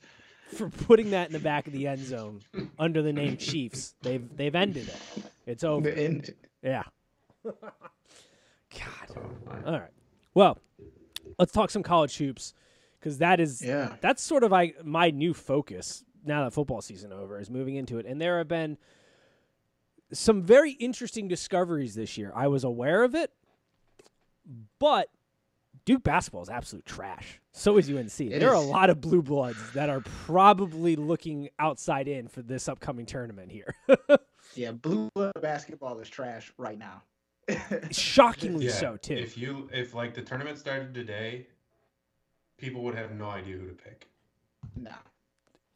for 0.54 0.68
putting 0.68 1.10
that 1.10 1.28
in 1.28 1.32
the 1.32 1.38
back 1.38 1.66
of 1.66 1.72
the 1.72 1.86
end 1.86 2.04
zone 2.04 2.40
under 2.78 3.02
the 3.02 3.12
name 3.12 3.36
Chiefs. 3.36 3.94
They've 4.02 4.24
they've 4.36 4.54
ended 4.54 4.88
it. 4.88 5.24
It's 5.46 5.64
over. 5.64 5.88
Ended. 5.88 6.36
Yeah. 6.62 6.84
God. 7.44 7.64
All 9.66 9.72
right. 9.72 9.90
Well, 10.34 10.58
let's 11.38 11.52
talk 11.52 11.70
some 11.70 11.82
college 11.82 12.16
hoops 12.16 12.54
because 13.00 13.18
that 13.18 13.40
is 13.40 13.62
yeah. 13.62 13.96
that's 14.00 14.22
sort 14.22 14.44
of 14.44 14.52
like 14.52 14.84
my 14.84 15.10
new 15.10 15.34
focus 15.34 16.04
now 16.24 16.44
that 16.44 16.52
football 16.52 16.82
season 16.82 17.12
over 17.12 17.40
is 17.40 17.50
moving 17.50 17.76
into 17.76 17.98
it. 17.98 18.06
And 18.06 18.20
there 18.20 18.38
have 18.38 18.48
been 18.48 18.76
some 20.12 20.42
very 20.42 20.72
interesting 20.72 21.28
discoveries 21.28 21.94
this 21.94 22.18
year. 22.18 22.32
I 22.34 22.48
was 22.48 22.64
aware 22.64 23.02
of 23.02 23.14
it 23.14 23.32
but 24.78 25.08
duke 25.84 26.02
basketball 26.02 26.42
is 26.42 26.48
absolute 26.48 26.84
trash. 26.84 27.40
So 27.52 27.76
is 27.76 27.88
unc 27.88 28.20
it 28.20 28.38
there 28.38 28.48
is. 28.48 28.54
are 28.54 28.54
a 28.54 28.60
lot 28.60 28.90
of 28.90 29.00
blue 29.00 29.22
bloods 29.22 29.58
that 29.74 29.88
are 29.88 30.00
probably 30.26 30.96
looking 30.96 31.48
outside 31.58 32.08
in 32.08 32.28
for 32.28 32.42
this 32.42 32.68
upcoming 32.68 33.06
tournament 33.06 33.50
here. 33.50 33.74
Yeah 34.56 34.72
blue 34.72 35.10
blood 35.14 35.32
basketball 35.40 36.00
is 36.00 36.08
trash 36.08 36.52
right 36.56 36.76
now. 36.76 37.02
Shockingly 37.92 38.66
yeah, 38.66 38.72
so 38.72 38.96
too. 38.96 39.14
If 39.14 39.38
you 39.38 39.68
if 39.72 39.94
like 39.94 40.12
the 40.12 40.22
tournament 40.22 40.58
started 40.58 40.92
today 40.92 41.46
people 42.60 42.82
would 42.82 42.94
have 42.94 43.12
no 43.12 43.28
idea 43.28 43.56
who 43.56 43.66
to 43.66 43.74
pick. 43.74 44.06
No. 44.76 44.92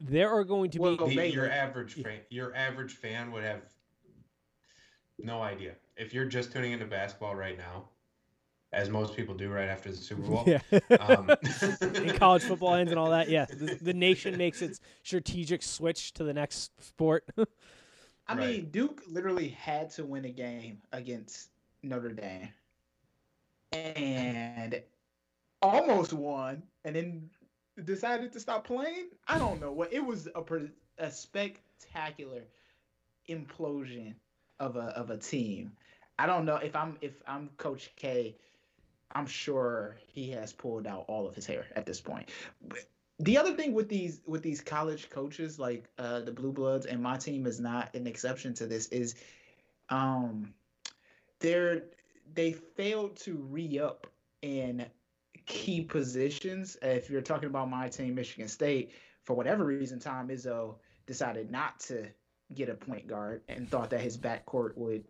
There 0.00 0.30
are 0.30 0.44
going 0.44 0.70
to 0.70 0.78
well, 0.78 0.96
be 0.96 1.16
the, 1.16 1.30
your 1.30 1.50
average 1.50 1.94
fan. 1.94 2.20
Your 2.28 2.54
average 2.54 2.92
fan 2.92 3.32
would 3.32 3.44
have 3.44 3.62
no 5.18 5.42
idea 5.42 5.72
if 5.96 6.12
you're 6.12 6.26
just 6.26 6.52
tuning 6.52 6.72
into 6.72 6.84
basketball 6.84 7.34
right 7.34 7.56
now, 7.56 7.84
as 8.72 8.90
most 8.90 9.16
people 9.16 9.34
do 9.34 9.48
right 9.48 9.68
after 9.68 9.90
the 9.90 9.96
Super 9.96 10.22
Bowl. 10.22 10.44
Yeah. 10.46 10.60
Um, 10.98 11.30
in 11.94 12.16
college 12.18 12.42
football 12.42 12.74
ends 12.74 12.92
and 12.92 12.98
all 12.98 13.10
that. 13.10 13.28
Yeah, 13.28 13.46
the, 13.46 13.78
the, 13.80 13.94
nation 13.94 14.36
makes 14.36 14.60
its 14.62 14.80
strategic 15.02 15.62
switch 15.62 16.12
to 16.14 16.24
the 16.24 16.34
next 16.34 16.72
sport. 16.82 17.24
I 17.38 18.34
right. 18.34 18.38
mean, 18.38 18.70
Duke 18.70 19.02
literally 19.08 19.48
had 19.48 19.90
to 19.90 20.04
win 20.04 20.24
a 20.24 20.30
game 20.30 20.78
against 20.92 21.50
Notre 21.82 22.12
Dame, 22.12 22.48
and 23.72 24.82
almost 25.64 26.12
won 26.12 26.62
and 26.84 26.96
then 26.96 27.30
decided 27.84 28.32
to 28.32 28.40
stop 28.40 28.66
playing. 28.66 29.08
I 29.28 29.38
don't 29.38 29.60
know 29.60 29.72
what 29.72 29.92
it 29.92 30.04
was 30.04 30.28
a 30.34 30.42
a 30.98 31.10
spectacular 31.10 32.42
implosion 33.28 34.14
of 34.60 34.76
a 34.76 34.86
of 34.96 35.10
a 35.10 35.16
team. 35.16 35.72
I 36.18 36.26
don't 36.26 36.44
know 36.44 36.56
if 36.56 36.76
I'm 36.76 36.96
if 37.00 37.22
I'm 37.26 37.50
Coach 37.56 37.90
K. 37.96 38.36
I'm 39.12 39.26
sure 39.26 39.96
he 40.12 40.30
has 40.32 40.52
pulled 40.52 40.86
out 40.86 41.04
all 41.08 41.26
of 41.26 41.34
his 41.34 41.46
hair 41.46 41.66
at 41.76 41.86
this 41.86 42.00
point. 42.00 42.28
But 42.68 42.80
the 43.20 43.38
other 43.38 43.54
thing 43.54 43.72
with 43.74 43.88
these 43.88 44.20
with 44.26 44.42
these 44.42 44.60
college 44.60 45.08
coaches 45.10 45.58
like 45.58 45.84
uh, 45.98 46.20
the 46.20 46.32
Blue 46.32 46.52
Bloods 46.52 46.86
and 46.86 47.02
my 47.02 47.16
team 47.16 47.46
is 47.46 47.60
not 47.60 47.94
an 47.94 48.06
exception 48.06 48.54
to 48.54 48.66
this 48.66 48.88
is 48.88 49.14
um 49.88 50.52
they're 51.40 51.84
they 52.32 52.52
failed 52.52 53.16
to 53.16 53.34
re 53.34 53.78
up 53.78 54.06
in 54.42 54.86
key 55.46 55.80
positions. 55.82 56.76
If 56.82 57.10
you're 57.10 57.20
talking 57.22 57.48
about 57.48 57.70
my 57.70 57.88
team, 57.88 58.14
Michigan 58.14 58.48
State, 58.48 58.92
for 59.22 59.34
whatever 59.34 59.64
reason, 59.64 59.98
Tom 59.98 60.28
Izzo 60.28 60.76
decided 61.06 61.50
not 61.50 61.80
to 61.80 62.06
get 62.54 62.68
a 62.68 62.74
point 62.74 63.06
guard 63.06 63.42
and 63.48 63.68
thought 63.68 63.90
that 63.90 64.00
his 64.00 64.16
backcourt 64.18 64.76
would 64.76 65.04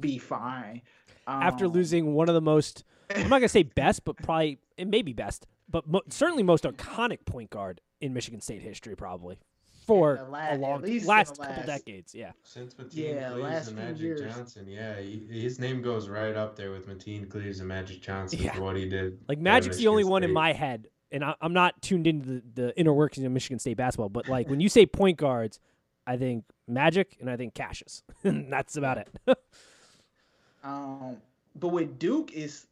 be 0.00 0.18
fine. 0.18 0.82
Um, 1.26 1.42
After 1.42 1.68
losing 1.68 2.14
one 2.14 2.28
of 2.28 2.34
the 2.34 2.40
most, 2.40 2.84
I'm 3.14 3.28
not 3.28 3.38
gonna 3.38 3.48
say 3.48 3.62
best, 3.62 4.04
but 4.04 4.16
probably 4.16 4.58
it 4.76 4.88
may 4.88 5.02
be 5.02 5.12
best, 5.12 5.46
but 5.68 5.86
mo- 5.86 6.02
certainly 6.08 6.42
most 6.42 6.64
iconic 6.64 7.24
point 7.24 7.50
guard 7.50 7.80
in 8.00 8.12
Michigan 8.12 8.40
State 8.40 8.62
history, 8.62 8.94
probably 8.96 9.38
for 9.88 10.26
last, 10.30 10.52
a 10.52 10.58
long 10.58 10.82
last, 10.82 11.06
last 11.06 11.40
couple 11.40 11.62
decades. 11.64 12.14
Yeah. 12.14 12.32
Since 12.42 12.74
Mateen 12.74 13.14
yeah, 13.14 13.30
Cleaves 13.30 13.68
and 13.68 13.76
Magic 13.78 14.00
years. 14.02 14.20
Johnson, 14.20 14.68
yeah, 14.68 15.00
he, 15.00 15.26
his 15.30 15.58
name 15.58 15.80
goes 15.80 16.10
right 16.10 16.36
up 16.36 16.56
there 16.56 16.70
with 16.70 16.86
Mateen 16.86 17.26
Cleaves 17.26 17.60
and 17.60 17.68
Magic 17.68 18.02
Johnson 18.02 18.38
yeah. 18.38 18.52
for 18.52 18.60
what 18.60 18.76
he 18.76 18.86
did. 18.86 19.18
Like 19.28 19.38
Magic's 19.38 19.78
the 19.78 19.88
only 19.88 20.02
State. 20.02 20.10
one 20.10 20.24
in 20.24 20.32
my 20.32 20.52
head, 20.52 20.88
and 21.10 21.24
I, 21.24 21.34
am 21.40 21.54
not 21.54 21.80
tuned 21.80 22.06
into 22.06 22.26
the, 22.26 22.42
the 22.54 22.78
inner 22.78 22.92
workings 22.92 23.24
of 23.24 23.32
Michigan 23.32 23.58
State 23.58 23.78
basketball. 23.78 24.10
But 24.10 24.28
like 24.28 24.50
when 24.50 24.60
you 24.60 24.68
say 24.68 24.84
point 24.84 25.16
guards, 25.16 25.58
I 26.06 26.18
think 26.18 26.44
Magic 26.66 27.16
and 27.18 27.30
I 27.30 27.38
think 27.38 27.54
Cassius. 27.54 28.02
That's 28.22 28.76
about 28.76 28.98
it. 28.98 29.08
um, 30.62 31.16
but 31.56 31.68
with 31.68 31.98
Duke 31.98 32.32
is 32.32 32.66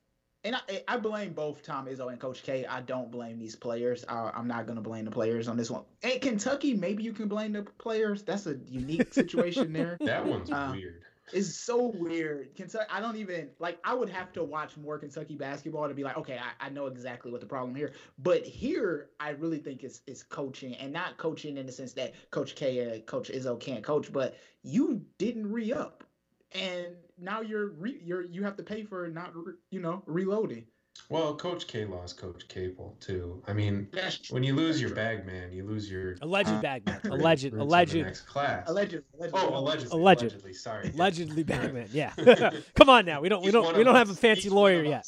and 0.46 0.54
I, 0.54 0.84
I 0.86 0.96
blame 0.96 1.32
both 1.32 1.62
Tom 1.64 1.86
Izzo 1.86 2.10
and 2.10 2.20
Coach 2.20 2.44
K. 2.44 2.64
I 2.64 2.80
don't 2.80 3.10
blame 3.10 3.38
these 3.38 3.56
players. 3.56 4.04
I, 4.08 4.30
am 4.36 4.46
not 4.46 4.66
going 4.66 4.76
to 4.76 4.82
blame 4.82 5.04
the 5.04 5.10
players 5.10 5.48
on 5.48 5.56
this 5.56 5.70
one. 5.70 5.82
And 6.04 6.20
Kentucky, 6.20 6.72
maybe 6.72 7.02
you 7.02 7.12
can 7.12 7.26
blame 7.26 7.52
the 7.52 7.62
players. 7.62 8.22
That's 8.22 8.46
a 8.46 8.56
unique 8.68 9.12
situation 9.12 9.72
there. 9.72 9.96
that 10.04 10.24
one's 10.24 10.50
uh, 10.50 10.70
weird. 10.72 11.02
It's 11.32 11.56
so 11.56 11.86
weird. 11.86 12.54
Kentucky, 12.54 12.86
I 12.88 13.00
don't 13.00 13.16
even 13.16 13.48
like. 13.58 13.78
I 13.82 13.92
would 13.94 14.08
have 14.08 14.32
to 14.34 14.44
watch 14.44 14.76
more 14.76 14.96
Kentucky 14.96 15.34
basketball 15.34 15.88
to 15.88 15.94
be 15.94 16.04
like, 16.04 16.16
okay, 16.16 16.38
I, 16.38 16.66
I 16.66 16.68
know 16.68 16.86
exactly 16.86 17.32
what 17.32 17.40
the 17.40 17.48
problem 17.48 17.74
here. 17.74 17.94
But 18.20 18.46
here, 18.46 19.08
I 19.18 19.30
really 19.30 19.58
think 19.58 19.82
it's 19.82 20.02
it's 20.06 20.22
coaching, 20.22 20.76
and 20.76 20.92
not 20.92 21.16
coaching 21.16 21.56
in 21.56 21.66
the 21.66 21.72
sense 21.72 21.94
that 21.94 22.14
Coach 22.30 22.54
K 22.54 22.78
and 22.78 23.04
Coach 23.06 23.28
Izzo 23.30 23.58
can't 23.58 23.82
coach, 23.82 24.12
but 24.12 24.36
you 24.62 25.02
didn't 25.18 25.50
re 25.50 25.72
up 25.72 26.04
and 26.52 26.96
now 27.18 27.40
you're 27.40 27.68
re- 27.68 28.00
you're 28.02 28.22
you 28.22 28.42
have 28.44 28.56
to 28.56 28.62
pay 28.62 28.84
for 28.84 29.08
not 29.08 29.34
re- 29.34 29.54
you 29.70 29.80
know 29.80 30.02
reloading. 30.06 30.66
Well, 31.08 31.34
Coach 31.36 31.66
K 31.66 31.84
lost 31.84 32.16
Coach 32.18 32.48
Capel 32.48 32.96
too. 33.00 33.42
I 33.46 33.52
mean, 33.52 33.88
when 34.30 34.42
you 34.42 34.54
lose 34.54 34.80
your 34.80 34.90
bag 34.94 35.24
man, 35.26 35.52
you 35.52 35.64
lose 35.64 35.90
your 35.90 36.16
Alleged 36.22 36.48
Uh, 36.50 36.60
bagman. 36.60 37.00
roots 37.04 37.06
Alleged. 37.16 37.52
Alleged. 37.54 37.94
next 37.96 38.20
class. 38.22 38.68
allegedly. 38.68 39.04
allegedly. 39.18 39.40
Oh, 39.48 39.58
allegedly. 39.58 39.98
Alleged. 40.00 40.22
Allegedly. 40.22 40.52
Sorry. 40.52 40.90
Allegedly 40.94 41.42
bagman. 41.44 41.88
Yeah. 41.92 42.12
Come 42.74 42.88
on 42.90 43.04
now. 43.04 43.20
We 43.20 43.28
don't. 43.28 43.44
We 43.44 43.50
don't. 43.50 43.76
We 43.76 43.84
don't 43.84 43.94
have 43.94 44.10
a 44.10 44.14
fancy 44.14 44.42
He's 44.42 44.52
lawyer 44.52 44.82
yet. 44.82 45.06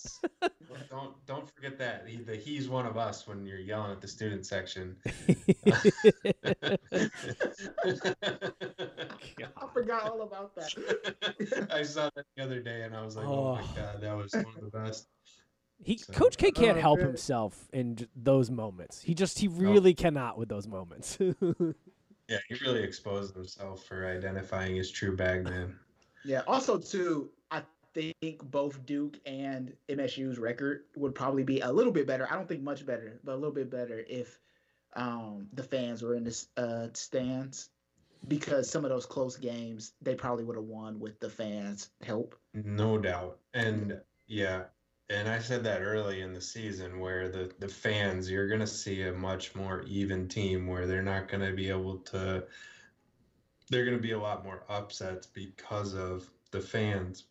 don't 0.91 1.15
don't 1.27 1.49
forget 1.55 1.79
that. 1.79 2.05
He, 2.07 2.17
the, 2.19 2.37
he's 2.37 2.69
one 2.69 2.87
of 2.87 2.97
us 2.97 3.27
when 3.27 3.45
you're 3.47 3.59
yelling 3.59 3.93
at 3.93 4.01
the 4.01 4.09
student 4.09 4.47
section. 4.47 4.97
I 9.57 9.67
forgot 9.73 10.05
all 10.11 10.23
about 10.23 10.55
that. 10.57 11.69
I 11.71 11.83
saw 11.83 12.11
that 12.15 12.25
the 12.37 12.43
other 12.45 12.61
day 12.61 12.83
and 12.83 12.95
I 12.95 13.05
was 13.05 13.17
like, 13.17 13.27
oh, 13.27 13.55
my 13.57 13.63
Oh. 13.63 13.69
god, 13.75 14.01
that 14.01 14.17
was 14.17 14.33
one 14.33 14.45
of 14.57 14.71
the 14.73 14.79
best. 14.79 15.07
He 15.83 15.97
So- 15.99 16.13
Coach 16.13 16.37
K 16.37 16.51
can't 16.51 16.79
Oh, 16.79 16.81
help 16.81 16.99
man. 16.99 17.09
himself 17.09 17.69
in 17.73 17.97
j- 17.97 18.09
those 18.17 18.51
moments. 18.51 19.01
He 19.03 19.15
just 19.15 19.39
he 19.39 19.49
really 19.49 19.95
cannot 19.95 20.37
with 20.39 20.49
those 20.49 20.67
moments. 20.67 21.19
Yeah, 22.31 22.37
he 22.47 22.57
really 22.63 22.83
exposed 22.83 23.35
himself 23.35 23.85
for 23.87 24.07
identifying 24.07 24.77
his 24.77 24.91
true 24.91 25.17
bag 25.17 25.45
man. 25.45 25.75
Yeah. 26.27 26.43
Also, 26.47 26.77
too, 26.79 27.31
I 27.51 27.63
think 27.95 28.17
both 28.51 28.85
Duke 28.85 29.19
and 29.25 29.73
MSU's 29.89 30.39
record 30.39 30.83
would 30.95 31.15
probably 31.15 31.43
be 31.43 31.61
a 31.61 31.73
little 31.73 31.91
bit 31.91 32.07
better. 32.07 32.31
I 32.31 32.35
don't 32.35 32.47
think 32.47 32.63
much 32.63 32.85
better, 32.85 33.19
but 33.25 33.33
a 33.33 33.37
little 33.37 33.55
bit 33.55 33.71
better 33.71 34.05
if 34.07 34.39
um, 34.95 35.49
the 35.55 35.63
fans 35.63 36.03
were 36.03 36.15
in 36.17 36.25
the 36.25 36.45
uh, 36.59 36.89
stands, 36.93 37.71
because 38.27 38.69
some 38.69 38.85
of 38.85 38.91
those 38.91 39.07
close 39.07 39.39
games 39.39 39.95
they 40.03 40.15
probably 40.15 40.45
would 40.45 40.57
have 40.57 40.67
won 40.67 41.01
with 41.01 41.19
the 41.21 41.31
fans' 41.31 41.89
help. 42.03 42.35
No 42.53 42.99
doubt. 42.99 43.39
And 43.55 43.99
yeah, 44.27 44.65
and 45.11 45.29
I 45.29 45.39
said 45.39 45.65
that 45.65 45.81
early 45.81 46.21
in 46.21 46.33
the 46.35 46.41
season 46.41 47.01
where 47.01 47.29
the 47.29 47.51
the 47.59 47.69
fans, 47.69 48.31
you're 48.31 48.49
going 48.49 48.61
to 48.61 48.67
see 48.67 49.03
a 49.03 49.13
much 49.13 49.55
more 49.55 49.83
even 49.83 50.29
team 50.29 50.67
where 50.67 50.87
they're 50.87 51.03
not 51.03 51.29
going 51.29 51.45
to 51.45 51.53
be 51.53 51.69
able 51.69 51.99
to 51.99 52.45
they're 53.71 53.85
going 53.85 53.97
to 53.97 54.03
be 54.03 54.13
a 54.13 54.21
lot 54.21 54.45
more 54.45 54.65
upsets 54.69 55.27
because 55.27 55.95
of 55.95 56.29
the 56.51 56.61
fans. 56.61 57.25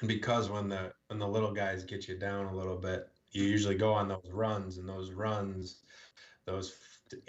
And 0.00 0.08
because 0.08 0.50
when 0.50 0.68
the 0.68 0.92
when 1.08 1.18
the 1.18 1.28
little 1.28 1.52
guys 1.52 1.84
get 1.84 2.08
you 2.08 2.18
down 2.18 2.46
a 2.46 2.56
little 2.56 2.76
bit, 2.76 3.08
you 3.32 3.44
usually 3.44 3.76
go 3.76 3.92
on 3.92 4.08
those 4.08 4.30
runs 4.30 4.78
and 4.78 4.88
those 4.88 5.10
runs 5.10 5.80
those 6.46 6.74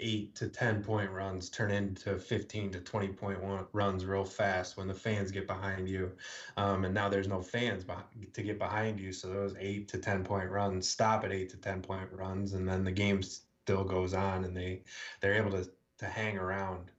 eight 0.00 0.34
to 0.34 0.48
10 0.48 0.82
point 0.82 1.10
runs 1.10 1.48
turn 1.48 1.70
into 1.70 2.18
15 2.18 2.72
to 2.72 2.80
20 2.80 3.08
point 3.08 3.42
one 3.42 3.66
runs 3.72 4.04
real 4.04 4.24
fast 4.24 4.76
when 4.76 4.88
the 4.88 4.94
fans 4.94 5.30
get 5.30 5.46
behind 5.46 5.88
you. 5.88 6.12
Um, 6.56 6.84
and 6.84 6.94
now 6.94 7.08
there's 7.08 7.28
no 7.28 7.42
fans 7.42 7.84
to 8.32 8.42
get 8.42 8.58
behind 8.58 8.98
you. 8.98 9.12
So 9.12 9.28
those 9.28 9.54
eight 9.58 9.88
to 9.88 9.98
10 9.98 10.24
point 10.24 10.50
runs 10.50 10.88
stop 10.88 11.24
at 11.24 11.32
eight 11.32 11.50
to 11.50 11.56
10 11.56 11.82
point 11.82 12.08
runs. 12.12 12.54
And 12.54 12.68
then 12.68 12.84
the 12.84 12.92
game 12.92 13.22
still 13.22 13.84
goes 13.84 14.14
on 14.14 14.44
and 14.44 14.56
they, 14.56 14.82
they're 15.20 15.34
able 15.34 15.52
to, 15.52 15.68
to 15.98 16.06
hang 16.06 16.38
around. 16.38 16.90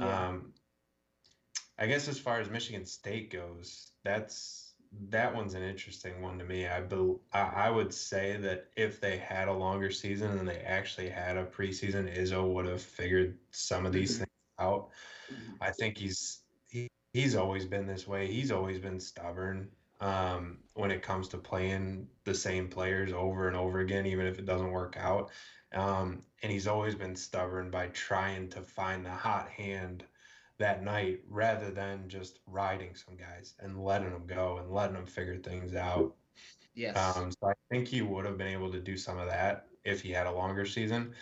Um, 0.00 0.52
I 1.78 1.86
guess 1.86 2.08
as 2.08 2.18
far 2.18 2.40
as 2.40 2.48
Michigan 2.48 2.86
State 2.86 3.30
goes, 3.30 3.90
that's 4.04 4.61
that 5.08 5.34
one's 5.34 5.54
an 5.54 5.62
interesting 5.62 6.20
one 6.22 6.38
to 6.38 6.44
me. 6.44 6.66
I 6.66 6.80
bel 6.80 7.20
I, 7.32 7.70
would 7.70 7.92
say 7.94 8.36
that 8.38 8.68
if 8.76 9.00
they 9.00 9.16
had 9.18 9.48
a 9.48 9.52
longer 9.52 9.90
season 9.90 10.38
and 10.38 10.48
they 10.48 10.58
actually 10.58 11.08
had 11.08 11.36
a 11.36 11.44
preseason, 11.46 12.14
Izzo 12.14 12.52
would 12.52 12.66
have 12.66 12.82
figured 12.82 13.38
some 13.50 13.86
of 13.86 13.92
these 13.92 14.14
Mhm. 14.14 14.18
things 14.18 14.30
out. 14.58 14.90
I 15.60 15.70
think 15.72 15.98
he's 15.98 16.42
he, 16.68 16.88
he's 17.12 17.36
always 17.36 17.64
been 17.66 17.86
this 17.86 18.06
way. 18.06 18.26
He's 18.30 18.52
always 18.52 18.78
been 18.78 19.00
stubborn 19.00 19.70
um, 20.00 20.58
when 20.74 20.90
it 20.90 21.02
comes 21.02 21.28
to 21.28 21.38
playing 21.38 22.08
the 22.24 22.34
same 22.34 22.68
players 22.68 23.12
over 23.12 23.48
and 23.48 23.56
over 23.56 23.80
again, 23.80 24.06
even 24.06 24.26
if 24.26 24.38
it 24.38 24.46
doesn't 24.46 24.70
work 24.72 24.96
out. 24.98 25.30
Um, 25.72 26.22
and 26.42 26.52
he's 26.52 26.66
always 26.66 26.94
been 26.94 27.16
stubborn 27.16 27.70
by 27.70 27.88
trying 27.88 28.48
to 28.50 28.62
find 28.62 29.06
the 29.06 29.10
hot 29.10 29.48
hand 29.48 30.04
that 30.62 30.82
night 30.84 31.20
rather 31.28 31.70
than 31.70 32.08
just 32.08 32.38
riding 32.46 32.94
some 32.94 33.16
guys 33.16 33.54
and 33.58 33.84
letting 33.84 34.10
them 34.10 34.26
go 34.26 34.58
and 34.58 34.70
letting 34.72 34.94
them 34.94 35.06
figure 35.06 35.36
things 35.36 35.74
out. 35.74 36.14
yes. 36.74 36.96
Um, 36.96 37.30
so 37.32 37.48
I 37.48 37.54
think 37.70 37.88
he 37.88 38.00
would 38.02 38.24
have 38.24 38.38
been 38.38 38.46
able 38.46 38.70
to 38.72 38.80
do 38.80 38.96
some 38.96 39.18
of 39.18 39.26
that 39.28 39.66
if 39.84 40.00
he 40.00 40.10
had 40.12 40.26
a 40.26 40.32
longer 40.32 40.64
season, 40.64 41.12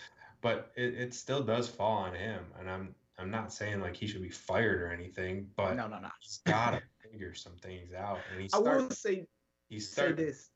but 0.42 0.70
it, 0.76 0.94
it 0.94 1.14
still 1.14 1.42
does 1.42 1.68
fall 1.68 1.96
on 1.96 2.14
him. 2.14 2.44
And 2.58 2.70
I'm 2.70 2.94
I'm 3.18 3.30
not 3.30 3.52
saying 3.52 3.80
like 3.80 3.96
he 3.96 4.06
should 4.06 4.22
be 4.22 4.30
fired 4.30 4.80
or 4.82 4.90
anything, 4.92 5.48
but 5.56 5.74
no, 5.74 5.86
no, 5.88 5.98
no. 5.98 6.08
he's 6.20 6.40
got 6.46 6.72
to 6.72 6.82
figure 7.10 7.34
some 7.34 7.56
things 7.62 7.92
out. 7.92 8.18
And 8.32 8.42
he 8.42 8.50
I 8.52 8.58
will 8.58 8.90
say 8.90 9.26
He 9.68 9.80
say 9.80 9.92
started. 9.92 10.16
this. 10.18 10.50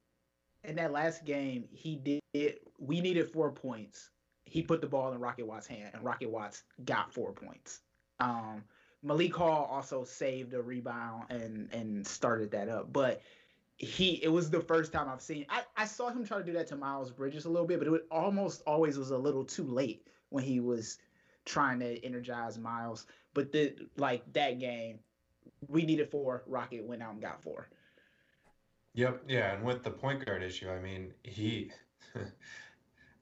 In 0.64 0.76
that 0.76 0.92
last 0.92 1.24
game, 1.26 1.64
he 1.70 1.96
did. 2.32 2.58
We 2.78 3.00
needed 3.00 3.30
four 3.30 3.50
points. 3.50 4.10
He 4.44 4.62
put 4.62 4.80
the 4.80 4.86
ball 4.86 5.12
in 5.12 5.20
Rocket 5.20 5.46
Watts' 5.46 5.66
hand, 5.66 5.90
and 5.94 6.02
Rocket 6.02 6.30
Watts 6.30 6.62
got 6.84 7.12
four 7.12 7.32
points. 7.32 7.80
Um, 8.20 8.64
Malik 9.04 9.36
Hall 9.36 9.68
also 9.70 10.02
saved 10.02 10.54
a 10.54 10.62
rebound 10.62 11.24
and 11.30 11.68
and 11.72 12.06
started 12.06 12.50
that 12.52 12.68
up. 12.68 12.92
But 12.92 13.22
he, 13.76 14.22
it 14.22 14.28
was 14.28 14.50
the 14.50 14.60
first 14.60 14.92
time 14.92 15.08
I've 15.08 15.20
seen. 15.20 15.46
I, 15.48 15.62
I 15.76 15.84
saw 15.84 16.08
him 16.08 16.24
try 16.24 16.38
to 16.38 16.44
do 16.44 16.52
that 16.54 16.68
to 16.68 16.76
Miles 16.76 17.10
Bridges 17.10 17.44
a 17.44 17.50
little 17.50 17.66
bit, 17.66 17.80
but 17.80 17.88
it 17.88 18.06
almost 18.10 18.62
always 18.66 18.96
was 18.98 19.10
a 19.10 19.18
little 19.18 19.44
too 19.44 19.64
late 19.64 20.06
when 20.30 20.44
he 20.44 20.60
was 20.60 20.98
trying 21.44 21.80
to 21.80 22.04
energize 22.04 22.58
Miles. 22.58 23.06
But 23.34 23.52
the 23.52 23.74
like 23.96 24.32
that 24.32 24.58
game, 24.58 25.00
we 25.68 25.84
needed 25.84 26.10
four. 26.10 26.42
Rocket 26.46 26.84
went 26.84 27.02
out 27.02 27.12
and 27.12 27.22
got 27.22 27.42
four. 27.42 27.68
Yep, 28.94 29.24
yeah, 29.28 29.54
and 29.54 29.64
with 29.64 29.82
the 29.82 29.90
point 29.90 30.24
guard 30.24 30.42
issue, 30.42 30.70
I 30.70 30.78
mean, 30.78 31.12
he 31.24 31.72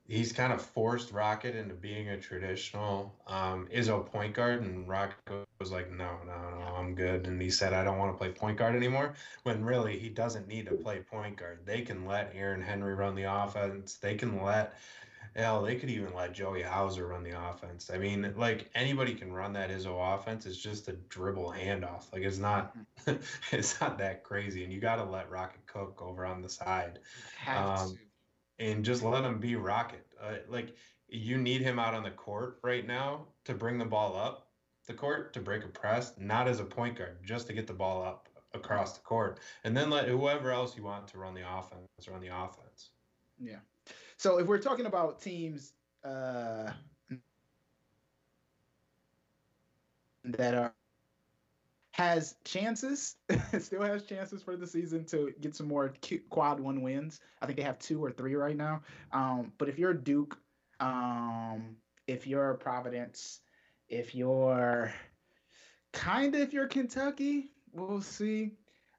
he's 0.07 0.33
kind 0.33 0.53
of 0.53 0.61
forced 0.61 1.13
Rocket 1.13 1.57
into 1.57 1.75
being 1.75 2.11
a 2.11 2.21
traditional 2.21 3.15
um 3.27 3.69
Izzo 3.75 4.05
point 4.05 4.35
guard, 4.35 4.63
and 4.63 4.87
Rocket 4.87 5.47
was 5.63 5.73
like, 5.73 5.91
no, 5.91 6.19
no, 6.27 6.59
no, 6.59 6.75
I'm 6.77 6.95
good. 6.95 7.27
And 7.27 7.41
he 7.41 7.51
said, 7.51 7.73
I 7.73 7.85
don't 7.85 7.99
want 7.99 8.13
to 8.13 8.19
play 8.19 8.31
point 8.31 8.59
guard 8.59 8.75
anymore. 8.75 9.15
When 9.45 9.65
really 9.65 9.99
he 9.99 10.09
doesn't 10.09 10.49
need 10.49 10.67
to 10.67 10.73
play 10.73 11.01
point 11.01 11.37
guard. 11.37 11.61
They 11.65 11.83
can 11.83 12.07
let 12.07 12.33
Aaron 12.35 12.61
Henry 12.61 12.95
run 12.95 13.15
the 13.15 13.33
offense. 13.33 13.95
They 13.95 14.17
can 14.17 14.43
let 14.43 14.75
hell, 15.35 15.63
they 15.63 15.77
could 15.77 15.91
even 15.91 16.15
let 16.15 16.35
Joey 16.35 16.63
Hauser 16.63 17.07
run 17.07 17.23
the 17.23 17.39
offense. 17.49 17.91
I 17.93 17.99
mean, 17.99 18.35
like 18.37 18.71
anybody 18.75 19.15
can 19.15 19.33
run 19.33 19.53
that 19.55 19.71
Izzo 19.71 20.15
offense. 20.15 20.47
It's 20.47 20.59
just 20.59 20.89
a 20.89 20.93
dribble 20.93 21.53
handoff. 21.53 22.13
Like 22.13 22.23
it's 22.23 22.39
not 22.39 22.77
it's 23.53 23.81
not 23.81 23.99
that 23.99 24.25
crazy. 24.25 24.65
And 24.65 24.73
you 24.73 24.81
gotta 24.81 25.05
let 25.05 25.31
Rocket 25.31 25.67
cook 25.67 26.03
over 26.03 26.27
on 26.27 26.43
the 26.43 26.49
side 26.49 26.99
Um, 27.47 27.99
and 28.59 28.85
just 28.85 29.03
let 29.03 29.25
him 29.25 29.39
be 29.39 29.57
Rocket. 29.57 30.07
Uh, 30.23 30.37
like 30.49 30.77
you 31.09 31.39
need 31.39 31.63
him 31.63 31.79
out 31.79 31.95
on 31.95 32.03
the 32.03 32.11
court 32.11 32.59
right 32.63 32.87
now 32.87 33.27
to 33.45 33.55
bring 33.55 33.79
the 33.79 33.85
ball 33.85 34.17
up 34.17 34.52
the 34.87 34.95
court 34.95 35.33
to 35.35 35.41
break 35.41 35.65
a 35.65 35.69
press, 35.69 36.15
not 36.19 36.49
as 36.49 36.61
a 36.61 36.65
point 36.65 36.97
guard, 36.97 37.19
just 37.25 37.47
to 37.47 37.53
get 37.53 37.67
the 37.67 37.73
ball 37.73 38.03
up 38.03 38.29
across 38.55 38.95
the 38.97 39.03
court, 39.03 39.39
and 39.65 39.77
then 39.77 39.91
let 39.91 40.09
whoever 40.09 40.51
else 40.51 40.77
you 40.77 40.83
want 40.83 41.09
to 41.09 41.19
run 41.19 41.35
the 41.35 41.43
offense 41.43 41.81
run 42.11 42.21
the 42.21 42.29
offense. 42.29 42.91
Yeah. 43.41 43.59
So 44.17 44.39
if 44.39 44.47
we're 44.47 44.59
talking 44.59 44.87
about 44.87 45.21
teams 45.21 45.73
uh, 46.05 46.73
that 50.25 50.55
are 50.55 50.75
has 51.93 52.37
chances, 52.45 53.17
still 53.59 53.83
has 53.83 54.05
chances 54.05 54.43
for 54.43 54.57
the 54.57 54.67
season 54.67 55.05
to 55.05 55.33
get 55.41 55.55
some 55.55 55.69
more 55.69 55.93
quad 56.31 56.59
one 56.59 56.81
wins. 56.81 57.21
I 57.41 57.47
think 57.47 57.59
they 57.59 57.65
have 57.65 57.79
two 57.79 58.03
or 58.03 58.11
three 58.11 58.35
right 58.35 58.57
now. 58.57 58.81
Um, 59.13 59.53
but 59.59 59.69
if 59.69 59.79
you're 59.79 59.95
Duke, 59.95 60.39
um, 60.81 61.77
if 62.07 62.27
you're 62.27 62.55
Providence, 62.55 63.41
if 63.93 64.15
you're 64.15 64.93
kind 65.93 66.35
of 66.35 66.41
if 66.41 66.53
you're 66.53 66.67
Kentucky, 66.67 67.51
we'll 67.73 68.01
see. 68.01 68.53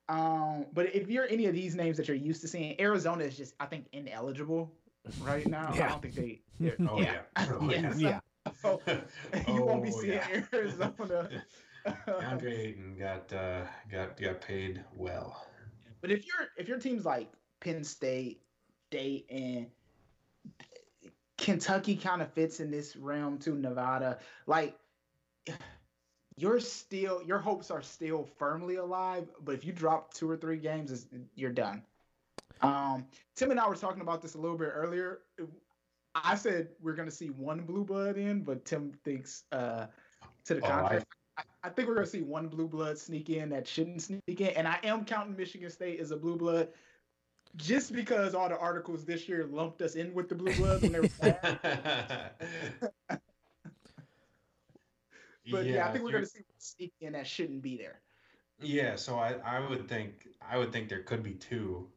Um, 0.10 0.66
but 0.74 0.94
if 0.96 1.10
you're 1.10 1.28
any 1.30 1.46
of 1.48 1.54
these 1.54 1.76
names 1.76 1.98
that 1.98 2.08
you're 2.08 2.18
used 2.18 2.41
to 2.41 2.48
seeing, 2.48 2.80
Arizona 2.80 3.24
is 3.24 3.36
just 3.36 3.54
I 3.60 3.66
think 3.66 3.88
ineligible 3.94 4.72
right 5.22 5.48
now. 5.48 5.70
I 5.74 5.78
don't 5.89 6.02
think 6.02 6.14
they. 6.16 6.41
they're- 6.60 6.78
Oh 6.89 7.00
yeah, 7.00 7.22
Oh, 7.38 7.70
yeah. 7.70 7.94
Yeah. 7.98 8.20
So 8.62 8.82
you 9.48 9.64
won't 9.66 9.84
be 9.84 9.89
Oh, 9.94 10.00
seeing 10.02 10.14
yeah. 10.14 10.41
Arizona. 10.54 11.30
DeAndre 12.08 12.52
Ayton 12.60 12.96
got 12.98 13.34
uh, 13.34 13.62
got 13.91 14.20
got 14.22 14.41
paid 14.41 14.84
well. 14.96 15.46
but 16.02 16.12
if 16.12 16.26
you're 16.26 16.48
if 16.58 16.68
your 16.68 16.80
team's 16.80 17.06
like 17.06 17.30
Penn 17.62 17.84
State, 17.84 18.41
Dayton, 18.91 19.68
Kentucky 21.38 21.96
kind 21.96 22.22
of 22.22 22.32
fits 22.32 22.60
in 22.60 22.72
this 22.72 22.96
realm 22.96 23.38
too, 23.38 23.56
Nevada, 23.56 24.20
like 24.48 24.78
you're 26.38 26.60
still 26.60 27.22
your 27.24 27.39
hopes 27.39 27.70
are 27.72 27.82
still 27.82 28.24
firmly 28.38 28.76
alive. 28.76 29.28
But 29.44 29.56
if 29.56 29.66
you 29.66 29.72
drop 29.74 30.14
two 30.14 30.30
or 30.30 30.38
three 30.38 30.58
games, 30.58 31.06
you're 31.36 31.52
done. 31.52 31.84
Um, 32.62 33.06
Tim 33.36 33.52
and 33.52 33.60
I 33.60 33.68
were 33.68 33.76
talking 33.76 34.02
about 34.02 34.22
this 34.22 34.36
a 34.36 34.38
little 34.38 34.58
bit 34.58 34.72
earlier. 34.74 35.20
I 36.16 36.36
said 36.36 36.70
we're 36.82 36.94
gonna 36.96 37.12
see 37.12 37.28
one 37.28 37.62
blue 37.62 37.84
blood 37.84 38.18
in, 38.18 38.41
but 38.44 38.66
Tim 38.66 38.91
thinks 39.04 39.44
uh, 39.52 39.88
to 40.46 40.56
the 40.56 40.62
Oh, 40.62 40.66
I- 40.66 40.70
contrary. 40.70 41.04
I, 41.38 41.44
I 41.64 41.70
think 41.70 41.88
we're 41.88 41.96
gonna 41.96 42.06
see 42.08 42.22
one 42.22 42.48
blue 42.48 42.68
blood 42.68 42.98
sneak 42.98 43.30
in 43.32 43.50
that 43.50 43.68
shouldn't 43.68 44.02
sneak 44.04 44.22
in, 44.28 44.50
and 44.50 44.68
I 44.68 44.78
am 44.84 45.04
counting 45.04 45.36
Michigan 45.36 45.70
State 45.72 46.00
as 46.00 46.12
a 46.12 46.18
blue 46.18 46.36
blood. 46.38 46.70
just 47.56 47.94
because 47.94 48.34
all 48.36 48.50
the 48.50 48.58
articles 48.58 49.04
this 49.06 49.28
year 49.28 49.46
lumped 49.46 49.82
us 49.82 49.96
in 49.96 50.14
with 50.14 50.28
the 50.30 50.34
Blue 50.36 50.54
Bloods 50.56 50.82
when 50.84 50.91
they 50.91 51.00
were. 51.02 52.30
but 55.52 55.66
yeah, 55.66 55.76
yeah, 55.76 55.88
I 55.88 55.91
think 55.91 56.04
we're 56.04 56.12
going 56.12 56.24
to 56.24 56.30
see 56.30 56.44
sneak 56.58 56.94
in 57.02 57.14
that 57.14 57.28
shouldn't 57.28 57.62
be 57.62 57.78
there. 57.78 58.02
Yeah, 58.62 58.96
so 58.96 59.16
I, 59.16 59.36
I 59.46 59.68
would 59.68 59.88
think 59.89 60.28
I 60.48 60.58
would 60.58 60.72
think 60.72 60.89
there 60.89 61.04
could 61.04 61.24
be 61.24 61.34
two, 61.34 61.88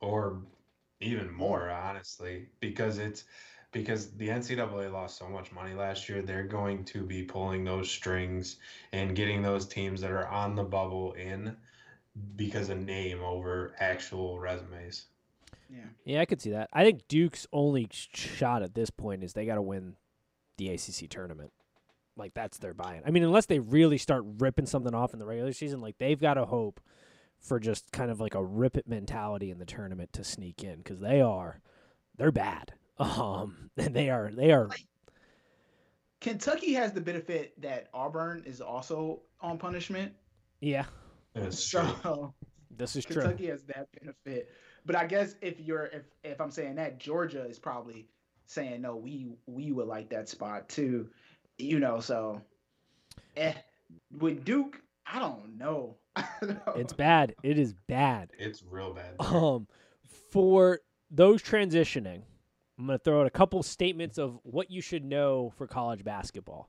or 0.00 0.38
even 1.00 1.32
more, 1.32 1.70
honestly, 1.70 2.48
because 2.60 2.98
it's 2.98 3.24
because 3.72 4.12
the 4.12 4.28
NCAA 4.28 4.92
lost 4.92 5.18
so 5.18 5.28
much 5.28 5.52
money 5.52 5.74
last 5.74 6.08
year. 6.08 6.22
They're 6.22 6.44
going 6.44 6.84
to 6.86 7.02
be 7.02 7.22
pulling 7.22 7.64
those 7.64 7.90
strings 7.90 8.56
and 8.92 9.16
getting 9.16 9.42
those 9.42 9.66
teams 9.66 10.00
that 10.00 10.12
are 10.12 10.28
on 10.28 10.54
the 10.54 10.62
bubble 10.62 11.12
in 11.14 11.56
because 12.36 12.70
of 12.70 12.78
name 12.78 13.20
over 13.22 13.74
actual 13.80 14.38
resumes. 14.38 15.06
Yeah. 15.68 15.80
Yeah, 16.04 16.20
I 16.20 16.24
could 16.24 16.40
see 16.40 16.50
that. 16.50 16.70
I 16.72 16.84
think 16.84 17.08
Duke's 17.08 17.46
only 17.52 17.88
shot 17.90 18.62
at 18.62 18.74
this 18.74 18.90
point 18.90 19.24
is 19.24 19.32
they 19.32 19.44
got 19.44 19.56
to 19.56 19.62
win 19.62 19.96
the 20.56 20.68
ACC 20.68 21.10
tournament. 21.10 21.52
Like 22.16 22.34
that's 22.34 22.58
their 22.58 22.74
buy-in. 22.74 23.02
I 23.04 23.10
mean, 23.10 23.24
unless 23.24 23.46
they 23.46 23.58
really 23.58 23.98
start 23.98 24.24
ripping 24.38 24.66
something 24.66 24.94
off 24.94 25.12
in 25.12 25.18
the 25.18 25.26
regular 25.26 25.52
season, 25.52 25.80
like 25.80 25.98
they've 25.98 26.20
got 26.20 26.34
to 26.34 26.44
hope 26.44 26.80
for 27.40 27.60
just 27.60 27.92
kind 27.92 28.10
of 28.10 28.20
like 28.20 28.34
a 28.34 28.42
rip 28.42 28.76
it 28.76 28.88
mentality 28.88 29.50
in 29.50 29.58
the 29.58 29.66
tournament 29.66 30.12
to 30.14 30.24
sneak 30.24 30.64
in 30.64 30.78
because 30.78 31.00
they 31.00 31.20
are 31.20 31.60
they're 32.16 32.32
bad. 32.32 32.72
Um, 32.96 33.70
and 33.76 33.92
they 33.92 34.08
are 34.08 34.30
they 34.32 34.52
are. 34.52 34.68
Kentucky 36.20 36.74
has 36.74 36.92
the 36.92 37.00
benefit 37.00 37.60
that 37.60 37.88
Auburn 37.92 38.44
is 38.46 38.60
also 38.60 39.22
on 39.40 39.58
punishment. 39.58 40.12
Yeah, 40.60 40.84
that's 41.34 41.58
so, 41.58 41.82
true. 42.02 42.34
This 42.70 42.94
is 42.94 43.04
Kentucky 43.04 43.14
true. 43.14 43.22
Kentucky 43.22 43.46
has 43.48 43.62
that 43.64 43.88
benefit, 44.00 44.48
but 44.86 44.94
I 44.94 45.06
guess 45.06 45.34
if 45.42 45.58
you're 45.58 45.86
if 45.86 46.04
if 46.22 46.40
I'm 46.40 46.52
saying 46.52 46.76
that 46.76 47.00
Georgia 47.00 47.44
is 47.44 47.58
probably 47.58 48.06
saying 48.46 48.80
no, 48.82 48.94
we 48.94 49.32
we 49.46 49.72
would 49.72 49.88
like 49.88 50.08
that 50.10 50.28
spot 50.28 50.68
too, 50.68 51.08
you 51.58 51.80
know. 51.80 52.00
So, 52.00 52.40
eh, 53.36 53.54
with 54.18 54.44
Duke, 54.44 54.80
I 55.06 55.18
don't 55.18 55.58
know. 55.58 55.96
It's 56.76 56.92
bad. 56.92 57.34
It 57.42 57.58
is 57.58 57.72
bad. 57.86 58.30
It's 58.38 58.62
real 58.62 58.92
bad. 58.92 59.14
Um, 59.18 59.66
for 60.30 60.80
those 61.10 61.42
transitioning, 61.42 62.22
I'm 62.78 62.86
going 62.86 62.98
to 62.98 63.02
throw 63.02 63.20
out 63.20 63.26
a 63.26 63.30
couple 63.30 63.62
statements 63.62 64.18
of 64.18 64.38
what 64.42 64.70
you 64.70 64.80
should 64.80 65.04
know 65.04 65.52
for 65.56 65.66
college 65.66 66.04
basketball. 66.04 66.68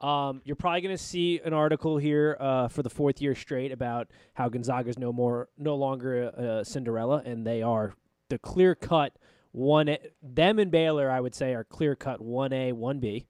Um, 0.00 0.40
you're 0.44 0.56
probably 0.56 0.80
going 0.80 0.96
to 0.96 1.02
see 1.02 1.40
an 1.44 1.52
article 1.52 1.98
here 1.98 2.36
uh, 2.40 2.68
for 2.68 2.82
the 2.82 2.90
fourth 2.90 3.20
year 3.20 3.34
straight 3.34 3.72
about 3.72 4.08
how 4.34 4.48
Gonzaga's 4.48 4.98
no 4.98 5.12
more, 5.12 5.48
no 5.58 5.74
longer 5.76 6.22
a, 6.22 6.60
a 6.60 6.64
Cinderella, 6.64 7.22
and 7.24 7.46
they 7.46 7.62
are 7.62 7.94
the 8.28 8.38
clear 8.38 8.74
cut 8.74 9.14
one. 9.52 9.94
Them 10.22 10.58
and 10.58 10.70
Baylor, 10.70 11.10
I 11.10 11.20
would 11.20 11.34
say, 11.34 11.52
are 11.54 11.64
clear 11.64 11.94
cut 11.96 12.20
one 12.20 12.52
A, 12.52 12.72
one 12.72 12.98
B. 12.98 13.26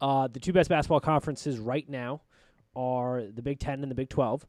Uh, 0.00 0.28
the 0.28 0.40
two 0.40 0.52
best 0.52 0.68
basketball 0.68 1.00
conferences 1.00 1.58
right 1.58 1.88
now 1.88 2.22
are 2.74 3.22
the 3.22 3.42
Big 3.42 3.58
Ten 3.58 3.82
and 3.82 3.90
the 3.90 3.94
Big 3.94 4.08
Twelve 4.08 4.46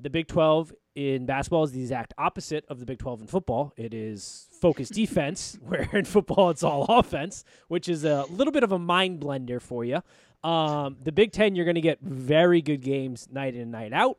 the 0.00 0.10
Big 0.10 0.26
12 0.28 0.72
in 0.94 1.26
basketball 1.26 1.64
is 1.64 1.72
the 1.72 1.80
exact 1.80 2.14
opposite 2.18 2.64
of 2.68 2.80
the 2.80 2.86
Big 2.86 2.98
12 2.98 3.22
in 3.22 3.26
football. 3.26 3.72
It 3.76 3.94
is 3.94 4.48
focused 4.60 4.92
defense, 4.92 5.58
where 5.62 5.88
in 5.92 6.04
football 6.04 6.50
it's 6.50 6.62
all 6.62 6.84
offense, 6.88 7.44
which 7.68 7.88
is 7.88 8.04
a 8.04 8.24
little 8.30 8.52
bit 8.52 8.62
of 8.62 8.72
a 8.72 8.78
mind 8.78 9.20
blender 9.20 9.60
for 9.60 9.84
you. 9.84 10.02
Um, 10.42 10.96
the 11.02 11.12
Big 11.12 11.32
10, 11.32 11.54
you're 11.54 11.64
going 11.64 11.74
to 11.74 11.80
get 11.80 12.00
very 12.00 12.62
good 12.62 12.80
games 12.80 13.28
night 13.30 13.54
in 13.54 13.62
and 13.62 13.72
night 13.72 13.92
out. 13.92 14.18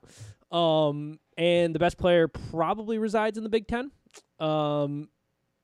Um, 0.55 1.20
and 1.38 1.74
the 1.74 1.80
best 1.80 1.97
player 1.97 2.28
probably 2.28 2.97
resides 2.97 3.38
in 3.38 3.43
the 3.43 3.49
Big 3.49 3.68
10. 3.68 3.91
Um, 4.39 5.09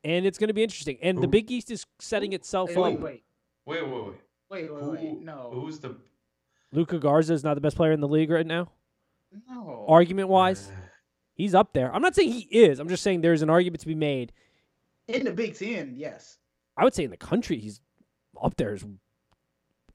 and 0.04 0.26
it's 0.26 0.38
going 0.38 0.48
to 0.48 0.54
be 0.54 0.64
interesting. 0.64 0.98
And 1.02 1.18
Ooh. 1.18 1.22
the 1.22 1.28
Big 1.28 1.52
East 1.52 1.70
is 1.70 1.86
setting 2.00 2.34
itself 2.34 2.70
wait, 2.70 2.78
up. 2.78 2.84
Wait, 2.84 3.02
wait. 3.02 3.24
Wait, 3.66 3.88
wait, 3.88 4.14
wait. 4.50 4.72
Wait, 4.72 4.84
wait, 4.84 4.92
wait. 4.92 5.22
No. 5.22 5.52
Who's 5.54 5.80
the. 5.80 5.96
Luka 6.72 7.00
Garza 7.00 7.34
is 7.34 7.44
not 7.44 7.56
the 7.56 7.62
best 7.62 7.76
player 7.76 7.92
in 7.92 8.02
the 8.02 8.08
league 8.08 8.30
right 8.30 8.46
now? 8.46 8.70
No. 9.50 9.86
Argument 9.88 10.30
wise, 10.30 10.72
he's 11.34 11.56
up 11.56 11.74
there. 11.74 11.94
I'm 11.94 12.02
not 12.02 12.16
saying 12.16 12.32
he 12.32 12.48
is. 12.52 12.80
I'm 12.80 12.90
just 12.90 13.04
saying 13.04 13.22
there's 13.22 13.42
an 13.42 13.50
argument 13.50 13.82
to 13.82 13.88
be 13.88 13.96
made. 13.96 14.34
In 15.08 15.24
the 15.24 15.32
Big 15.32 15.58
Ten, 15.58 15.94
yes. 15.96 16.38
I 16.76 16.84
would 16.84 16.94
say 16.94 17.06
in 17.06 17.12
the 17.12 17.18
country, 17.18 17.58
he's 17.60 17.80
up 18.42 18.56
there 18.58 18.74
is 18.74 18.84
as 18.84 18.90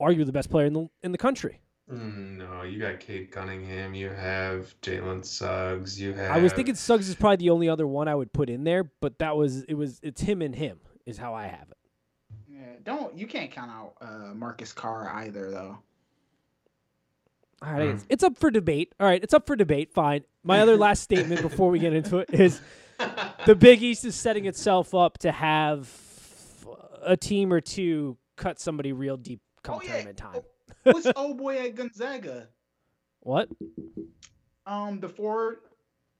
arguably 0.00 0.26
the 0.26 0.32
best 0.32 0.50
player 0.50 0.66
in 0.66 0.72
the 0.72 0.88
in 1.02 1.12
the 1.12 1.18
country. 1.18 1.60
Mm, 1.90 2.38
no, 2.38 2.62
you 2.62 2.80
got 2.80 3.00
Cade 3.00 3.30
Cunningham. 3.30 3.94
You 3.94 4.08
have 4.08 4.74
Jalen 4.82 5.24
Suggs. 5.24 6.00
You 6.00 6.14
have. 6.14 6.30
I 6.30 6.38
was 6.38 6.52
thinking 6.52 6.74
Suggs 6.74 7.08
is 7.08 7.14
probably 7.14 7.36
the 7.36 7.50
only 7.50 7.68
other 7.68 7.86
one 7.86 8.08
I 8.08 8.14
would 8.14 8.32
put 8.32 8.48
in 8.48 8.64
there, 8.64 8.84
but 8.84 9.18
that 9.18 9.36
was 9.36 9.64
it. 9.64 9.74
Was 9.74 10.00
it's 10.02 10.22
him 10.22 10.42
and 10.42 10.54
him 10.54 10.80
is 11.06 11.18
how 11.18 11.34
I 11.34 11.46
have 11.46 11.70
it. 11.70 11.76
Yeah, 12.62 12.76
don't 12.84 13.18
you 13.18 13.26
can't 13.26 13.50
count 13.50 13.70
out 13.70 13.94
uh, 14.00 14.34
Marcus 14.34 14.72
Carr 14.72 15.10
either 15.16 15.50
though. 15.50 15.78
All 17.60 17.72
right, 17.72 17.88
mm. 17.88 17.94
it's, 17.94 18.06
it's 18.08 18.24
up 18.24 18.38
for 18.38 18.50
debate. 18.50 18.94
All 19.00 19.06
right, 19.06 19.22
it's 19.22 19.34
up 19.34 19.46
for 19.46 19.56
debate. 19.56 19.92
Fine. 19.92 20.24
My 20.44 20.60
other 20.60 20.76
last 20.76 21.02
statement 21.02 21.42
before 21.42 21.70
we 21.70 21.78
get 21.80 21.92
into 21.92 22.18
it 22.18 22.30
is 22.32 22.60
the 23.46 23.56
Big 23.56 23.82
East 23.82 24.04
is 24.04 24.14
setting 24.14 24.46
itself 24.46 24.94
up 24.94 25.18
to 25.18 25.32
have 25.32 25.90
a 27.04 27.16
team 27.16 27.52
or 27.52 27.60
two 27.60 28.16
cut 28.36 28.60
somebody 28.60 28.92
real 28.92 29.16
deep 29.16 29.40
come 29.62 29.76
oh, 29.76 29.80
tournament 29.80 30.20
yeah. 30.20 30.32
time. 30.32 30.42
What's 30.84 31.08
old 31.16 31.38
boy 31.38 31.58
at 31.58 31.74
Gonzaga? 31.74 32.48
What? 33.24 33.48
Um, 34.66 34.98
the 34.98 35.08
forward 35.08 35.58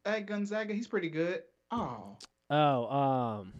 at 0.04 0.24
Gonzaga, 0.24 0.72
he's 0.72 0.86
pretty 0.86 1.10
good. 1.10 1.42
Oh. 1.72 2.16
Oh, 2.48 2.86
um. 2.86 3.52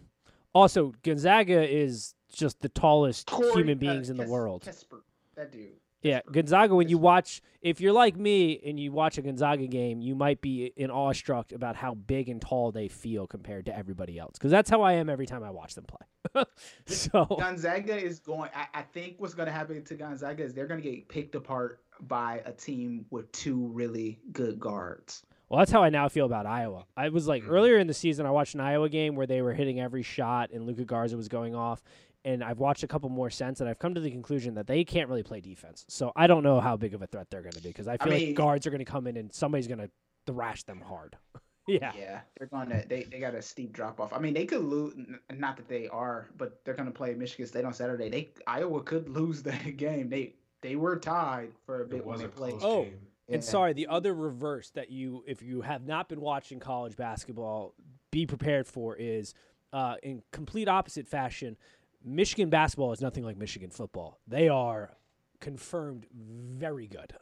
Also, 0.53 0.93
Gonzaga 1.03 1.69
is 1.69 2.15
just 2.33 2.61
the 2.61 2.69
tallest 2.69 3.27
Corey, 3.27 3.53
human 3.53 3.77
beings 3.77 4.09
uh, 4.09 4.13
in 4.13 4.17
the 4.17 4.27
world. 4.27 4.63
Kispert, 4.63 5.01
that 5.35 5.51
dude. 5.51 5.73
Yeah, 6.03 6.19
Gonzaga. 6.29 6.75
When 6.75 6.89
you 6.89 6.97
watch, 6.97 7.41
if 7.61 7.79
you're 7.79 7.93
like 7.93 8.17
me 8.17 8.59
and 8.65 8.77
you 8.77 8.91
watch 8.91 9.17
a 9.17 9.21
Gonzaga 9.21 9.67
game, 9.67 10.01
you 10.01 10.15
might 10.15 10.41
be 10.41 10.65
in 10.75 10.91
awestruck 10.91 11.53
about 11.53 11.77
how 11.77 11.93
big 11.93 12.27
and 12.27 12.41
tall 12.41 12.73
they 12.73 12.89
feel 12.89 13.25
compared 13.25 13.65
to 13.67 13.77
everybody 13.77 14.19
else. 14.19 14.33
Because 14.33 14.51
that's 14.51 14.69
how 14.69 14.81
I 14.81 14.93
am 14.93 15.09
every 15.09 15.25
time 15.25 15.43
I 15.43 15.49
watch 15.49 15.75
them 15.75 15.85
play. 15.85 16.43
so 16.85 17.25
Gonzaga 17.39 17.95
is 17.95 18.19
going. 18.19 18.49
I, 18.53 18.79
I 18.79 18.81
think 18.81 19.15
what's 19.19 19.33
going 19.33 19.45
to 19.45 19.53
happen 19.53 19.81
to 19.81 19.95
Gonzaga 19.95 20.43
is 20.43 20.53
they're 20.53 20.67
going 20.67 20.81
to 20.81 20.89
get 20.89 21.07
picked 21.07 21.35
apart 21.35 21.79
by 22.01 22.41
a 22.45 22.51
team 22.51 23.05
with 23.09 23.31
two 23.31 23.67
really 23.67 24.19
good 24.33 24.59
guards. 24.59 25.23
Well, 25.47 25.59
that's 25.59 25.71
how 25.71 25.83
I 25.83 25.89
now 25.89 26.09
feel 26.09 26.25
about 26.25 26.45
Iowa. 26.45 26.85
I 26.97 27.09
was 27.09 27.27
like 27.27 27.43
mm-hmm. 27.43 27.51
earlier 27.51 27.77
in 27.77 27.87
the 27.87 27.93
season, 27.93 28.25
I 28.25 28.31
watched 28.31 28.55
an 28.55 28.61
Iowa 28.61 28.89
game 28.89 29.15
where 29.15 29.27
they 29.27 29.41
were 29.41 29.53
hitting 29.53 29.79
every 29.79 30.01
shot 30.01 30.49
and 30.51 30.65
Luka 30.65 30.83
Garza 30.83 31.15
was 31.15 31.27
going 31.27 31.53
off, 31.53 31.83
and 32.25 32.43
I've 32.43 32.59
watched 32.59 32.83
a 32.83 32.87
couple 32.87 33.09
more 33.09 33.29
since, 33.29 33.59
and 33.59 33.69
I've 33.69 33.79
come 33.79 33.93
to 33.95 34.01
the 34.01 34.11
conclusion 34.11 34.53
that 34.55 34.67
they 34.67 34.83
can't 34.83 35.09
really 35.09 35.23
play 35.23 35.41
defense. 35.41 35.85
So 35.89 36.11
I 36.15 36.27
don't 36.27 36.43
know 36.43 36.59
how 36.59 36.77
big 36.77 36.93
of 36.93 37.01
a 37.01 37.07
threat 37.07 37.27
they're 37.29 37.41
going 37.41 37.53
to 37.53 37.61
be 37.61 37.69
because 37.69 37.87
I 37.87 37.97
feel 37.97 38.13
I 38.13 38.17
mean, 38.17 38.27
like 38.27 38.35
guards 38.35 38.65
are 38.65 38.69
going 38.69 38.79
to 38.79 38.91
come 38.91 39.07
in 39.07 39.17
and 39.17 39.33
somebody's 39.33 39.67
going 39.67 39.79
to 39.79 39.89
thrash 40.25 40.63
them 40.63 40.81
hard. 40.81 41.17
yeah, 41.67 41.91
yeah, 41.97 42.21
they're 42.37 42.47
going 42.47 42.69
to 42.69 42.83
they 42.87 43.03
they 43.03 43.19
got 43.19 43.35
a 43.35 43.41
steep 43.41 43.73
drop 43.73 43.99
off. 43.99 44.13
I 44.13 44.19
mean, 44.19 44.33
they 44.33 44.45
could 44.45 44.63
lose. 44.63 44.93
Not 45.33 45.57
that 45.57 45.67
they 45.67 45.87
are, 45.89 46.27
but 46.37 46.63
they're 46.63 46.75
going 46.75 46.87
to 46.87 46.93
play 46.93 47.13
Michigan 47.13 47.47
State 47.47 47.65
on 47.65 47.73
Saturday. 47.73 48.09
They 48.09 48.29
Iowa 48.47 48.81
could 48.81 49.09
lose 49.09 49.43
that 49.43 49.77
game. 49.77 50.09
They 50.09 50.33
they 50.61 50.75
were 50.75 50.97
tied 50.97 51.51
for 51.65 51.81
a 51.81 51.85
bit 51.85 51.97
it 51.97 52.05
when 52.05 52.19
they 52.19 52.27
played. 52.27 52.55
Oh. 52.61 52.83
Yeah. 53.29 53.35
And 53.35 53.43
sorry, 53.43 53.71
the 53.71 53.87
other 53.87 54.13
reverse 54.13 54.69
that 54.71 54.91
you, 54.91 55.23
if 55.25 55.41
you 55.41 55.61
have 55.61 55.87
not 55.87 56.09
been 56.09 56.19
watching 56.19 56.59
college 56.59 56.97
basketball, 56.97 57.73
be 58.11 58.25
prepared 58.25 58.67
for 58.67 58.97
is 58.97 59.33
uh, 59.71 59.95
in 60.03 60.21
complete 60.31 60.67
opposite 60.67 61.07
fashion. 61.07 61.57
Michigan 62.03 62.49
basketball 62.49 62.91
is 62.91 63.01
nothing 63.01 63.23
like 63.23 63.37
Michigan 63.37 63.69
football. 63.69 64.19
They 64.27 64.49
are 64.49 64.91
confirmed 65.39 66.05
very 66.13 66.87
good. 66.87 67.13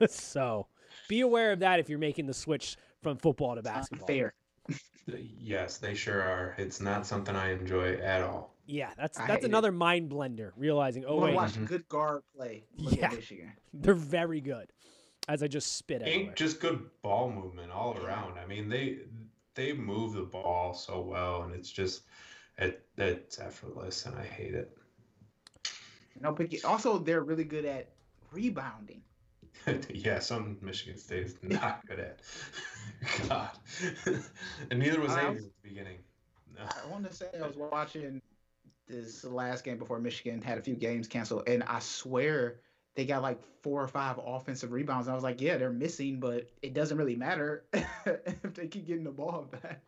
so 0.10 0.66
be 1.08 1.20
aware 1.20 1.52
of 1.52 1.60
that 1.60 1.80
if 1.80 1.88
you're 1.88 1.98
making 1.98 2.26
the 2.26 2.34
switch 2.34 2.76
from 3.02 3.16
football 3.16 3.54
to 3.54 3.62
basketball. 3.62 4.06
fair. 4.06 4.34
yes, 5.38 5.78
they 5.78 5.94
sure 5.94 6.22
are. 6.22 6.54
It's 6.58 6.80
not 6.80 7.06
something 7.06 7.34
I 7.34 7.52
enjoy 7.52 7.94
at 7.94 8.22
all. 8.22 8.54
Yeah, 8.66 8.90
that's 8.96 9.18
that's 9.18 9.44
another 9.44 9.70
it. 9.70 9.72
mind 9.72 10.10
blender. 10.10 10.52
Realizing, 10.56 11.04
oh 11.06 11.18
wait, 11.18 11.34
watch 11.34 11.52
mm-hmm. 11.52 11.64
good 11.64 11.88
guard 11.88 12.22
play. 12.34 12.64
Yeah, 12.76 13.08
Michigan. 13.08 13.52
they're 13.74 13.94
very 13.94 14.40
good. 14.40 14.72
As 15.28 15.42
I 15.42 15.46
just 15.46 15.76
spit 15.76 16.02
it. 16.02 16.08
Ain't 16.08 16.36
just 16.36 16.60
good 16.60 16.80
ball 17.02 17.30
movement 17.30 17.70
all 17.70 17.96
around. 17.96 18.38
I 18.38 18.46
mean, 18.46 18.68
they 18.68 18.98
they 19.54 19.72
move 19.72 20.14
the 20.14 20.22
ball 20.22 20.74
so 20.74 21.00
well, 21.00 21.42
and 21.42 21.54
it's 21.54 21.70
just 21.70 22.02
it 22.62 22.86
it's 22.96 23.38
effortless, 23.38 24.06
and 24.06 24.16
I 24.16 24.24
hate 24.24 24.54
it. 24.54 24.76
No, 26.20 26.32
but 26.32 26.52
also 26.64 26.98
they're 26.98 27.22
really 27.22 27.44
good 27.44 27.64
at 27.64 27.88
rebounding. 28.30 29.02
yeah, 29.90 30.18
some 30.18 30.56
Michigan 30.60 30.98
State 30.98 31.26
is 31.26 31.36
not 31.42 31.86
good 31.86 32.00
at. 32.00 32.20
God, 33.28 33.50
and 34.70 34.78
neither 34.78 35.00
was 35.00 35.12
uh, 35.12 35.20
Ames 35.20 35.44
at 35.44 35.62
the 35.62 35.68
beginning. 35.68 35.98
I 36.58 36.90
want 36.90 37.08
to 37.08 37.14
say 37.14 37.26
I 37.42 37.46
was 37.46 37.56
watching 37.56 38.22
this 38.86 39.24
last 39.24 39.64
game 39.64 39.78
before 39.78 39.98
Michigan 39.98 40.40
had 40.40 40.58
a 40.58 40.62
few 40.62 40.74
games 40.74 41.08
canceled, 41.08 41.48
and 41.48 41.62
I 41.64 41.80
swear 41.80 42.60
they 42.94 43.06
got 43.06 43.22
like 43.22 43.40
four 43.62 43.82
or 43.82 43.88
five 43.88 44.18
offensive 44.24 44.72
rebounds. 44.72 45.06
And 45.06 45.12
I 45.12 45.14
was 45.14 45.24
like, 45.24 45.40
yeah, 45.40 45.56
they're 45.56 45.70
missing, 45.70 46.20
but 46.20 46.48
it 46.62 46.74
doesn't 46.74 46.96
really 46.96 47.16
matter 47.16 47.64
if 47.72 48.54
they 48.54 48.66
keep 48.66 48.86
getting 48.86 49.04
the 49.04 49.10
ball 49.10 49.48
back. 49.62 49.82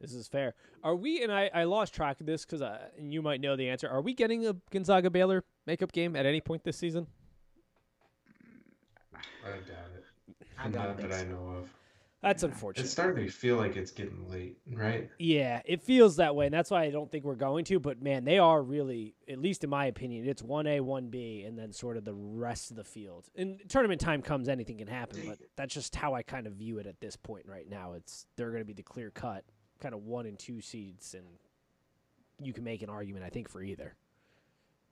This 0.00 0.14
is 0.14 0.28
fair. 0.28 0.54
Are 0.82 0.96
we? 0.96 1.22
And 1.22 1.30
I, 1.30 1.50
I 1.52 1.64
lost 1.64 1.94
track 1.94 2.20
of 2.20 2.26
this 2.26 2.44
because 2.44 2.62
uh, 2.62 2.78
and 2.96 3.12
you 3.12 3.20
might 3.20 3.40
know 3.40 3.56
the 3.56 3.68
answer. 3.68 3.88
Are 3.88 4.00
we 4.00 4.14
getting 4.14 4.46
a 4.46 4.56
Gonzaga 4.70 5.10
Baylor 5.10 5.44
makeup 5.66 5.92
game 5.92 6.16
at 6.16 6.24
any 6.24 6.40
point 6.40 6.64
this 6.64 6.78
season? 6.78 7.06
I 9.44 9.50
doubt 9.50 9.90
it. 9.96 10.04
I 10.58 10.62
don't 10.64 10.72
Not 10.72 10.96
think 10.96 11.10
that 11.10 11.20
I 11.20 11.24
know 11.24 11.56
of. 11.58 11.70
That's 12.22 12.42
unfortunate. 12.42 12.84
It's 12.84 12.92
starting 12.92 13.24
to 13.24 13.32
feel 13.32 13.56
like 13.56 13.76
it's 13.76 13.92
getting 13.92 14.28
late, 14.28 14.58
right? 14.70 15.08
Yeah, 15.18 15.62
it 15.64 15.82
feels 15.82 16.16
that 16.16 16.36
way, 16.36 16.44
and 16.44 16.52
that's 16.52 16.70
why 16.70 16.82
I 16.82 16.90
don't 16.90 17.10
think 17.10 17.24
we're 17.24 17.34
going 17.34 17.64
to. 17.66 17.80
But 17.80 18.02
man, 18.02 18.24
they 18.24 18.38
are 18.38 18.62
really, 18.62 19.14
at 19.26 19.38
least 19.38 19.64
in 19.64 19.70
my 19.70 19.86
opinion, 19.86 20.28
it's 20.28 20.42
one 20.42 20.66
A, 20.66 20.80
one 20.80 21.08
B, 21.08 21.44
and 21.46 21.58
then 21.58 21.72
sort 21.72 21.96
of 21.96 22.04
the 22.04 22.12
rest 22.12 22.70
of 22.70 22.76
the 22.76 22.84
field. 22.84 23.30
And 23.36 23.58
tournament 23.68 24.02
time 24.02 24.20
comes, 24.20 24.50
anything 24.50 24.76
can 24.76 24.86
happen. 24.86 25.22
But 25.26 25.38
that's 25.56 25.72
just 25.72 25.96
how 25.96 26.12
I 26.12 26.22
kind 26.22 26.46
of 26.46 26.54
view 26.54 26.78
it 26.78 26.86
at 26.86 27.00
this 27.00 27.16
point 27.16 27.46
right 27.46 27.68
now. 27.68 27.94
It's 27.94 28.26
they're 28.36 28.50
going 28.50 28.62
to 28.62 28.66
be 28.66 28.74
the 28.74 28.82
clear 28.82 29.10
cut 29.10 29.44
kind 29.80 29.94
of 29.94 30.04
one 30.04 30.26
and 30.26 30.38
two 30.38 30.60
seeds, 30.60 31.14
and 31.14 31.26
you 32.40 32.52
can 32.52 32.64
make 32.64 32.82
an 32.82 32.90
argument, 32.90 33.24
I 33.24 33.30
think, 33.30 33.48
for 33.48 33.62
either. 33.62 33.94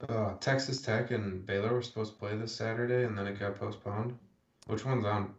Uh, 0.09 0.35
Texas 0.41 0.81
Tech 0.81 1.11
and 1.11 1.45
Baylor 1.45 1.75
were 1.75 1.83
supposed 1.83 2.13
to 2.13 2.19
play 2.19 2.37
this 2.37 2.55
Saturday, 2.55 3.05
and 3.05 3.19
then 3.19 3.27
it 3.27 3.39
got 3.39 3.57
postponed. 3.57 4.17
Which 4.67 4.85
one's 4.85 5.05
on? 5.05 5.35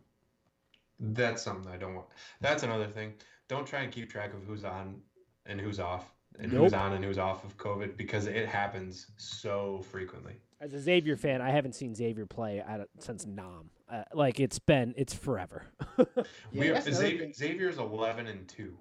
That's 0.99 1.41
something 1.41 1.71
I 1.71 1.77
don't 1.77 1.95
want. 1.95 2.07
That's 2.41 2.63
another 2.63 2.87
thing. 2.87 3.13
Don't 3.47 3.65
try 3.65 3.81
and 3.81 3.91
keep 3.91 4.09
track 4.09 4.33
of 4.33 4.43
who's 4.43 4.65
on 4.65 5.01
and 5.45 5.61
who's 5.61 5.79
off, 5.79 6.13
and 6.39 6.51
who's 6.51 6.73
on 6.73 6.93
and 6.93 7.03
who's 7.03 7.17
off 7.17 7.45
of 7.45 7.57
COVID 7.57 7.95
because 7.95 8.27
it 8.27 8.47
happens 8.47 9.07
so 9.17 9.81
frequently. 9.89 10.33
As 10.61 10.73
a 10.73 10.79
Xavier 10.79 11.15
fan, 11.15 11.41
I 11.41 11.51
haven't 11.51 11.73
seen 11.73 11.95
Xavier 11.95 12.25
play 12.25 12.59
at, 12.59 12.81
since 12.99 13.25
Nam. 13.25 13.69
Uh, 13.89 14.03
like 14.13 14.39
it's 14.41 14.59
been, 14.59 14.93
it's 14.97 15.13
forever. 15.13 15.65
Yeah, 16.51 16.61
we 16.61 16.69
are, 16.69 16.81
Xavier, 16.81 17.19
thing. 17.19 17.33
Xavier's 17.33 17.77
eleven 17.77 18.27
and 18.27 18.47
two 18.47 18.77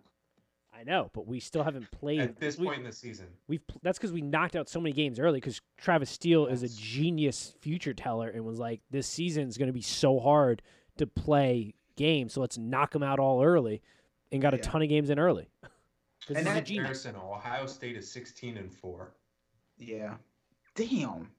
I 0.78 0.84
know, 0.84 1.10
but 1.12 1.26
we 1.26 1.40
still 1.40 1.64
haven't 1.64 1.90
played 1.90 2.20
at 2.20 2.38
this 2.38 2.56
we- 2.56 2.66
point 2.66 2.78
in 2.78 2.84
the 2.84 2.92
season. 2.92 3.26
We've 3.48 3.62
that's 3.82 3.98
because 3.98 4.12
we 4.12 4.20
knocked 4.22 4.54
out 4.54 4.68
so 4.68 4.80
many 4.80 4.92
games 4.92 5.18
early. 5.18 5.40
Because 5.40 5.60
Travis 5.76 6.10
Steele 6.10 6.46
is 6.46 6.62
a 6.62 6.68
genius 6.68 7.54
future 7.60 7.94
teller 7.94 8.28
and 8.28 8.44
was 8.44 8.58
like, 8.58 8.80
"This 8.90 9.06
season's 9.08 9.58
going 9.58 9.66
to 9.68 9.72
be 9.72 9.82
so 9.82 10.20
hard 10.20 10.62
to 10.98 11.06
play 11.06 11.74
games, 11.96 12.34
so 12.34 12.40
let's 12.40 12.56
knock 12.58 12.92
them 12.92 13.02
out 13.02 13.18
all 13.18 13.42
early," 13.42 13.82
and 14.30 14.40
got 14.40 14.54
a 14.54 14.58
ton 14.58 14.82
of 14.82 14.88
games 14.88 15.10
in 15.10 15.18
early. 15.18 15.48
'Cause 15.62 16.36
And 16.36 16.38
he's 16.38 16.44
that- 16.46 16.66
genius. 16.66 17.02
Comparison: 17.02 17.16
Ohio 17.16 17.66
State 17.66 17.96
is 17.96 18.08
sixteen 18.10 18.56
and 18.56 18.72
four. 18.72 19.14
Yeah. 19.78 20.16
Damn. 20.76 21.30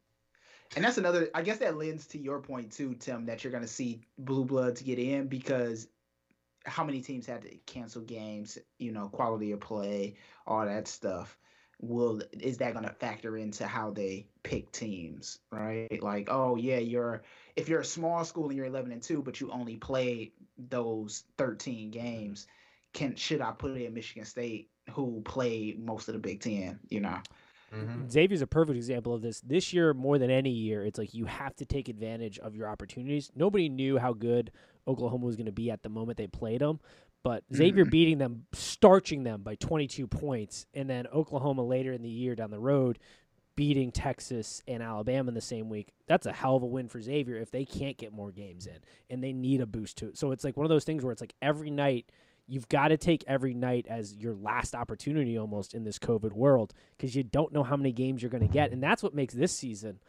And 0.76 0.84
that's 0.86 0.98
another 0.98 1.30
I 1.34 1.42
guess 1.44 1.58
that 1.60 1.78
lends 1.78 2.06
to 2.08 2.18
your 2.20 2.40
point 2.42 2.72
too, 2.72 2.94
Tim, 2.96 3.26
that 3.26 3.44
you're 3.44 3.52
gonna 3.54 3.68
see 3.68 4.02
blue 4.18 4.44
bloods 4.44 4.82
get 4.82 5.00
in 5.00 5.28
because 5.28 5.88
how 6.70 6.84
many 6.84 7.02
teams 7.02 7.26
had 7.26 7.42
to 7.42 7.58
cancel 7.66 8.02
games, 8.02 8.58
you 8.78 8.92
know, 8.92 9.10
quality 9.10 9.52
of 9.52 9.60
play, 9.60 10.16
all 10.48 10.66
that 10.66 10.88
stuff. 10.88 11.38
Will 11.82 12.22
is 12.34 12.58
that 12.58 12.74
gonna 12.74 12.94
factor 13.00 13.38
into 13.38 13.66
how 13.66 13.92
they 13.92 14.28
pick 14.44 14.72
teams, 14.72 15.40
right? 15.50 16.02
Like, 16.02 16.28
oh 16.30 16.58
yeah, 16.58 16.80
you're 16.80 17.24
if 17.56 17.70
you're 17.70 17.80
a 17.80 17.86
small 17.86 18.26
school 18.26 18.48
and 18.48 18.58
you're 18.58 18.66
eleven 18.66 18.92
and 18.92 19.02
two, 19.02 19.22
but 19.22 19.40
you 19.40 19.50
only 19.52 19.78
played 19.78 20.34
those 20.58 21.24
thirteen 21.38 21.90
games, 21.90 22.48
can 22.94 23.16
should 23.16 23.40
I 23.40 23.52
put 23.52 23.78
in 23.78 23.94
Michigan 23.94 24.26
State 24.26 24.70
who 24.92 25.22
played 25.22 25.80
most 25.80 26.10
of 26.10 26.16
the 26.16 26.20
Big 26.20 26.42
Ten, 26.42 26.80
you 26.90 27.00
know? 27.00 27.20
Mm-hmm. 27.74 28.10
Xavier's 28.10 28.42
a 28.42 28.48
perfect 28.48 28.78
example 28.78 29.14
of 29.14 29.22
this. 29.22 29.42
This 29.42 29.74
year, 29.74 29.94
more 29.94 30.18
than 30.18 30.32
any 30.32 30.50
year, 30.50 30.84
it's 30.84 30.98
like 30.98 31.14
you 31.14 31.26
have 31.26 31.56
to 31.58 31.66
take 31.66 31.88
advantage 31.88 32.40
of 32.40 32.56
your 32.56 32.68
opportunities. 32.68 33.32
Nobody 33.36 33.70
knew 33.70 33.98
how 33.98 34.14
good 34.14 34.52
Oklahoma 34.90 35.26
was 35.26 35.36
going 35.36 35.46
to 35.46 35.52
be 35.52 35.70
at 35.72 35.84
the 35.84 35.90
moment 35.90 36.18
they 36.18 36.28
played 36.28 36.62
them, 36.62 36.80
but 37.24 37.44
Xavier 37.54 37.86
Mhm. 37.86 37.92
beating 37.92 38.18
them, 38.18 38.46
starching 38.54 39.24
them 39.24 39.44
by 39.44 39.56
22 39.56 40.08
points, 40.08 40.66
and 40.74 40.90
then 40.90 41.06
Oklahoma 41.08 41.64
later 41.64 41.94
in 41.94 42.02
the 42.02 42.10
year 42.10 42.36
down 42.36 42.52
the 42.52 42.60
road 42.60 42.98
beating 43.56 43.92
Texas 43.92 44.64
and 44.70 44.82
Alabama 44.82 45.28
in 45.28 45.34
the 45.34 45.42
same 45.42 45.68
week. 45.70 45.92
That's 46.08 46.26
a 46.26 46.32
hell 46.32 46.56
of 46.56 46.64
a 46.64 46.66
win 46.66 46.88
for 46.88 47.02
Xavier 47.02 47.36
if 47.36 47.52
they 47.52 47.66
can't 47.66 47.98
get 47.98 48.14
more 48.14 48.32
games 48.32 48.66
in 48.66 48.78
and 49.10 49.22
they 49.22 49.34
need 49.34 49.60
a 49.60 49.66
boost 49.66 49.98
to 49.98 50.08
it. 50.08 50.18
So 50.18 50.32
it's 50.32 50.46
like 50.46 50.56
one 50.56 50.66
of 50.66 50.70
those 50.70 50.86
things 50.86 51.04
where 51.04 51.12
it's 51.12 51.20
like 51.22 51.36
every 51.42 51.70
night 51.70 52.10
you've 52.48 52.70
got 52.70 52.88
to 52.88 52.98
take 52.98 53.22
every 53.28 53.54
night 53.54 53.86
as 53.90 54.16
your 54.16 54.34
last 54.34 54.74
opportunity 54.74 55.38
almost 55.38 55.74
in 55.76 55.84
this 55.84 56.00
COVID 56.00 56.32
world 56.32 56.74
because 56.98 57.16
you 57.18 57.22
don't 57.24 57.52
know 57.52 57.64
how 57.64 57.76
many 57.76 57.92
games 57.92 58.22
you're 58.24 58.32
going 58.32 58.48
to 58.48 58.52
get. 58.52 58.72
And 58.72 58.82
that's 58.82 59.04
what 59.04 59.14
makes 59.14 59.34
this 59.34 59.52
season 59.52 60.00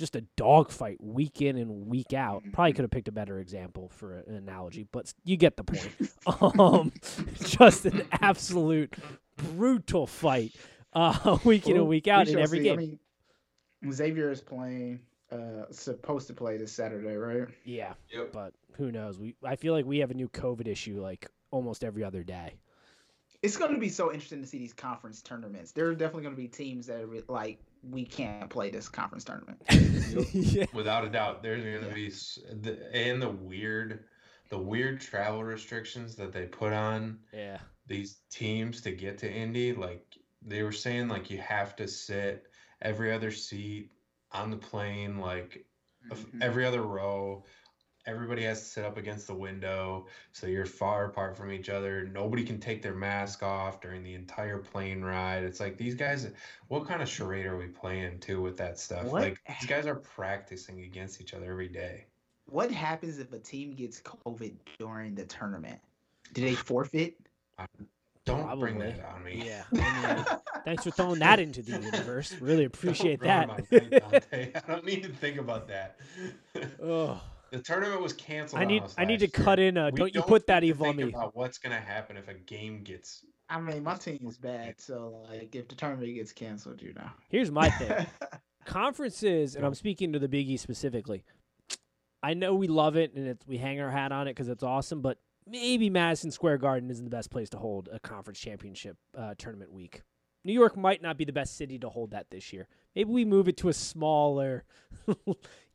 just 0.00 0.16
a 0.16 0.22
dogfight 0.36 0.96
week 1.00 1.40
in 1.42 1.56
and 1.56 1.86
week 1.86 2.12
out. 2.12 2.42
Probably 2.52 2.72
could 2.72 2.82
have 2.82 2.90
picked 2.90 3.06
a 3.08 3.12
better 3.12 3.38
example 3.38 3.88
for 3.90 4.16
an 4.26 4.34
analogy, 4.34 4.86
but 4.90 5.12
you 5.24 5.36
get 5.36 5.56
the 5.56 5.62
point. 5.64 5.88
um, 6.58 6.90
just 7.44 7.84
an 7.86 8.02
absolute 8.10 8.92
brutal 9.36 10.06
fight 10.08 10.52
uh, 10.92 11.38
week 11.44 11.66
in 11.66 11.74
Well, 11.74 11.82
and 11.82 11.88
week 11.88 12.06
we 12.06 12.10
out 12.10 12.26
in 12.28 12.38
every 12.38 12.58
see. 12.58 12.64
game. 12.64 12.72
I 12.78 12.82
mean, 12.82 13.92
Xavier 13.92 14.30
is 14.30 14.40
playing, 14.40 15.00
uh, 15.30 15.64
supposed 15.70 16.26
to 16.26 16.34
play 16.34 16.56
this 16.56 16.72
Saturday, 16.72 17.14
right? 17.14 17.46
yeah, 17.64 17.92
Yep. 18.12 18.32
but 18.32 18.54
who 18.76 18.90
knows? 18.90 19.18
We 19.18 19.36
I 19.44 19.56
feel 19.56 19.72
like 19.74 19.84
we 19.84 19.98
have 19.98 20.10
a 20.10 20.14
new 20.14 20.28
COVID 20.28 20.66
issue 20.66 21.00
like 21.00 21.28
almost 21.50 21.84
every 21.84 22.02
other 22.04 22.22
day. 22.22 22.54
It's 23.42 23.56
going 23.56 23.72
to 23.72 23.78
be 23.80 23.88
so 23.88 24.12
interesting 24.12 24.42
to 24.42 24.46
see 24.46 24.58
these 24.58 24.74
conference 24.74 25.22
tournaments. 25.22 25.72
There 25.72 25.86
are 25.86 25.94
definitely 25.94 26.24
going 26.24 26.34
to 26.36 26.40
be 26.42 26.48
teams 26.48 26.86
that 26.88 27.00
are 27.00 27.08
like, 27.28 27.58
we 27.82 28.04
can't 28.04 28.50
play 28.50 28.70
this 28.70 28.88
conference 28.88 29.24
tournament. 29.24 29.62
yeah. 30.34 30.66
Without 30.74 31.04
a 31.06 31.08
doubt, 31.08 31.42
there's 31.42 31.64
going 31.64 31.80
to 31.80 31.88
Yeah. 31.88 31.94
be 31.94 32.10
the, 32.60 32.94
and 32.94 33.22
the 33.22 33.30
weird, 33.30 34.04
the 34.50 34.58
weird 34.58 35.00
travel 35.00 35.42
restrictions 35.42 36.16
that 36.16 36.32
they 36.32 36.44
put 36.46 36.74
on 36.74 37.18
Yeah. 37.32 37.58
these 37.86 38.18
teams 38.30 38.82
to 38.82 38.90
get 38.92 39.16
to 39.18 39.32
Indy. 39.32 39.72
Like 39.72 40.04
they 40.42 40.62
were 40.62 40.72
saying, 40.72 41.08
like 41.08 41.30
you 41.30 41.38
have 41.38 41.74
to 41.76 41.88
sit 41.88 42.46
every 42.82 43.10
other 43.10 43.30
seat 43.30 43.90
on 44.32 44.50
the 44.50 44.56
plane, 44.58 45.18
like 45.18 45.64
of 46.10 46.18
Mhm. 46.30 46.42
every 46.42 46.66
other 46.66 46.82
row. 46.82 47.44
Everybody 48.10 48.42
has 48.42 48.60
to 48.60 48.66
sit 48.66 48.84
up 48.84 48.96
against 48.96 49.28
the 49.28 49.34
window, 49.34 50.06
so 50.32 50.48
you're 50.48 50.66
far 50.66 51.04
apart 51.04 51.36
from 51.36 51.52
each 51.52 51.68
other. 51.68 52.04
Nobody 52.12 52.42
can 52.44 52.58
take 52.58 52.82
their 52.82 52.94
mask 52.94 53.42
off 53.42 53.80
during 53.80 54.02
the 54.02 54.14
entire 54.14 54.58
plane 54.58 55.00
ride. 55.00 55.44
It's 55.44 55.60
like 55.60 55.76
these 55.76 55.94
guys, 55.94 56.28
what 56.68 56.88
kind 56.88 57.02
of 57.02 57.08
charade 57.08 57.46
are 57.46 57.56
we 57.56 57.66
playing 57.66 58.18
too 58.18 58.42
with 58.42 58.56
that 58.56 58.78
stuff? 58.80 59.04
What? 59.04 59.22
Like 59.22 59.40
these 59.60 59.68
guys 59.68 59.86
are 59.86 59.94
practicing 59.94 60.80
against 60.82 61.20
each 61.20 61.34
other 61.34 61.50
every 61.50 61.68
day. 61.68 62.06
What 62.46 62.72
happens 62.72 63.20
if 63.20 63.32
a 63.32 63.38
team 63.38 63.74
gets 63.74 64.00
COVID 64.00 64.54
during 64.78 65.14
the 65.14 65.24
tournament? 65.24 65.80
Do 66.32 66.42
they 66.42 66.54
forfeit? 66.54 67.16
Don't 68.24 68.58
bring 68.58 68.78
that 68.78 69.04
on 69.14 69.24
me. 69.24 69.42
Yeah. 69.44 69.64
I 69.72 70.14
mean, 70.14 70.24
thanks 70.64 70.84
for 70.84 70.90
throwing 70.90 71.20
that 71.20 71.40
into 71.40 71.62
the 71.62 71.72
universe. 71.72 72.34
Really 72.40 72.64
Don't 72.64 72.76
appreciate 72.76 73.20
that. 73.20 73.48
my 73.48 73.56
night, 73.70 73.90
Dante. 73.90 74.52
I 74.54 74.60
don't 74.70 74.84
need 74.84 75.02
to 75.04 75.08
think 75.08 75.38
about 75.38 75.68
that. 75.68 75.98
Ugh. 76.56 76.68
Oh. 76.82 77.20
The 77.50 77.60
tournament 77.60 78.00
was 78.00 78.12
canceled. 78.12 78.60
I 78.60 78.64
on 78.64 78.68
need 78.68 78.82
us 78.84 78.94
I 78.98 79.04
need 79.04 79.20
to 79.20 79.26
year. 79.26 79.44
cut 79.44 79.58
in 79.58 79.76
a 79.76 79.90
We 79.90 79.98
don't 79.98 80.14
you 80.14 80.22
put 80.22 80.46
that 80.46 80.64
evil 80.64 80.86
on 80.86 80.96
think 80.96 81.08
me. 81.08 81.14
About 81.14 81.36
what's 81.36 81.58
gonna 81.58 81.80
happen 81.80 82.16
if 82.16 82.28
a 82.28 82.34
game 82.34 82.82
gets 82.82 83.24
I 83.50 83.60
mean, 83.60 83.82
my 83.82 83.96
team 83.96 84.20
is 84.28 84.38
bad, 84.38 84.80
so 84.80 85.26
like, 85.28 85.54
if 85.56 85.66
the 85.66 85.74
tournament 85.74 86.14
gets 86.14 86.32
canceled, 86.32 86.80
you 86.80 86.94
know. 86.94 87.10
Here's 87.28 87.50
my 87.50 87.68
thing. 87.68 88.06
Conferences, 88.64 89.56
and 89.56 89.66
I'm 89.66 89.74
speaking 89.74 90.12
to 90.12 90.20
the 90.20 90.28
Big 90.28 90.48
East 90.48 90.62
specifically. 90.62 91.24
I 92.22 92.34
know 92.34 92.54
we 92.54 92.68
love 92.68 92.96
it 92.96 93.14
and 93.14 93.26
it's, 93.26 93.46
we 93.46 93.56
hang 93.56 93.80
our 93.80 93.90
hat 93.90 94.12
on 94.12 94.28
it 94.28 94.32
because 94.32 94.48
it's 94.48 94.62
awesome, 94.62 95.00
but 95.00 95.18
maybe 95.46 95.90
Madison 95.90 96.30
Square 96.30 96.58
Garden 96.58 96.90
isn't 96.90 97.04
the 97.04 97.10
best 97.10 97.30
place 97.30 97.48
to 97.50 97.58
hold 97.58 97.88
a 97.90 97.98
conference 97.98 98.38
championship 98.38 98.96
uh, 99.16 99.34
tournament 99.36 99.72
week. 99.72 100.02
New 100.44 100.52
York 100.52 100.76
might 100.76 101.02
not 101.02 101.18
be 101.18 101.24
the 101.24 101.32
best 101.32 101.56
city 101.56 101.78
to 101.78 101.88
hold 101.88 102.12
that 102.12 102.30
this 102.30 102.52
year. 102.52 102.68
Maybe 102.94 103.10
we 103.10 103.24
move 103.24 103.48
it 103.48 103.56
to 103.58 103.68
a 103.68 103.72
smaller, 103.72 104.64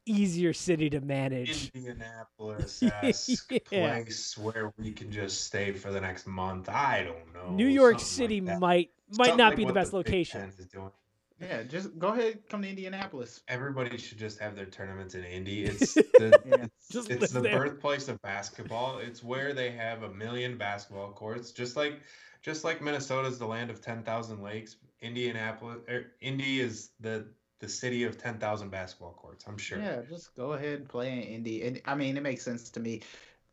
easier 0.05 0.53
city 0.53 0.89
to 0.89 1.01
manage. 1.01 1.71
Indianapolis 1.73 2.81
Yeah. 2.81 2.99
place 3.01 4.37
where 4.37 4.73
we 4.77 4.91
can 4.91 5.11
just 5.11 5.45
stay 5.45 5.71
for 5.73 5.91
the 5.91 6.01
next 6.01 6.27
month. 6.27 6.69
I 6.69 7.03
don't 7.03 7.33
know. 7.33 7.51
New 7.55 7.67
York 7.67 7.99
something 7.99 8.05
City 8.05 8.41
like 8.41 8.59
might 8.59 8.89
might 9.09 9.25
Something 9.27 9.37
not 9.37 9.47
like 9.49 9.57
be 9.57 9.65
the 9.65 9.73
best 9.73 9.91
Big 9.91 9.95
location. 9.97 10.41
Ten 10.41 10.49
is 10.57 10.65
doing. 10.67 10.91
yeah, 11.39 11.63
just 11.63 11.97
go 11.99 12.09
ahead, 12.09 12.39
come 12.49 12.61
to 12.63 12.69
Indianapolis. 12.69 13.41
Everybody 13.47 13.97
should 13.97 14.17
just 14.17 14.39
have 14.39 14.55
their 14.55 14.65
tournaments 14.65 15.15
in 15.15 15.23
Indy. 15.23 15.65
It's 15.65 15.93
the 15.93 16.39
Yeah. 16.45 16.65
Just 16.91 17.09
it's 17.09 17.31
the 17.31 17.41
there. 17.41 17.57
birthplace 17.57 18.07
of 18.07 18.21
basketball. 18.21 18.99
It's 18.99 19.23
where 19.23 19.53
they 19.53 19.71
have 19.71 20.03
a 20.03 20.09
million 20.09 20.57
basketball 20.57 21.11
courts, 21.11 21.51
just 21.51 21.75
like 21.75 21.99
just 22.43 22.63
like 22.63 22.79
Minnesota's 22.81 23.39
the 23.39 23.45
land 23.47 23.69
of 23.71 23.81
ten 23.81 24.03
thousand 24.03 24.41
lakes. 24.43 24.75
Indianapolis, 25.01 25.79
er, 25.89 26.05
Indy 26.21 26.61
is 26.61 26.91
the 26.99 27.25
the 27.59 27.69
city 27.69 28.03
of 28.03 28.17
ten 28.17 28.37
thousand 28.37 28.69
basketball 28.69 29.13
courts. 29.13 29.45
I'm 29.47 29.57
sure. 29.57 29.79
Yeah, 29.79 30.01
just 30.07 30.35
go 30.35 30.53
ahead 30.53 30.79
and 30.79 30.89
play 30.89 31.11
in 31.11 31.21
Indy. 31.21 31.63
And 31.63 31.81
I 31.85 31.95
mean, 31.95 32.17
it 32.17 32.23
makes 32.23 32.43
sense 32.43 32.69
to 32.71 32.79
me. 32.79 33.01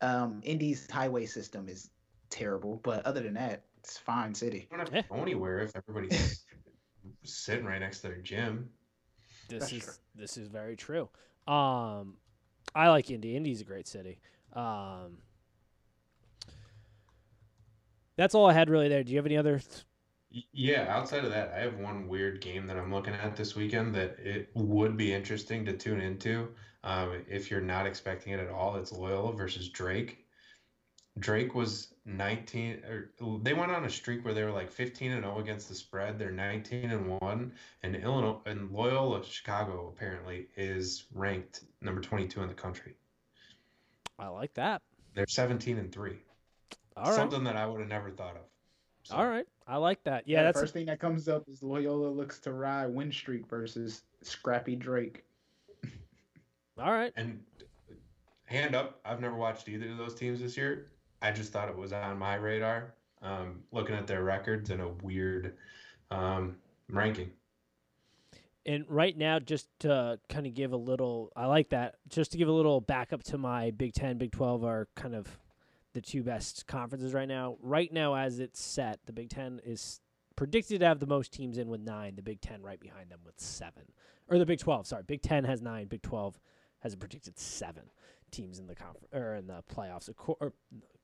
Um, 0.01 0.41
Indy's 0.43 0.89
highway 0.89 1.25
system 1.25 1.69
is 1.69 1.89
terrible, 2.29 2.81
but 2.83 3.05
other 3.05 3.21
than 3.21 3.33
that, 3.35 3.63
it's 3.79 3.97
a 3.97 4.01
fine 4.01 4.33
city. 4.33 4.67
You 4.71 4.77
don't 4.77 4.89
have 4.89 5.07
to 5.07 5.13
go 5.13 5.21
anywhere 5.21 5.59
if 5.59 5.75
everybody's 5.75 6.45
sitting 7.23 7.65
right 7.65 7.79
next 7.79 8.01
to 8.01 8.07
their 8.07 8.17
gym. 8.17 8.69
This 9.49 9.59
That's 9.59 9.73
is 9.73 9.83
true. 9.83 9.93
this 10.15 10.37
is 10.37 10.47
very 10.47 10.75
true. 10.75 11.09
Um, 11.47 12.17
I 12.75 12.89
like 12.89 13.09
Indy. 13.11 13.35
Indy's 13.35 13.61
a 13.61 13.65
great 13.65 13.87
city. 13.87 14.19
Um, 14.53 15.17
That's 18.15 18.35
all 18.35 18.45
I 18.45 18.53
had 18.53 18.69
really 18.69 18.89
there. 18.89 19.03
Do 19.03 19.11
you 19.11 19.17
have 19.17 19.25
any 19.25 19.37
other? 19.37 19.61
Yeah, 20.51 20.87
outside 20.89 21.23
of 21.23 21.31
that, 21.31 21.53
I 21.55 21.59
have 21.59 21.77
one 21.77 22.07
weird 22.07 22.41
game 22.41 22.65
that 22.65 22.77
I'm 22.77 22.91
looking 22.91 23.13
at 23.13 23.35
this 23.35 23.55
weekend 23.55 23.93
that 23.93 24.17
it 24.19 24.49
would 24.55 24.97
be 24.97 25.13
interesting 25.13 25.63
to 25.65 25.73
tune 25.73 26.01
into. 26.01 26.49
Um, 26.83 27.23
if 27.29 27.51
you're 27.51 27.61
not 27.61 27.85
expecting 27.85 28.33
it 28.33 28.39
at 28.39 28.49
all, 28.49 28.75
it's 28.75 28.91
Loyola 28.91 29.33
versus 29.33 29.69
Drake. 29.69 30.25
Drake 31.19 31.53
was 31.53 31.93
19 32.05 32.83
or 32.89 33.11
they 33.43 33.53
went 33.53 33.71
on 33.71 33.85
a 33.85 33.89
streak 33.89 34.25
where 34.25 34.33
they 34.33 34.43
were 34.43 34.51
like 34.51 34.71
15 34.71 35.11
and 35.11 35.23
0 35.23 35.39
against 35.39 35.69
the 35.69 35.75
spread. 35.75 36.17
They're 36.17 36.31
19 36.31 36.89
and 36.89 37.19
1 37.21 37.51
and 37.83 37.95
Illinois 37.95 38.39
and 38.47 38.71
Loyola 38.71 39.23
Chicago 39.23 39.93
apparently 39.95 40.47
is 40.57 41.05
ranked 41.13 41.65
number 41.81 42.01
22 42.01 42.41
in 42.41 42.47
the 42.47 42.55
country. 42.55 42.95
I 44.17 44.27
like 44.29 44.55
that. 44.55 44.81
They're 45.13 45.27
17 45.27 45.77
and 45.77 45.91
3. 45.91 46.17
All 46.97 47.05
right. 47.05 47.15
Something 47.15 47.43
that 47.43 47.55
I 47.55 47.67
would 47.67 47.79
have 47.79 47.89
never 47.89 48.09
thought 48.09 48.35
of. 48.35 48.52
So, 49.03 49.15
All 49.15 49.27
right. 49.27 49.45
I 49.67 49.77
like 49.77 50.03
that. 50.03 50.27
Yeah, 50.27 50.39
the 50.39 50.47
that's 50.47 50.59
first 50.59 50.73
thing 50.73 50.85
that 50.85 50.99
comes 50.99 51.27
up 51.27 51.43
is 51.49 51.61
Loyola 51.61 52.07
looks 52.07 52.39
to 52.39 52.53
ride 52.53 52.87
win 52.87 53.11
streak 53.11 53.47
versus 53.47 54.03
Scrappy 54.21 54.75
Drake. 54.75 55.23
all 56.77 56.91
right. 56.91 57.11
And 57.15 57.41
hand 58.45 58.75
up, 58.75 58.99
I've 59.05 59.19
never 59.19 59.35
watched 59.35 59.67
either 59.67 59.89
of 59.89 59.97
those 59.97 60.15
teams 60.15 60.39
this 60.39 60.55
year. 60.55 60.91
I 61.21 61.31
just 61.31 61.51
thought 61.51 61.69
it 61.69 61.77
was 61.77 61.93
on 61.93 62.17
my 62.17 62.35
radar. 62.35 62.93
Um, 63.21 63.61
looking 63.71 63.95
at 63.95 64.05
their 64.05 64.23
records 64.23 64.69
and 64.69 64.81
a 64.81 64.89
weird 65.01 65.55
um, 66.11 66.57
ranking. 66.89 67.31
And 68.65 68.85
right 68.89 69.17
now, 69.17 69.39
just 69.39 69.67
to 69.79 70.19
kind 70.29 70.45
of 70.45 70.53
give 70.53 70.73
a 70.73 70.77
little, 70.77 71.31
I 71.35 71.45
like 71.45 71.69
that. 71.69 71.95
Just 72.09 72.33
to 72.33 72.37
give 72.37 72.47
a 72.47 72.51
little 72.51 72.81
backup 72.81 73.23
to 73.25 73.37
my 73.37 73.71
Big 73.71 73.93
Ten, 73.93 74.17
Big 74.17 74.31
Twelve 74.31 74.63
are 74.63 74.87
kind 74.95 75.15
of 75.15 75.27
the 75.93 76.01
two 76.01 76.23
best 76.23 76.67
conferences 76.67 77.13
right 77.13 77.27
now. 77.27 77.57
Right 77.61 77.91
now, 77.91 78.15
as 78.15 78.39
it's 78.39 78.59
set, 78.61 78.99
the 79.05 79.13
Big 79.13 79.29
Ten 79.29 79.59
is 79.65 79.99
predicted 80.35 80.79
to 80.79 80.85
have 80.87 80.99
the 80.99 81.05
most 81.07 81.31
teams 81.31 81.57
in 81.57 81.69
with 81.69 81.81
nine. 81.81 82.15
The 82.15 82.21
Big 82.23 82.41
Ten 82.41 82.61
right 82.61 82.79
behind 82.79 83.09
them 83.09 83.19
with 83.25 83.39
seven, 83.39 83.83
or 84.27 84.37
the 84.37 84.45
Big 84.45 84.59
Twelve. 84.59 84.87
Sorry, 84.87 85.03
Big 85.05 85.21
Ten 85.21 85.43
has 85.43 85.61
nine. 85.61 85.87
Big 85.87 86.01
Twelve 86.01 86.39
has 86.79 86.93
a 86.93 86.97
predicted 86.97 87.37
seven 87.39 87.83
teams 88.31 88.59
in 88.59 88.67
the 88.67 88.75
conference 88.75 89.07
or 89.13 89.35
in 89.35 89.47
the 89.47 89.63
playoffs. 89.73 90.09
Acco- 90.09 90.35
Or, 90.41 90.53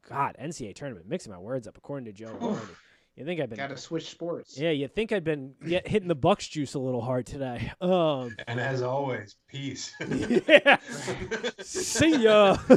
God, 0.09 0.35
NCAA 0.41 0.73
tournament. 0.75 1.07
Mixing 1.07 1.31
my 1.31 1.37
words 1.39 1.67
up. 1.67 1.77
According 1.77 2.05
to 2.05 2.11
Joe 2.13 2.35
Lunardi. 2.39 2.75
You 3.15 3.25
think 3.25 3.41
I've 3.41 3.49
been 3.49 3.57
Got 3.57 3.69
to 3.71 3.77
switch 3.77 4.09
sports. 4.09 4.57
yeah, 4.57 4.69
you 4.69 4.87
think 4.87 5.11
I've 5.11 5.25
been 5.25 5.53
get, 5.67 5.85
hitting 5.85 6.07
the 6.07 6.15
Bucks 6.15 6.47
juice 6.47 6.75
a 6.75 6.79
little 6.79 7.01
hard 7.01 7.25
today. 7.25 7.69
Um, 7.81 8.33
And 8.47 8.61
as 8.61 8.81
always, 8.81 9.35
peace. 9.47 9.93
yeah. 10.47 10.77
See 11.59 12.23
ya. 12.23 12.55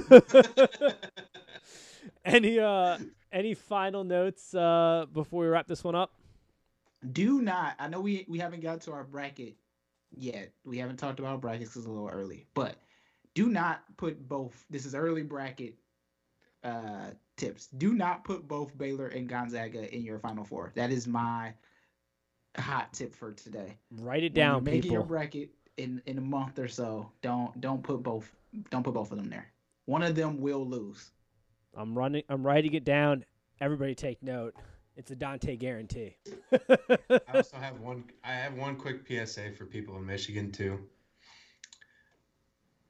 any 2.24 2.58
uh, 2.58 2.98
any 3.32 3.54
final 3.54 4.04
notes 4.04 4.54
uh, 4.54 5.06
before 5.12 5.42
we 5.42 5.48
wrap 5.48 5.66
this 5.66 5.82
one 5.82 5.94
up? 5.94 6.12
Do 7.12 7.42
not. 7.42 7.74
I 7.78 7.88
know 7.88 8.00
we 8.00 8.24
we 8.28 8.38
haven't 8.38 8.60
got 8.60 8.80
to 8.82 8.92
our 8.92 9.04
bracket 9.04 9.56
yet. 10.16 10.52
We 10.64 10.78
haven't 10.78 10.98
talked 10.98 11.18
about 11.18 11.40
brackets 11.40 11.70
'cause 11.70 11.78
it's 11.78 11.86
a 11.86 11.90
little 11.90 12.08
early. 12.08 12.46
But 12.54 12.76
do 13.34 13.48
not 13.48 13.82
put 13.96 14.28
both. 14.28 14.64
This 14.70 14.86
is 14.86 14.94
early 14.94 15.22
bracket 15.22 15.74
uh 16.62 17.10
tips. 17.36 17.66
Do 17.78 17.92
not 17.94 18.24
put 18.24 18.46
both 18.46 18.76
Baylor 18.78 19.08
and 19.08 19.28
Gonzaga 19.28 19.92
in 19.92 20.02
your 20.02 20.18
final 20.20 20.44
four. 20.44 20.72
That 20.76 20.92
is 20.92 21.08
my 21.08 21.52
hot 22.56 22.92
tip 22.92 23.14
for 23.14 23.32
today. 23.32 23.78
Write 23.90 24.22
it 24.22 24.32
When 24.32 24.34
down, 24.34 24.64
making 24.64 24.92
your 24.92 25.02
bracket 25.02 25.50
in 25.76 26.00
in 26.06 26.18
a 26.18 26.22
month 26.22 26.58
or 26.60 26.68
so. 26.68 27.10
Don't 27.20 27.60
don't 27.60 27.82
put 27.82 28.02
both. 28.02 28.30
Don't 28.70 28.84
put 28.84 28.94
both 28.94 29.10
of 29.10 29.18
them 29.18 29.28
there. 29.28 29.50
One 29.86 30.02
of 30.02 30.14
them 30.14 30.40
will 30.40 30.64
lose. 30.64 31.10
I'm 31.76 31.96
running. 31.96 32.22
I'm 32.28 32.46
writing 32.46 32.74
it 32.74 32.84
down. 32.84 33.24
Everybody, 33.60 33.94
take 33.94 34.22
note. 34.22 34.54
It's 34.96 35.10
a 35.10 35.16
Dante 35.16 35.56
guarantee. 35.56 36.16
I 36.52 37.20
also 37.34 37.56
have 37.56 37.80
one. 37.80 38.04
I 38.24 38.32
have 38.32 38.54
one 38.54 38.76
quick 38.76 39.06
PSA 39.06 39.52
for 39.56 39.64
people 39.64 39.96
in 39.96 40.06
Michigan 40.06 40.52
too. 40.52 40.80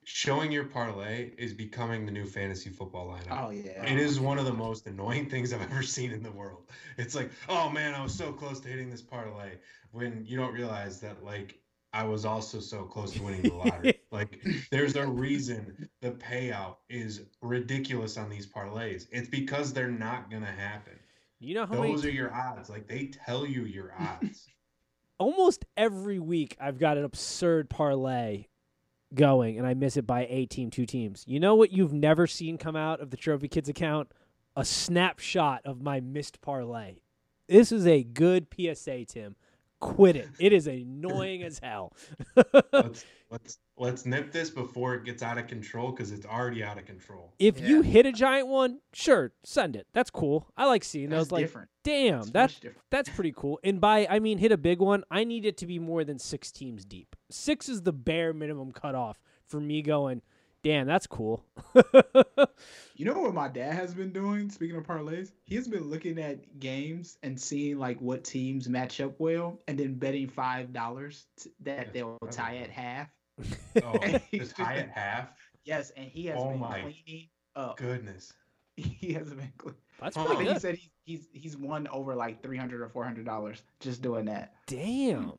Showing 0.05 0.51
your 0.51 0.64
parlay 0.64 1.30
is 1.39 1.55
becoming 1.55 2.07
the 2.07 2.12
new 2.12 2.26
fantasy 2.26 2.70
football 2.70 3.07
lineup. 3.07 3.47
Oh 3.47 3.51
yeah. 3.51 3.85
It 3.85 3.99
is 3.99 4.18
one 4.18 4.39
of 4.39 4.47
the 4.47 4.53
most 4.53 4.87
annoying 4.87 5.30
things 5.30 5.53
I've 5.53 5.62
ever 5.62 5.83
seen 5.83 6.11
in 6.11 6.24
the 6.24 6.33
world. 6.33 6.64
It's 6.99 7.14
like, 7.14 7.30
oh 7.49 7.70
man, 7.70 7.95
I 7.95 8.03
was 8.03 8.14
so 8.14 8.33
close 8.33 8.59
to 8.61 8.68
hitting 8.68 8.91
this 8.91 9.03
parlay 9.03 9.53
when 9.93 10.24
you 10.26 10.37
don't 10.37 10.55
realize 10.55 11.01
that 11.01 11.22
like 11.22 11.62
I 11.93 12.05
was 12.05 12.24
also 12.24 12.59
so 12.61 12.84
close 12.84 13.12
to 13.12 13.22
winning 13.22 13.43
the 13.43 13.55
lottery. 13.55 14.01
like 14.11 14.43
there's 14.70 14.97
a 14.97 15.07
reason 15.07 15.88
the 16.01 16.12
payout 16.12 16.76
is 16.88 17.22
ridiculous 17.43 18.16
on 18.16 18.30
these 18.30 18.47
parlays. 18.47 19.07
It's 19.11 19.28
because 19.28 19.72
they're 19.72 19.90
not 19.90 20.30
gonna 20.30 20.47
happen. 20.47 20.95
you 21.38 21.55
know 21.55 21.66
how 21.66 21.74
many 21.80 21.93
Those 21.95 22.05
are 22.07 22.11
your 22.11 22.32
odds. 22.34 22.70
Like 22.70 22.88
they 22.88 23.07
tell 23.07 23.45
you 23.47 23.64
your 23.64 23.93
odds. 23.99 24.47
almost 25.18 25.64
every 25.76 26.18
week 26.18 26.57
I've 26.61 26.78
got 26.78 26.97
an 26.97 27.05
absurd 27.05 27.68
parlay 27.68 28.47
going 29.14 29.59
and 29.59 29.66
I 29.66 29.74
miss 29.74 29.99
it 29.99 30.07
by 30.07 30.26
a 30.30 30.47
team, 30.47 30.70
two 30.70 30.86
teams. 30.86 31.24
You 31.26 31.38
know 31.40 31.55
what 31.55 31.72
you've 31.72 31.93
never 31.93 32.26
seen 32.26 32.57
come 32.57 32.76
out 32.76 33.01
of 33.01 33.11
the 33.11 33.16
Trophy 33.18 33.49
Kids 33.49 33.68
account? 33.68 34.11
A 34.57 34.64
snapshot 34.64 35.62
of 35.64 35.82
my 35.82 36.01
missed 36.01 36.40
parlay. 36.40 36.97
This 37.49 37.72
is 37.72 37.86
a 37.86 38.03
good 38.03 38.47
PSA, 38.55 39.05
Tim. 39.07 39.36
Quit 39.83 40.14
it. 40.14 40.28
It 40.39 40.53
is 40.53 40.68
annoying 40.68 41.43
as 41.43 41.59
hell. 41.59 41.93
let's 42.72 43.05
let's 43.30 43.59
let's 43.76 44.07
nip 44.07 44.30
this 44.30 44.49
before 44.49 44.95
it 44.95 45.05
gets 45.05 45.24
out 45.24 45.39
of 45.39 45.49
control 45.49 45.91
because 45.91 46.12
it's 46.12 46.24
already 46.24 46.62
out 46.62 46.78
of 46.78 46.87
control. 46.87 47.33
if 47.41 47.61
you 47.61 47.83
hit 47.83 48.07
a 48.07 48.12
giant 48.12 48.47
one, 48.47 48.78
sure, 48.93 49.33
send 49.43 49.74
it. 49.74 49.89
That's 49.93 50.09
cool. 50.09 50.49
I 50.57 50.66
like 50.66 50.85
seeing 50.85 51.11
That's 51.11 51.24
those. 51.24 51.33
Like, 51.33 51.43
different. 51.43 51.68
damn, 51.83 52.20
It's 52.20 52.30
that's 52.30 52.55
much 52.55 52.61
different. 52.61 52.85
That's 52.91 53.09
pretty 53.09 53.35
cool. 53.37 53.59
And 53.64 53.80
by 53.80 54.07
I 54.09 54.20
mean 54.20 54.39
hit 54.39 54.53
a 54.53 54.57
big 54.57 54.78
one, 54.78 55.03
I 55.11 55.24
need 55.24 55.45
it 55.45 55.57
to 55.59 55.66
be 55.66 55.80
more 55.80 56.05
than 56.05 56.20
six 56.20 56.53
teams 56.53 56.85
deep. 56.85 57.16
Six 57.28 57.68
is 57.68 57.83
the 57.83 57.93
bare 57.93 58.33
minimum 58.33 58.70
cutoff 58.70 59.20
for 59.49 59.59
me 59.59 59.83
going, 59.83 60.22
damn, 60.63 60.87
that's 60.87 61.07
cool. 61.07 61.45
You 62.95 63.07
know 63.07 63.19
what 63.21 63.35
my 63.35 63.49
dad 63.49 63.73
has 63.75 63.95
been 63.95 64.13
doing? 64.13 64.49
Speaking 64.51 64.77
of 64.77 64.85
parlays, 64.85 65.33
he 65.43 65.57
has 65.57 65.67
been 65.67 65.91
looking 65.91 66.19
at 66.21 66.61
games 66.61 67.19
and 67.23 67.41
seeing 67.41 67.79
like 67.79 68.01
what 68.01 68.23
teams 68.23 68.69
match 68.69 69.01
up 69.01 69.15
well, 69.19 69.61
and 69.67 69.77
then 69.79 69.95
betting 69.95 70.29
five 70.29 70.73
dollars 70.73 71.27
that 71.61 71.93
they'll 71.93 72.19
tie 72.31 72.59
at 72.59 72.71
half. 72.71 73.09
Oh, 73.83 73.99
just 74.35 74.53
high 74.53 74.77
at 74.77 74.91
half. 74.91 75.31
Yes, 75.65 75.91
and 75.97 76.07
he 76.07 76.27
has 76.27 76.39
Oh 76.39 76.51
been 76.51 76.61
my 76.61 76.81
cleaning 76.83 77.29
up. 77.57 77.77
Goodness. 77.77 78.33
He 78.77 79.13
has 79.15 79.29
been. 79.29 79.53
Clean. 79.59 79.75
That's 80.01 80.17
Huh. 80.17 80.23
I 80.23 80.27
pretty 80.27 80.45
think 80.45 80.55
he 80.55 80.61
said 80.61 80.75
he's 80.77 80.91
he's 81.05 81.29
he's 81.33 81.57
won 81.57 81.89
over 81.89 82.15
like 82.15 82.43
three 82.43 82.57
hundred 82.57 82.83
or 82.83 82.89
four 82.89 83.05
hundred 83.05 83.27
dollars 83.27 83.63
just 83.81 84.01
doing 84.01 84.27
that, 84.27 84.55
Damn. 84.67 85.33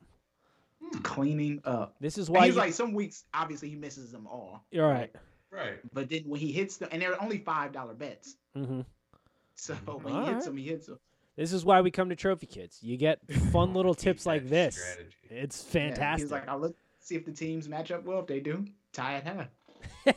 Hmm, 0.82 0.98
cleaning 1.00 1.60
up. 1.64 1.94
This 2.00 2.18
is 2.18 2.28
And 2.28 2.36
why 2.36 2.46
he's 2.46 2.54
you, 2.54 2.60
like 2.60 2.72
some 2.72 2.92
weeks, 2.94 3.24
obviously 3.32 3.68
he 3.70 3.76
misses 3.76 4.10
them 4.12 4.26
all, 4.26 4.64
you're 4.70 4.88
right. 4.88 5.14
Right. 5.50 5.78
but 5.92 6.08
then 6.10 6.22
when 6.26 6.40
he 6.40 6.50
hits 6.52 6.78
them, 6.78 6.88
and 6.92 7.00
they're 7.00 7.20
only 7.22 7.38
five 7.38 7.72
dollar 7.72 7.94
bets, 7.94 8.36
hmm 8.54 8.80
so 9.54 9.74
Mhm. 9.74 10.02
when 10.02 10.14
he 10.14 10.18
hits 10.20 10.28
Alright. 10.28 10.44
them, 10.44 10.56
he 10.56 10.64
hits 10.64 10.86
them. 10.86 10.98
This 11.36 11.52
is 11.52 11.64
why 11.64 11.80
we 11.80 11.90
come 11.90 12.08
to 12.10 12.16
Trophy 12.16 12.46
Kids. 12.46 12.78
You 12.82 12.96
get 12.96 13.20
fun 13.52 13.72
little 13.74 13.94
tips 13.94 14.26
like 14.26 14.48
this. 14.48 14.76
strategy. 14.76 15.16
It's 15.30 15.64
Yeah, 15.64 15.70
fantastic. 15.72 16.24
He's 16.24 16.32
like, 16.32 16.48
I'll 16.48 16.58
look 16.60 16.76
see 17.00 17.14
if 17.16 17.24
the 17.24 17.32
teams 17.32 17.68
match 17.68 17.90
up 17.92 18.04
well. 18.04 18.20
If 18.20 18.26
they 18.26 18.40
do, 18.40 18.64
tie 18.92 19.14
at 19.14 19.24
half. 19.24 19.48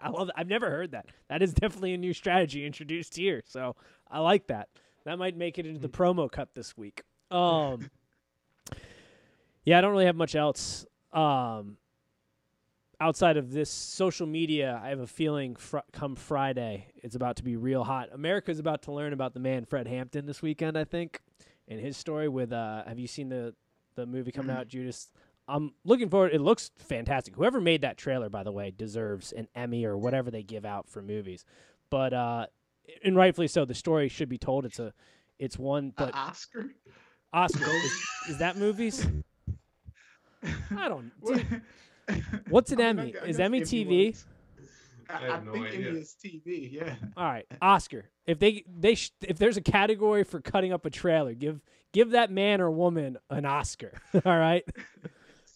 I 0.00 0.10
love. 0.10 0.30
I've 0.36 0.48
never 0.48 0.68
heard 0.70 0.92
that. 0.92 1.06
That 1.28 1.42
is 1.42 1.52
definitely 1.52 1.94
a 1.94 1.98
new 1.98 2.12
strategy 2.12 2.64
introduced 2.66 3.16
here. 3.16 3.42
So 3.46 3.74
I 4.10 4.20
like 4.20 4.46
that. 4.48 4.68
That 5.04 5.18
might 5.18 5.36
make 5.36 5.58
it 5.58 5.66
into 5.66 5.80
the 5.80 5.88
promo 5.88 6.30
cut 6.30 6.54
this 6.54 6.76
week. 6.76 7.02
Um, 7.30 7.90
yeah, 9.64 9.78
I 9.78 9.80
don't 9.80 9.92
really 9.92 10.06
have 10.06 10.16
much 10.16 10.34
else. 10.34 10.86
Um, 11.12 11.76
outside 13.00 13.36
of 13.36 13.52
this 13.52 13.70
social 13.70 14.26
media, 14.26 14.80
I 14.82 14.88
have 14.88 15.00
a 15.00 15.06
feeling 15.06 15.56
fr- 15.56 15.78
come 15.92 16.16
Friday, 16.16 16.88
it's 16.96 17.14
about 17.14 17.36
to 17.36 17.44
be 17.44 17.56
real 17.56 17.84
hot. 17.84 18.08
America's 18.12 18.58
about 18.58 18.82
to 18.82 18.92
learn 18.92 19.12
about 19.12 19.34
the 19.34 19.40
man 19.40 19.64
Fred 19.64 19.86
Hampton 19.86 20.26
this 20.26 20.42
weekend. 20.42 20.76
I 20.76 20.84
think, 20.84 21.20
and 21.68 21.80
his 21.80 21.96
story 21.96 22.28
with. 22.28 22.52
Uh, 22.52 22.84
have 22.86 22.98
you 22.98 23.06
seen 23.06 23.28
the 23.28 23.54
the 23.94 24.06
movie 24.06 24.32
coming 24.32 24.54
out, 24.56 24.68
Judas? 24.68 25.08
I'm 25.50 25.72
looking 25.84 26.10
forward. 26.10 26.34
It 26.34 26.42
looks 26.42 26.70
fantastic. 26.76 27.34
Whoever 27.34 27.58
made 27.58 27.80
that 27.80 27.96
trailer, 27.96 28.28
by 28.28 28.42
the 28.42 28.52
way, 28.52 28.70
deserves 28.70 29.32
an 29.32 29.48
Emmy 29.54 29.84
or 29.86 29.96
whatever 29.96 30.30
they 30.30 30.42
give 30.42 30.66
out 30.66 30.90
for 30.90 31.00
movies. 31.00 31.46
But 31.88 32.12
uh, 32.12 32.46
and 33.02 33.16
rightfully 33.16 33.48
so. 33.48 33.64
The 33.64 33.74
story 33.74 34.08
should 34.08 34.28
be 34.28 34.36
told. 34.36 34.66
It's 34.66 34.78
a, 34.78 34.92
it's 35.38 35.58
one. 35.58 35.94
But 35.96 36.14
Uh, 36.14 36.18
Oscar. 36.18 36.66
Oscar 37.32 37.64
is, 37.70 37.92
is 38.30 38.38
that 38.38 38.56
movies? 38.56 39.06
I 40.44 40.88
don't. 40.88 41.10
What- 41.20 41.36
dude, 41.36 41.62
what's 42.48 42.72
an 42.72 42.80
I 42.80 42.92
mean, 42.92 42.98
Emmy? 43.00 43.14
I 43.18 43.24
Is 43.26 43.36
guess 43.36 43.44
Emmy 43.44 43.58
Emmy 43.58 43.66
TV? 43.66 44.24
I 45.10 45.14
I, 45.26 45.28
I 45.36 45.40
no 45.44 45.52
think 45.52 45.66
idea. 45.66 45.88
Emmy 45.88 45.98
is 46.00 46.16
TV. 46.22 46.72
Yeah. 46.72 46.94
All 47.16 47.24
right, 47.24 47.46
Oscar. 47.60 48.08
If 48.26 48.38
they 48.38 48.64
they 48.66 48.94
sh- 48.94 49.12
if 49.22 49.38
there's 49.38 49.56
a 49.56 49.60
category 49.62 50.24
for 50.24 50.40
cutting 50.40 50.72
up 50.72 50.84
a 50.86 50.90
trailer, 50.90 51.34
give 51.34 51.60
give 51.92 52.10
that 52.10 52.30
man 52.30 52.60
or 52.60 52.70
woman 52.70 53.18
an 53.30 53.44
Oscar. 53.46 53.92
All 54.24 54.38
right, 54.38 54.64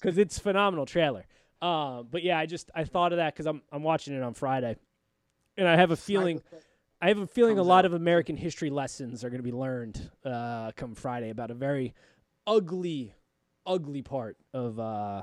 because 0.01 0.18
it's 0.18 0.39
phenomenal 0.39 0.85
trailer. 0.87 1.26
Um, 1.62 2.09
but 2.11 2.22
yeah, 2.22 2.39
I 2.39 2.47
just 2.47 2.70
I 2.74 2.85
thought 2.85 3.12
of 3.12 3.16
that 3.18 3.35
because 3.35 3.47
I'm 3.47 3.62
I'm 3.70 3.83
watching 3.83 4.14
it 4.14 4.22
on 4.22 4.35
Friday, 4.35 4.76
and 5.57 5.66
I 5.68 5.76
have 5.76 5.91
a 5.91 5.97
feeling 5.97 6.43
I 7.01 7.09
have 7.09 7.18
a 7.18 7.26
feeling 7.26 7.59
a 7.59 7.62
lot 7.62 7.80
out. 7.80 7.85
of 7.87 7.95
American 7.95 8.37
history 8.37 8.68
lessons 8.70 9.22
are 9.24 9.30
going 9.30 9.41
to 9.41 9.45
be 9.45 9.53
learned 9.53 10.11
uh, 10.24 10.72
come 10.76 10.95
Friday 10.95 11.30
about 11.30 11.51
a 11.51 11.55
very 11.55 11.95
ugly, 12.47 13.14
ugly 13.66 14.02
part 14.02 14.36
of. 14.52 14.78
Uh, 14.78 15.22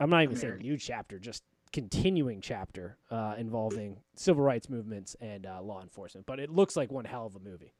I'm 0.00 0.10
not 0.10 0.22
even 0.24 0.36
saying 0.36 0.58
new 0.58 0.76
chapter, 0.76 1.18
just 1.18 1.44
continuing 1.72 2.40
chapter 2.40 2.96
uh, 3.10 3.34
involving 3.38 3.98
civil 4.14 4.42
rights 4.42 4.68
movements 4.68 5.16
and 5.20 5.46
uh, 5.46 5.62
law 5.62 5.80
enforcement. 5.80 6.26
But 6.26 6.40
it 6.40 6.50
looks 6.50 6.76
like 6.76 6.90
one 6.90 7.04
hell 7.04 7.26
of 7.26 7.36
a 7.36 7.38
movie. 7.38 7.72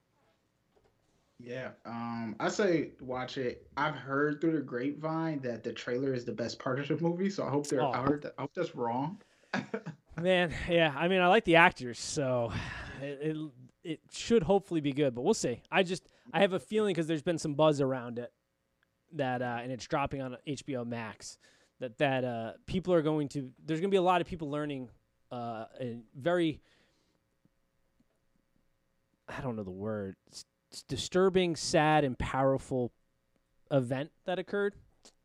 Yeah, 1.38 1.70
um, 1.84 2.36
I 2.38 2.48
say 2.48 2.90
watch 3.00 3.36
it. 3.36 3.66
I've 3.76 3.96
heard 3.96 4.40
through 4.40 4.52
the 4.52 4.60
grapevine 4.60 5.40
that 5.40 5.64
the 5.64 5.72
trailer 5.72 6.14
is 6.14 6.24
the 6.24 6.32
best 6.32 6.58
part 6.60 6.78
of 6.78 6.86
the 6.86 6.96
movie, 6.96 7.30
so 7.30 7.44
I 7.44 7.50
hope 7.50 7.66
they're. 7.66 7.82
Oh. 7.82 7.90
I, 7.90 8.02
heard 8.02 8.22
that, 8.22 8.34
I 8.38 8.42
hope 8.42 8.54
that's 8.54 8.76
wrong. 8.76 9.20
Man, 10.20 10.54
yeah, 10.68 10.94
I 10.96 11.08
mean, 11.08 11.20
I 11.20 11.26
like 11.26 11.44
the 11.44 11.56
actors, 11.56 11.98
so 11.98 12.52
it, 13.02 13.18
it 13.20 13.36
it 13.84 14.00
should 14.12 14.44
hopefully 14.44 14.80
be 14.80 14.92
good, 14.92 15.14
but 15.14 15.22
we'll 15.22 15.34
see. 15.34 15.60
I 15.70 15.82
just 15.82 16.08
I 16.32 16.40
have 16.40 16.52
a 16.52 16.60
feeling 16.60 16.92
because 16.94 17.06
there's 17.06 17.22
been 17.22 17.38
some 17.38 17.54
buzz 17.54 17.80
around 17.80 18.18
it 18.18 18.32
that 19.14 19.42
uh, 19.42 19.58
and 19.62 19.70
it's 19.72 19.86
dropping 19.86 20.22
on 20.22 20.36
HBO 20.46 20.86
Max 20.86 21.38
that 21.80 21.98
that 21.98 22.24
uh, 22.24 22.52
people 22.66 22.94
are 22.94 23.02
going 23.02 23.28
to 23.30 23.50
there's 23.64 23.80
going 23.80 23.90
to 23.90 23.94
be 23.94 23.98
a 23.98 24.02
lot 24.02 24.20
of 24.20 24.26
people 24.26 24.50
learning 24.50 24.88
uh, 25.30 25.64
a 25.80 25.98
very 26.14 26.60
I 29.28 29.40
don't 29.40 29.56
know 29.56 29.62
the 29.62 29.70
word 29.70 30.16
s- 30.30 30.44
s- 30.72 30.82
disturbing, 30.88 31.56
sad, 31.56 32.04
and 32.04 32.18
powerful 32.18 32.92
event 33.70 34.10
that 34.26 34.38
occurred. 34.38 34.74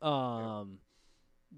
Um, 0.02 0.80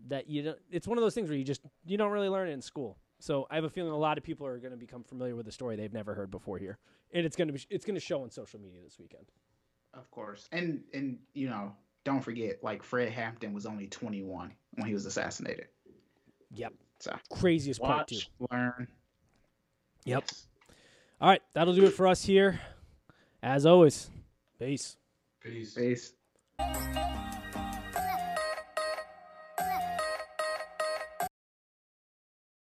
that 0.07 0.29
you 0.29 0.43
don't, 0.43 0.57
it's 0.71 0.87
one 0.87 0.97
of 0.97 1.01
those 1.01 1.13
things 1.13 1.29
where 1.29 1.37
you 1.37 1.43
just 1.43 1.61
you 1.85 1.97
don't 1.97 2.11
really 2.11 2.29
learn 2.29 2.47
it 2.47 2.51
in 2.53 2.61
school. 2.61 2.97
So 3.19 3.47
I 3.51 3.55
have 3.55 3.63
a 3.65 3.69
feeling 3.69 3.91
a 3.91 3.97
lot 3.97 4.17
of 4.17 4.23
people 4.23 4.47
are 4.47 4.57
going 4.59 4.71
to 4.71 4.77
become 4.77 5.03
familiar 5.03 5.35
with 5.35 5.45
the 5.45 5.51
story 5.51 5.75
they've 5.75 5.91
never 5.93 6.13
heard 6.13 6.31
before 6.31 6.57
here, 6.57 6.77
and 7.13 7.25
it's 7.25 7.35
going 7.35 7.47
to 7.47 7.53
be 7.53 7.61
it's 7.69 7.85
going 7.85 7.95
to 7.95 8.01
show 8.01 8.23
on 8.23 8.29
social 8.31 8.59
media 8.59 8.81
this 8.83 8.97
weekend. 8.99 9.25
Of 9.93 10.09
course, 10.11 10.47
and 10.51 10.81
and 10.93 11.17
you 11.33 11.49
know, 11.49 11.73
don't 12.03 12.21
forget, 12.21 12.63
like 12.63 12.83
Fred 12.83 13.11
Hampton 13.11 13.53
was 13.53 13.65
only 13.65 13.87
21 13.87 14.53
when 14.75 14.87
he 14.87 14.93
was 14.93 15.05
assassinated. 15.05 15.67
Yep, 16.53 16.73
So 16.99 17.15
craziest 17.29 17.81
part 17.81 18.07
too. 18.07 18.15
watch, 18.39 18.51
learn. 18.51 18.87
Yep. 20.05 20.23
Yes. 20.27 20.47
All 21.21 21.29
right, 21.29 21.41
that'll 21.53 21.73
do 21.75 21.85
it 21.85 21.93
for 21.93 22.07
us 22.07 22.23
here. 22.23 22.59
As 23.43 23.65
always, 23.65 24.09
peace. 24.59 24.97
Peace. 25.41 25.73
Peace. 25.73 26.13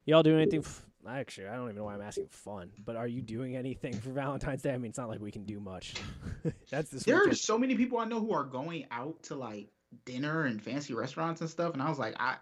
Y'all 0.04 0.22
do 0.22 0.36
anything? 0.36 0.64
F- 1.06 1.12
Actually, 1.14 1.48
I 1.48 1.54
don't 1.56 1.64
even 1.64 1.76
know 1.76 1.84
why 1.84 1.94
I'm 1.94 2.02
asking 2.02 2.28
fun, 2.28 2.70
but 2.84 2.96
are 2.96 3.06
you 3.06 3.22
doing 3.22 3.56
anything 3.56 3.94
for 3.98 4.10
Valentine's 4.10 4.62
Day? 4.62 4.72
I 4.72 4.78
mean, 4.78 4.90
it's 4.90 4.98
not 4.98 5.08
like 5.08 5.20
we 5.20 5.30
can 5.30 5.44
do 5.44 5.60
much. 5.60 5.94
That's 6.70 6.90
this 6.90 7.04
There 7.04 7.28
are 7.28 7.34
so 7.34 7.58
many 7.58 7.74
people 7.76 7.98
I 7.98 8.04
know 8.04 8.20
who 8.20 8.32
are 8.32 8.44
going 8.44 8.86
out 8.90 9.22
to 9.24 9.34
like 9.36 9.68
dinner 10.04 10.44
and 10.44 10.62
fancy 10.62 10.94
restaurants 10.94 11.40
and 11.40 11.48
stuff, 11.50 11.72
and 11.74 11.82
I 11.82 11.88
was 11.88 11.98
like, 11.98 12.14
I 12.20 12.36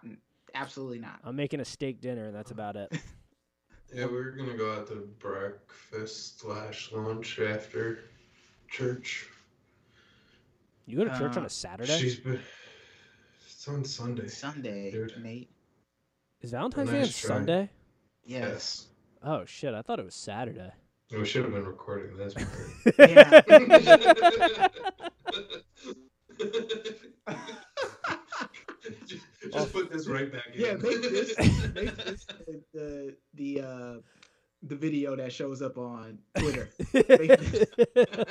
absolutely 0.53 0.99
not. 0.99 1.19
I'm 1.23 1.35
making 1.35 1.59
a 1.59 1.65
steak 1.65 2.01
dinner, 2.01 2.25
and 2.25 2.35
that's 2.35 2.51
about 2.51 2.75
it. 2.75 2.91
Yeah, 3.93 4.07
we 4.07 4.13
were 4.13 4.31
gonna 4.31 4.57
go 4.57 4.73
out 4.73 4.87
to 4.87 5.07
breakfast 5.19 6.39
slash 6.39 6.91
lunch 6.91 7.39
after 7.39 7.99
church. 8.67 9.27
You 10.87 10.97
go 10.97 11.03
to 11.05 11.11
church 11.11 11.37
on 11.37 11.43
Uh, 11.43 11.45
a 11.45 11.49
Saturday? 11.49 11.97
She's 11.97 12.15
been. 12.15 12.39
It's 13.45 13.67
on 13.67 13.85
Sunday. 13.85 14.27
Sunday, 14.27 14.91
Dude. 14.91 15.13
Nate. 15.21 15.49
Is 16.41 16.51
Valentine's 16.51 16.89
Day 16.89 16.95
on 16.95 17.01
Nice 17.03 17.21
try. 17.21 17.27
Sunday? 17.29 17.69
Yes. 18.25 18.87
Oh 19.23 19.45
shit! 19.45 19.73
I 19.73 19.81
thought 19.81 19.99
it 19.99 20.05
was 20.05 20.15
Saturday. 20.15 20.71
We 21.11 21.25
should 21.25 21.43
have 21.43 21.53
been 21.53 21.65
recording 21.65 22.17
this. 22.17 22.33
Yeah. 22.97 23.41
just, 29.07 29.25
just 29.53 29.73
put 29.73 29.91
this 29.91 30.07
right 30.07 30.31
back 30.31 30.47
in. 30.53 30.61
Yeah, 30.61 30.73
make 30.73 31.01
this 31.01 31.37
make 31.73 31.95
this 31.95 32.25
the 32.25 32.61
the 32.73 33.15
the, 33.35 33.61
uh, 33.61 33.93
the 34.63 34.75
video 34.75 35.15
that 35.15 35.31
shows 35.31 35.61
up 35.61 35.77
on 35.77 36.19
Twitter. 36.37 36.69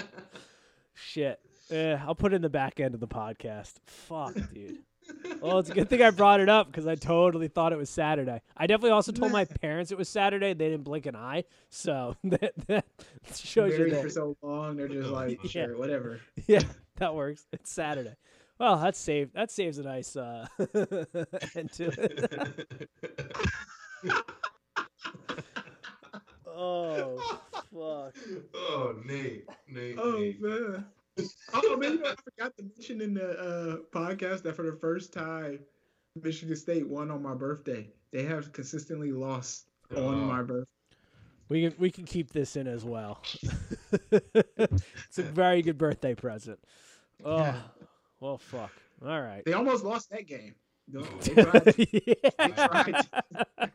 Shit. 0.95 1.41
Eh, 1.71 1.97
I'll 2.07 2.15
put 2.15 2.33
it 2.33 2.37
in 2.37 2.43
the 2.43 2.51
back 2.51 2.79
end 2.81 2.95
of 2.95 3.01
the 3.01 3.09
podcast. 3.09 3.75
Fuck, 3.87 4.35
dude. 4.53 4.79
Well, 5.41 5.59
it's 5.59 5.71
a 5.71 5.75
good 5.75 5.89
thing 5.91 6.01
I 6.03 6.11
brought 6.11 6.41
it 6.41 6.49
up 6.49 6.69
because 6.69 6.87
I 6.87 6.95
totally 6.95 7.49
thought 7.49 7.73
it 7.73 7.77
was 7.79 7.91
Saturday. 7.91 8.41
I 8.57 8.67
definitely 8.67 8.91
also 8.93 9.13
told 9.13 9.33
my 9.33 9.45
parents 9.61 9.91
it 9.93 9.99
was 9.99 10.09
Saturday. 10.09 10.55
They 10.55 10.71
didn't 10.71 10.85
blink 10.85 11.07
an 11.07 11.17
eye, 11.17 11.45
so 11.69 12.17
that, 12.25 12.53
that 12.69 12.85
shows 13.35 13.73
you 13.73 13.87
Married 13.87 14.03
for 14.03 14.09
so 14.11 14.37
long, 14.43 14.77
they're 14.77 14.89
just 14.89 15.11
like, 15.11 15.43
Yeah. 15.45 15.67
sure, 15.67 15.77
whatever. 15.77 16.21
Yeah, 16.47 16.63
that 16.97 17.15
works. 17.15 17.47
It's 17.53 17.71
Saturday. 17.71 18.15
Well, 18.59 18.77
that 18.79 18.97
saves 18.97 19.33
that 19.35 19.51
saves 19.51 19.79
a 19.79 19.83
nice 19.83 20.15
uh, 20.17 20.47
end 21.57 21.73
to 21.73 21.91
it. 21.99 22.89
Oh 26.47 27.19
fuck! 27.53 28.15
oh, 28.55 28.95
Nate. 29.05 29.45
Nate. 29.69 29.99
Oh 30.01 30.13
Nate. 30.19 30.41
man. 30.41 30.85
Oh 31.53 31.77
man, 31.77 31.93
you 31.93 31.99
know, 32.01 32.07
I 32.11 32.15
forgot 32.23 32.57
to 32.57 32.65
mention 32.65 33.01
in 33.01 33.15
the 33.15 33.39
uh, 33.39 33.77
podcast 33.97 34.43
that 34.43 34.57
for 34.57 34.69
the 34.69 34.77
first 34.77 35.13
time, 35.13 35.61
Michigan 36.23 36.57
State 36.57 36.89
won 36.89 37.11
on 37.11 37.23
my 37.23 37.35
birthday. 37.35 37.89
They 38.13 38.25
have 38.25 38.53
consistently 38.53 39.13
lost 39.13 39.67
on 39.97 40.03
Oh. 40.03 40.11
my 40.13 40.43
birthday. 40.43 40.69
We 41.49 41.69
can 41.69 41.79
we 41.79 41.91
can 41.91 42.05
keep 42.05 42.33
this 42.33 42.57
in 42.57 42.67
as 42.67 42.85
well. 42.85 43.21
it's 44.11 45.19
a 45.19 45.23
very 45.23 45.63
good 45.63 45.79
birthday 45.79 46.15
present. 46.15 46.59
Oh, 47.25 47.39
Yeah. 47.39 47.61
well, 48.21 48.39
fuck. 48.39 48.73
All 49.05 49.21
right. 49.21 49.43
They 49.45 49.53
almost 49.53 49.85
lost 49.85 50.11
that 50.11 50.27
game. 50.27 50.55
No, 50.89 51.03
they 51.23 51.43
tried. 51.43 51.75
Yeah. 52.39 52.67
tried. 52.67 53.71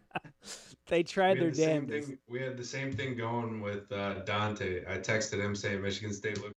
they 0.88 1.04
tried 1.04 1.40
their 1.40 1.50
the 1.52 1.56
same 1.56 1.82
damnedest. 1.86 2.08
thing. 2.10 2.18
We 2.28 2.40
had 2.42 2.58
the 2.58 2.64
same 2.66 2.92
thing 2.92 3.16
going 3.16 3.62
with 3.62 3.92
uh, 3.92 4.16
Dante. 4.26 4.84
I 4.88 4.98
texted 4.98 5.40
him 5.44 5.56
saying 5.56 5.82
Michigan 5.82 6.14
State 6.14 6.42
looked 6.42 6.56